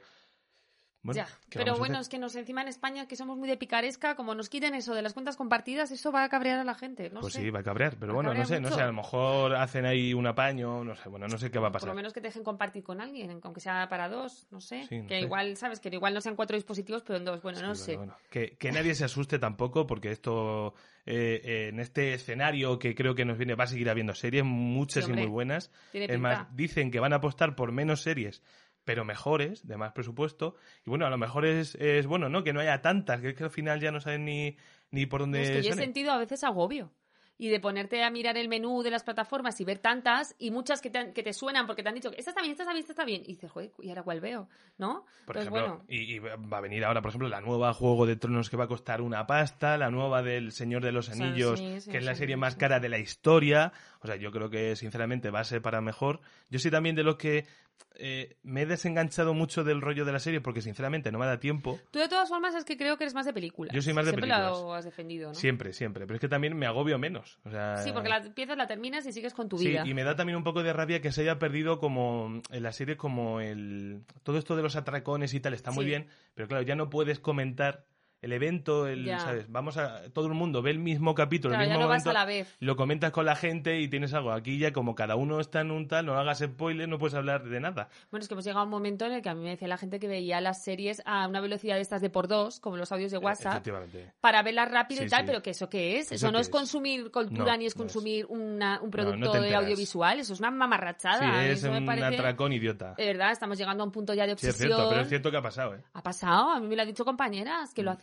Bueno, 1.05 1.17
ya, 1.21 1.27
¿qué 1.49 1.59
pero 1.59 1.75
bueno, 1.77 1.99
es 1.99 2.09
que 2.09 2.17
nos 2.17 2.35
encima 2.35 2.61
en 2.61 2.67
España 2.67 3.07
que 3.07 3.15
somos 3.15 3.37
muy 3.37 3.47
de 3.47 3.57
picaresca, 3.57 4.15
como 4.15 4.33
nos 4.35 4.49
quiten 4.49 4.73
eso 4.73 4.93
de 4.95 5.01
las 5.01 5.13
cuentas 5.13 5.37
compartidas, 5.37 5.91
eso 5.91 6.11
va 6.11 6.23
a 6.23 6.29
cabrear 6.29 6.59
a 6.59 6.63
la 6.63 6.73
gente, 6.75 7.09
no 7.11 7.21
pues 7.21 7.33
sé. 7.33 7.41
sí, 7.41 7.49
va 7.51 7.59
a 7.59 7.63
cabrear, 7.63 7.95
pero 7.99 8.13
Va 8.13 8.15
bueno, 8.23 8.33
no 8.33 8.45
sé, 8.45 8.59
no 8.59 8.71
sé, 8.71 8.81
a 8.81 8.87
lo 8.87 8.93
mejor 8.93 9.55
hacen 9.55 9.85
ahí 9.85 10.13
un 10.13 10.25
apaño, 10.27 10.83
no 10.83 10.95
sé, 10.95 11.07
bueno, 11.09 11.27
no 11.27 11.37
sé 11.37 11.51
qué 11.51 11.59
va 11.59 11.67
a 11.67 11.71
Por 11.71 11.81
pasar. 11.81 11.89
lo 11.89 11.95
menos 11.95 12.11
que 12.13 12.21
te 12.21 12.27
dejen 12.27 12.43
compartir 12.43 12.83
con 12.83 13.01
alguien, 13.01 13.39
aunque 13.43 13.59
sea 13.61 13.87
para 13.87 14.09
dos, 14.09 14.47
no 14.51 14.59
sé. 14.59 14.85
Sí, 14.89 14.97
no 15.01 15.07
que 15.07 15.15
sé. 15.15 15.21
igual, 15.21 15.55
¿sabes? 15.57 15.79
Que 15.79 15.89
igual 15.89 16.13
no 16.13 16.21
sean 16.21 16.35
cuatro 16.35 16.55
dispositivos, 16.55 17.03
pero 17.03 17.17
en 17.19 17.25
dos. 17.25 17.41
Bueno, 17.41 17.61
no 17.61 17.75
sé. 17.75 17.95
bueno. 17.97 18.15
Que, 18.29 18.57
que 18.57 18.71
nadie 18.71 18.95
se 18.95 19.05
asuste 19.05 19.37
tampoco, 19.37 19.85
porque 19.85 20.11
esto, 20.11 20.73
eh, 21.05 21.39
eh, 21.43 21.67
en 21.69 21.79
este 21.79 22.13
escenario 22.15 22.79
que 22.79 22.95
creo 22.95 23.13
que 23.13 23.25
nos 23.25 23.37
viene, 23.37 23.53
va 23.55 23.65
a 23.65 23.67
seguir 23.67 23.89
habiendo 23.89 24.15
series, 24.15 24.43
muchas 24.43 25.05
Sí, 25.05 25.11
y 25.11 25.13
muy 25.13 25.27
buenas. 25.27 25.71
Tiene 25.91 26.05
Es 26.05 26.11
pinta. 26.13 26.27
más, 26.29 26.55
dicen 26.55 26.89
que 26.89 26.99
van 26.99 27.13
a 27.13 27.17
apostar 27.17 27.55
por 27.55 27.71
menos 27.71 28.01
series, 28.01 28.41
pero 28.86 29.04
mejores, 29.04 29.67
de 29.67 29.78
más 29.78 29.91
presupuesto. 29.91 30.56
Y 30.86 30.89
bueno, 30.89 31.06
a 31.06 31.10
lo 31.10 31.17
mejor 31.17 31.45
es, 31.45 31.76
es 31.76 32.08
bueno, 32.08 32.30
¿no? 32.30 32.43
Que 32.43 32.54
no 32.54 32.62
haya 32.62 32.82
tantas, 32.82 33.19
que 33.19 33.30
es 33.30 33.36
que 33.36 33.43
al 33.43 33.50
final 33.50 33.82
ya 33.82 33.91
no 33.91 34.00
saben 34.00 34.24
ni, 34.26 34.56
ni 34.91 35.06
por 35.06 35.21
dónde 35.21 35.41
es 35.41 35.52
que 35.52 35.63
yo 35.63 35.71
he 35.71 35.74
sentido 35.74 36.12
a 36.12 36.17
veces 36.17 36.43
agobio. 36.43 36.91
Y 37.38 37.50
de 37.50 37.60
ponerte 37.60 38.02
a 38.02 38.10
mirar 38.10 38.38
el 38.38 38.48
menú 38.48 38.82
de 38.82 38.89
las 38.89 39.04
plataformas 39.04 39.60
y 39.60 39.65
ver 39.65 39.80
tantas 39.80 40.36
y 40.39 40.52
muchas 40.52 40.80
que 40.80 40.89
te, 40.89 41.12
que 41.12 41.21
te 41.21 41.34
suenan 41.34 41.67
porque 41.67 41.84
te 41.84 41.89
han 41.89 41.95
dicho 41.95 42.10
esta 42.15 42.32
está 42.32 42.41
bien, 42.41 42.52
esta 42.54 42.63
está 42.63 42.71
bien, 42.71 42.80
esta 42.80 42.93
está 42.93 43.04
bien. 43.04 43.24
Y 43.26 43.34
dices, 43.34 43.52
joder, 43.52 43.71
¿y 43.82 43.89
ahora 43.89 44.04
cuál 44.04 44.21
veo? 44.21 44.48
¿No? 44.78 45.04
Por 45.26 45.36
Entonces, 45.36 45.52
ejemplo, 45.52 45.67
bueno, 45.67 45.86
y, 45.89 46.15
y 46.15 46.19
va 46.19 46.60
a 46.60 46.62
venir 46.62 46.86
ahora, 46.86 47.02
por 47.02 47.10
ejemplo, 47.10 47.28
la 47.28 47.41
nueva 47.41 47.74
Juego 47.74 48.06
de 48.06 48.15
Tronos 48.15 48.50
que 48.50 48.56
va 48.56 48.63
a 48.63 48.67
costar 48.69 49.02
una 49.02 49.28
pasta, 49.28 49.78
la 49.78 49.91
nueva 49.91 50.24
del 50.24 50.54
Señor 50.54 50.82
de 50.82 50.93
los 50.93 51.10
O 51.10 51.13
sea, 51.13 51.26
Anillos, 51.26 51.60
sí, 51.60 51.82
sí, 51.82 51.91
que 51.91 51.98
es 51.98 52.06
la 52.06 52.15
serie 52.15 52.38
más 52.38 52.56
cara 52.56 52.80
de 52.80 52.88
la 52.88 53.00
historia. 53.00 53.74
O 54.00 54.08
sea, 54.08 54.15
yo 54.15 54.32
creo 54.32 54.50
que, 54.50 54.78
sinceramente, 54.78 55.30
va 55.30 55.41
a 55.41 55.43
ser 55.43 55.62
para 55.62 55.82
mejor. 55.82 56.21
Yo 56.50 56.60
soy 56.60 56.71
también 56.71 56.95
de 56.95 57.04
los 57.04 57.17
que 57.17 57.48
eh, 57.97 58.35
me 58.43 58.63
he 58.63 58.65
desenganchado 58.65 59.33
mucho 59.33 59.63
del 59.63 59.79
rollo 59.79 60.03
de 60.03 60.11
la 60.11 60.19
serie 60.19 60.41
porque, 60.41 60.61
sinceramente, 60.61 61.11
no 61.13 61.19
me 61.19 61.25
da 61.25 61.39
tiempo. 61.39 61.79
tú 61.91 61.99
de 61.99 62.09
todas 62.09 62.27
formas 62.27 62.53
es 62.53 62.65
que 62.65 62.75
creo 62.77 62.97
que 62.97 63.05
eres 63.05 63.13
más 63.13 63.25
de 63.25 63.31
películas. 63.31 63.73
Yo 63.73 63.81
soy 63.81 63.93
más 63.93 64.05
de 64.05 64.11
Siempre 64.11 64.29
películas. 64.29 64.51
lo 64.59 64.73
has 64.73 64.83
defendido, 64.85 65.29
¿no? 65.29 65.33
Siempre, 65.35 65.71
siempre. 65.71 66.05
Pero 66.05 66.15
es 66.15 66.19
que 66.21 66.27
también 66.27 66.57
me 66.57 66.65
agobio 66.65 66.99
menos. 66.99 67.39
O 67.45 67.51
sea, 67.51 67.77
Sí, 67.77 67.91
porque 67.93 68.09
la 68.09 68.17
empiezas, 68.17 68.57
la 68.57 68.67
terminas 68.67 69.05
y 69.05 69.13
sigues 69.13 69.33
con 69.33 69.47
tu 69.47 69.57
Sí, 69.57 69.69
vida. 69.69 69.83
y 69.85 69.93
me 69.93 70.03
da 70.03 70.15
también 70.17 70.35
un 70.35 70.43
poco 70.43 70.61
de 70.61 70.73
rabia 70.73 71.01
que 71.01 71.11
se 71.13 71.21
haya 71.21 71.39
perdido 71.39 71.79
como 71.79 72.41
en 72.51 72.63
la 72.63 72.73
serie 72.73 72.97
como 72.97 73.39
el 73.39 74.01
todo 74.23 74.38
esto 74.38 74.55
de 74.57 74.63
los 74.63 74.75
atracones 74.75 75.33
y 75.33 75.39
tal 75.39 75.53
está 75.53 75.71
muy 75.71 75.85
Sí. 75.85 75.89
bien, 75.91 76.07
pero 76.33 76.47
claro, 76.49 76.63
ya 76.63 76.75
no 76.75 76.89
puedes 76.89 77.19
comentar 77.19 77.85
el 78.25 78.33
evento, 78.33 78.88
el, 78.88 79.05
Ya. 79.05 79.19
¿sabes? 79.19 79.45
Vamos 79.49 79.77
a 79.77 80.01
todo 80.11 80.25
el 80.27 80.33
mundo 80.33 80.61
ve 80.61 80.71
el 80.71 80.79
mismo 80.79 81.13
capítulo, 81.15 81.51
Claro, 81.51 81.63
el 81.63 81.69
ya 81.69 81.75
mismo 81.75 81.88
vas 81.88 82.03
momento, 82.03 82.09
a 82.09 82.13
la 82.13 82.25
vez. 82.25 82.55
lo 82.59 82.75
comentas 82.75 83.11
con 83.11 83.25
la 83.25 83.35
gente 83.35 83.79
y 83.79 83.88
tienes 83.88 84.13
algo. 84.13 84.31
Aquí 84.31 84.57
ya 84.57 84.73
como 84.73 84.95
cada 84.95 85.15
uno 85.15 85.39
está 85.39 85.61
en 85.61 85.71
un 85.71 85.88
tal, 85.88 86.07
no 86.07 86.17
hagas 86.17 86.39
spoiler, 86.39 86.89
no 86.89 86.97
puedes 86.97 87.13
hablar 87.13 87.43
de 87.43 87.59
nada. 87.59 87.88
Bueno, 88.11 88.23
es 88.23 88.27
que 88.27 88.33
hemos 88.33 88.43
llegado 88.45 88.61
a 88.61 88.63
un 88.63 88.69
momento 88.71 89.05
en 89.05 89.11
el 89.13 89.21
que 89.21 89.29
a 89.29 89.35
mí 89.35 89.43
me 89.43 89.51
decía 89.51 89.67
la 89.67 89.77
gente 89.77 89.99
que 89.99 90.07
veía 90.07 90.41
las 90.41 90.63
series 90.63 91.01
a 91.05 91.27
una 91.27 91.39
velocidad 91.39 91.75
de 91.75 91.81
estas 91.81 92.01
de 92.01 92.09
por 92.09 92.27
dos, 92.27 92.59
como 92.59 92.77
los 92.77 92.91
audios 92.91 93.11
de 93.11 93.19
WhatsApp, 93.19 93.53
Efectivamente. 93.53 94.11
para 94.21 94.41
verlas 94.41 94.71
rápido 94.71 95.01
Sí, 95.01 95.07
y 95.07 95.09
tal, 95.09 95.21
sí. 95.21 95.27
pero 95.27 95.41
que 95.43 95.51
eso 95.51 95.69
qué 95.69 95.99
es? 95.99 96.07
¿Eso 96.07 96.15
Eso 96.15 96.31
no 96.31 96.39
es 96.39 96.47
es? 96.47 96.51
consumir 96.51 97.11
cultura 97.11 97.51
No, 97.53 97.57
ni 97.59 97.65
es 97.67 97.75
no 97.77 97.85
es. 97.85 97.93
consumir 97.93 98.25
una- 98.27 98.81
un 98.81 98.89
producto 98.89 99.33
de 99.33 99.53
audiovisual, 99.55 100.19
eso 100.19 100.33
es 100.33 100.39
una 100.39 100.49
mamarrachada. 100.51 101.19
Sí, 101.43 101.49
es 101.51 101.59
eso 101.59 101.71
me 101.71 101.77
un 101.77 101.85
parece... 101.85 102.07
atracón 102.07 102.53
idiota. 102.53 102.95
De 102.97 103.05
verdad, 103.05 103.31
estamos 103.31 103.57
llegando 103.57 103.83
a 103.83 103.85
un 103.85 103.91
punto 103.91 104.13
ya 104.13 104.25
de 104.25 104.35
Sí, 104.38 104.47
es 104.47 104.53
obsesión. 104.53 104.69
cierto, 104.77 104.89
pero 104.89 105.01
es 105.01 105.09
cierto 105.09 105.29
que 105.31 105.38
ha 105.38 105.41
pasado, 105.41 105.75
¿eh? 105.75 105.81
Ha 105.93 106.01
pasado, 106.01 106.49
a 106.49 106.59
mí 106.59 106.67
me 106.67 106.75
lo 106.75 106.81
han 106.81 106.88
dicho 106.88 107.05
compañeras 107.05 107.73
que 107.73 107.83
lo 107.83 107.91
Mm. 107.91 107.93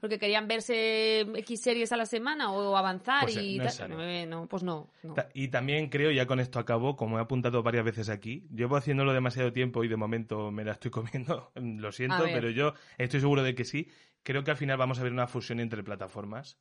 Porque 0.00 0.18
querían 0.18 0.48
verse 0.48 1.20
X 1.20 1.60
series 1.60 1.92
a 1.92 1.96
la 1.96 2.06
semana 2.06 2.52
o 2.52 2.76
avanzar 2.76 3.22
Pues, 3.22 3.36
eh, 3.36 3.42
y 3.42 3.58
no 3.58 3.64
tal. 3.64 3.90
No, 3.90 4.02
eh, 4.02 4.26
no, 4.26 4.46
pues 4.46 4.62
no. 4.62 4.90
Y 5.34 5.48
también 5.48 5.88
creo, 5.88 6.10
ya 6.10 6.26
con 6.26 6.40
esto 6.40 6.58
acabo, 6.58 6.96
como 6.96 7.18
he 7.18 7.22
apuntado 7.22 7.62
varias 7.62 7.84
veces 7.84 8.08
aquí, 8.08 8.46
llevo 8.54 8.76
haciéndolo 8.76 9.12
demasiado 9.12 9.52
tiempo 9.52 9.84
y 9.84 9.88
de 9.88 9.96
momento 9.96 10.50
me 10.50 10.64
la 10.64 10.72
estoy 10.72 10.90
comiendo, 10.90 11.50
lo 11.54 11.92
siento, 11.92 12.24
pero 12.24 12.50
yo 12.50 12.74
estoy 12.98 13.20
seguro 13.20 13.42
de 13.42 13.54
que 13.54 13.64
sí. 13.64 13.88
Creo 14.22 14.44
que 14.44 14.50
al 14.50 14.56
final 14.56 14.76
vamos 14.76 14.98
a 14.98 15.02
ver 15.02 15.12
una 15.12 15.26
fusión 15.26 15.60
entre 15.60 15.82
plataformas. 15.82 16.58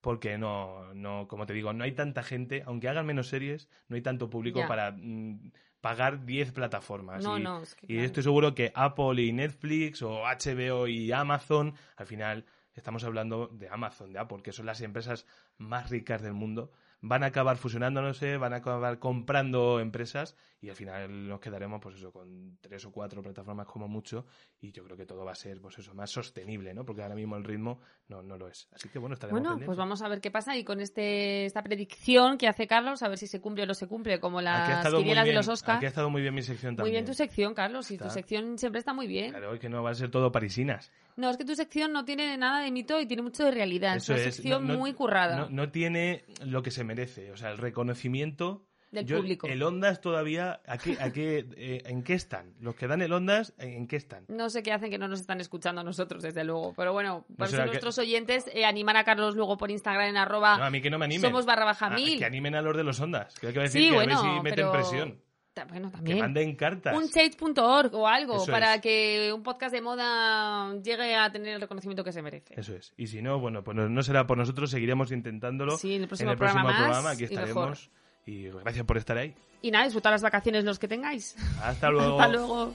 Porque 0.00 0.36
no, 0.36 0.92
no, 0.92 1.26
como 1.28 1.46
te 1.46 1.54
digo, 1.54 1.72
no 1.72 1.82
hay 1.82 1.92
tanta 1.92 2.22
gente, 2.22 2.62
aunque 2.66 2.90
hagan 2.90 3.06
menos 3.06 3.28
series, 3.28 3.70
no 3.88 3.96
hay 3.96 4.02
tanto 4.02 4.28
público 4.28 4.60
para 4.68 4.92
mm, 4.92 5.50
pagar 5.84 6.24
10 6.24 6.52
plataformas. 6.52 7.22
No, 7.22 7.36
y, 7.36 7.42
no, 7.42 7.60
es 7.60 7.74
que 7.74 7.84
y 7.84 7.88
claro. 7.88 8.06
estoy 8.06 8.22
seguro 8.22 8.54
que 8.54 8.72
Apple 8.74 9.22
y 9.22 9.34
Netflix 9.34 10.00
o 10.00 10.22
HBO 10.22 10.86
y 10.86 11.12
Amazon, 11.12 11.74
al 11.96 12.06
final 12.06 12.46
estamos 12.74 13.04
hablando 13.04 13.48
de 13.48 13.68
Amazon, 13.68 14.10
de 14.10 14.18
Apple, 14.18 14.42
que 14.42 14.52
son 14.52 14.64
las 14.64 14.80
empresas 14.80 15.26
más 15.58 15.90
ricas 15.90 16.22
del 16.22 16.32
mundo, 16.32 16.72
van 17.06 17.22
a 17.22 17.26
acabar 17.26 17.58
fusionándose, 17.58 18.38
van 18.38 18.54
a 18.54 18.56
acabar 18.56 18.98
comprando 18.98 19.78
empresas 19.78 20.34
y 20.62 20.70
al 20.70 20.74
final 20.76 21.28
nos 21.28 21.38
quedaremos 21.38 21.78
pues 21.82 21.96
eso 21.96 22.10
con 22.10 22.56
tres 22.62 22.82
o 22.86 22.90
cuatro 22.92 23.22
plataformas 23.22 23.66
como 23.66 23.86
mucho 23.88 24.24
y 24.58 24.72
yo 24.72 24.82
creo 24.84 24.96
que 24.96 25.04
todo 25.04 25.22
va 25.22 25.32
a 25.32 25.34
ser 25.34 25.60
pues 25.60 25.78
eso 25.78 25.94
más 25.94 26.10
sostenible, 26.10 26.72
¿no? 26.72 26.86
Porque 26.86 27.02
ahora 27.02 27.14
mismo 27.14 27.36
el 27.36 27.44
ritmo 27.44 27.80
no, 28.08 28.22
no 28.22 28.38
lo 28.38 28.48
es. 28.48 28.68
Así 28.72 28.88
que 28.88 28.98
bueno, 28.98 29.12
estaremos 29.14 29.38
Bueno, 29.38 29.50
pendientes. 29.50 29.66
pues 29.66 29.76
vamos 29.78 30.00
a 30.00 30.08
ver 30.08 30.22
qué 30.22 30.30
pasa 30.30 30.56
y 30.56 30.64
con 30.64 30.80
este 30.80 31.44
esta 31.44 31.62
predicción 31.62 32.38
que 32.38 32.48
hace 32.48 32.66
Carlos, 32.66 33.02
a 33.02 33.08
ver 33.08 33.18
si 33.18 33.26
se 33.26 33.38
cumple 33.38 33.64
o 33.64 33.66
no 33.66 33.74
se 33.74 33.86
cumple, 33.86 34.18
como 34.18 34.40
las 34.40 34.90
muy 34.90 35.00
quinielas 35.02 35.26
de 35.26 35.34
los 35.34 35.48
Oscars. 35.48 35.76
Aquí 35.76 35.84
ha 35.84 35.88
estado 35.90 36.08
muy 36.08 36.22
bien 36.22 36.32
mi 36.34 36.42
sección 36.42 36.72
Muy 36.72 36.76
también. 36.78 36.94
bien 36.94 37.04
tu 37.04 37.12
sección, 37.12 37.52
Carlos, 37.52 37.90
y 37.90 37.98
tu 37.98 38.08
sección 38.08 38.56
siempre 38.56 38.78
está 38.78 38.94
muy 38.94 39.06
bien. 39.06 39.30
Claro, 39.32 39.52
es 39.52 39.60
que 39.60 39.68
no 39.68 39.82
va 39.82 39.90
a 39.90 39.94
ser 39.94 40.10
todo 40.10 40.32
parisinas. 40.32 40.90
No, 41.16 41.30
es 41.30 41.36
que 41.36 41.44
tu 41.44 41.54
sección 41.54 41.92
no 41.92 42.04
tiene 42.04 42.36
nada 42.36 42.60
de 42.60 42.70
mito 42.70 43.00
y 43.00 43.06
tiene 43.06 43.22
mucho 43.22 43.44
de 43.44 43.50
realidad. 43.52 43.96
Eso 43.96 44.14
es 44.14 44.20
una 44.20 44.28
es. 44.28 44.34
sección 44.34 44.66
no- 44.66 44.72
no- 44.74 44.78
muy 44.80 44.92
currada 44.94 45.36
No, 45.36 45.48
no 45.50 45.70
tiene 45.70 46.24
lo 46.44 46.62
que 46.62 46.70
se 46.70 46.82
merece, 46.84 47.30
o 47.30 47.36
sea, 47.36 47.50
el 47.50 47.58
reconocimiento 47.58 48.66
del 48.90 49.06
Yo- 49.06 49.16
público. 49.18 49.46
El 49.48 49.60
Ondas 49.64 50.00
todavía, 50.00 50.60
¿a 50.68 50.78
qué, 50.78 50.96
a 51.00 51.12
qué, 51.12 51.46
eh, 51.56 51.82
¿en 51.86 52.04
qué 52.04 52.14
están? 52.14 52.54
Los 52.60 52.76
que 52.76 52.86
dan 52.86 53.02
el 53.02 53.12
Ondas, 53.12 53.52
¿en 53.58 53.88
qué 53.88 53.96
están? 53.96 54.24
No 54.28 54.48
sé 54.50 54.62
qué 54.62 54.72
hacen 54.72 54.88
que 54.90 54.98
no 54.98 55.08
nos 55.08 55.20
están 55.20 55.40
escuchando 55.40 55.80
a 55.80 55.84
nosotros, 55.84 56.22
desde 56.22 56.44
luego. 56.44 56.74
Pero 56.76 56.92
bueno, 56.92 57.24
por 57.36 57.48
eso 57.48 57.56
que- 57.58 57.64
nuestros 57.66 57.98
oyentes 57.98 58.48
eh, 58.52 58.64
animar 58.64 58.96
a 58.96 59.02
Carlos 59.04 59.34
luego 59.34 59.56
por 59.56 59.70
Instagram 59.72 60.08
en 60.10 60.16
arroba 60.16 60.58
No, 60.58 60.64
a 60.64 60.70
mí 60.70 60.80
que 60.80 60.90
no 60.90 60.98
me 61.00 61.06
animen. 61.06 61.22
somos 61.28 61.44
barra 61.44 61.64
baja 61.64 61.86
Ah, 61.86 61.90
mil. 61.90 62.18
que 62.20 62.24
animen 62.24 62.54
a 62.54 62.62
los 62.62 62.76
de 62.76 62.84
los 62.84 63.00
Ondas. 63.00 63.34
Que 63.40 63.48
hay 63.48 63.52
que 63.52 63.60
decir 63.60 63.82
Sí, 63.82 63.88
que 63.88 63.94
bueno, 63.94 64.18
a 64.18 64.22
ver 64.22 64.30
si 64.32 64.40
meten 64.42 64.54
pero- 64.56 64.72
presión. 64.72 65.20
Bueno, 65.68 65.88
Que 65.90 65.96
también. 65.96 66.18
manden 66.18 66.56
cartas. 66.56 66.96
Un 66.96 67.08
change.org 67.08 67.94
o 67.94 68.08
algo 68.08 68.36
Eso 68.42 68.50
para 68.50 68.74
es. 68.74 68.80
que 68.80 69.32
un 69.32 69.42
podcast 69.44 69.72
de 69.72 69.80
moda 69.80 70.74
llegue 70.82 71.14
a 71.14 71.30
tener 71.30 71.54
el 71.54 71.60
reconocimiento 71.60 72.02
que 72.02 72.12
se 72.12 72.22
merece. 72.22 72.54
Eso 72.58 72.74
es. 72.74 72.92
Y 72.96 73.06
si 73.06 73.22
no, 73.22 73.38
bueno, 73.38 73.62
pues 73.62 73.76
no- 73.76 73.88
no 73.88 74.02
será 74.02 74.26
por 74.26 74.36
nosotros, 74.36 74.70
seguiremos 74.70 75.12
intentándolo. 75.12 75.76
Sí, 75.78 75.94
en 75.94 76.02
el 76.02 76.08
próximo 76.08 76.30
en 76.30 76.32
el 76.32 76.38
próximo 76.38 76.62
programa 76.62 76.80
más 76.80 76.88
programa, 76.88 77.10
aquí 77.12 77.22
y 77.22 77.24
estaremos. 77.26 77.90
Y 78.26 78.48
gracias 78.48 78.84
por 78.84 78.96
estar 78.96 79.16
ahí. 79.18 79.34
Y 79.62 79.70
nada, 79.70 79.84
disfrutar 79.84 80.12
las 80.12 80.22
vacaciones 80.22 80.64
los 80.64 80.78
que 80.78 80.88
tengáis. 80.88 81.36
Hasta 81.62 81.88
luego. 81.90 82.18
Hasta 82.20 82.32
luego. 82.32 82.74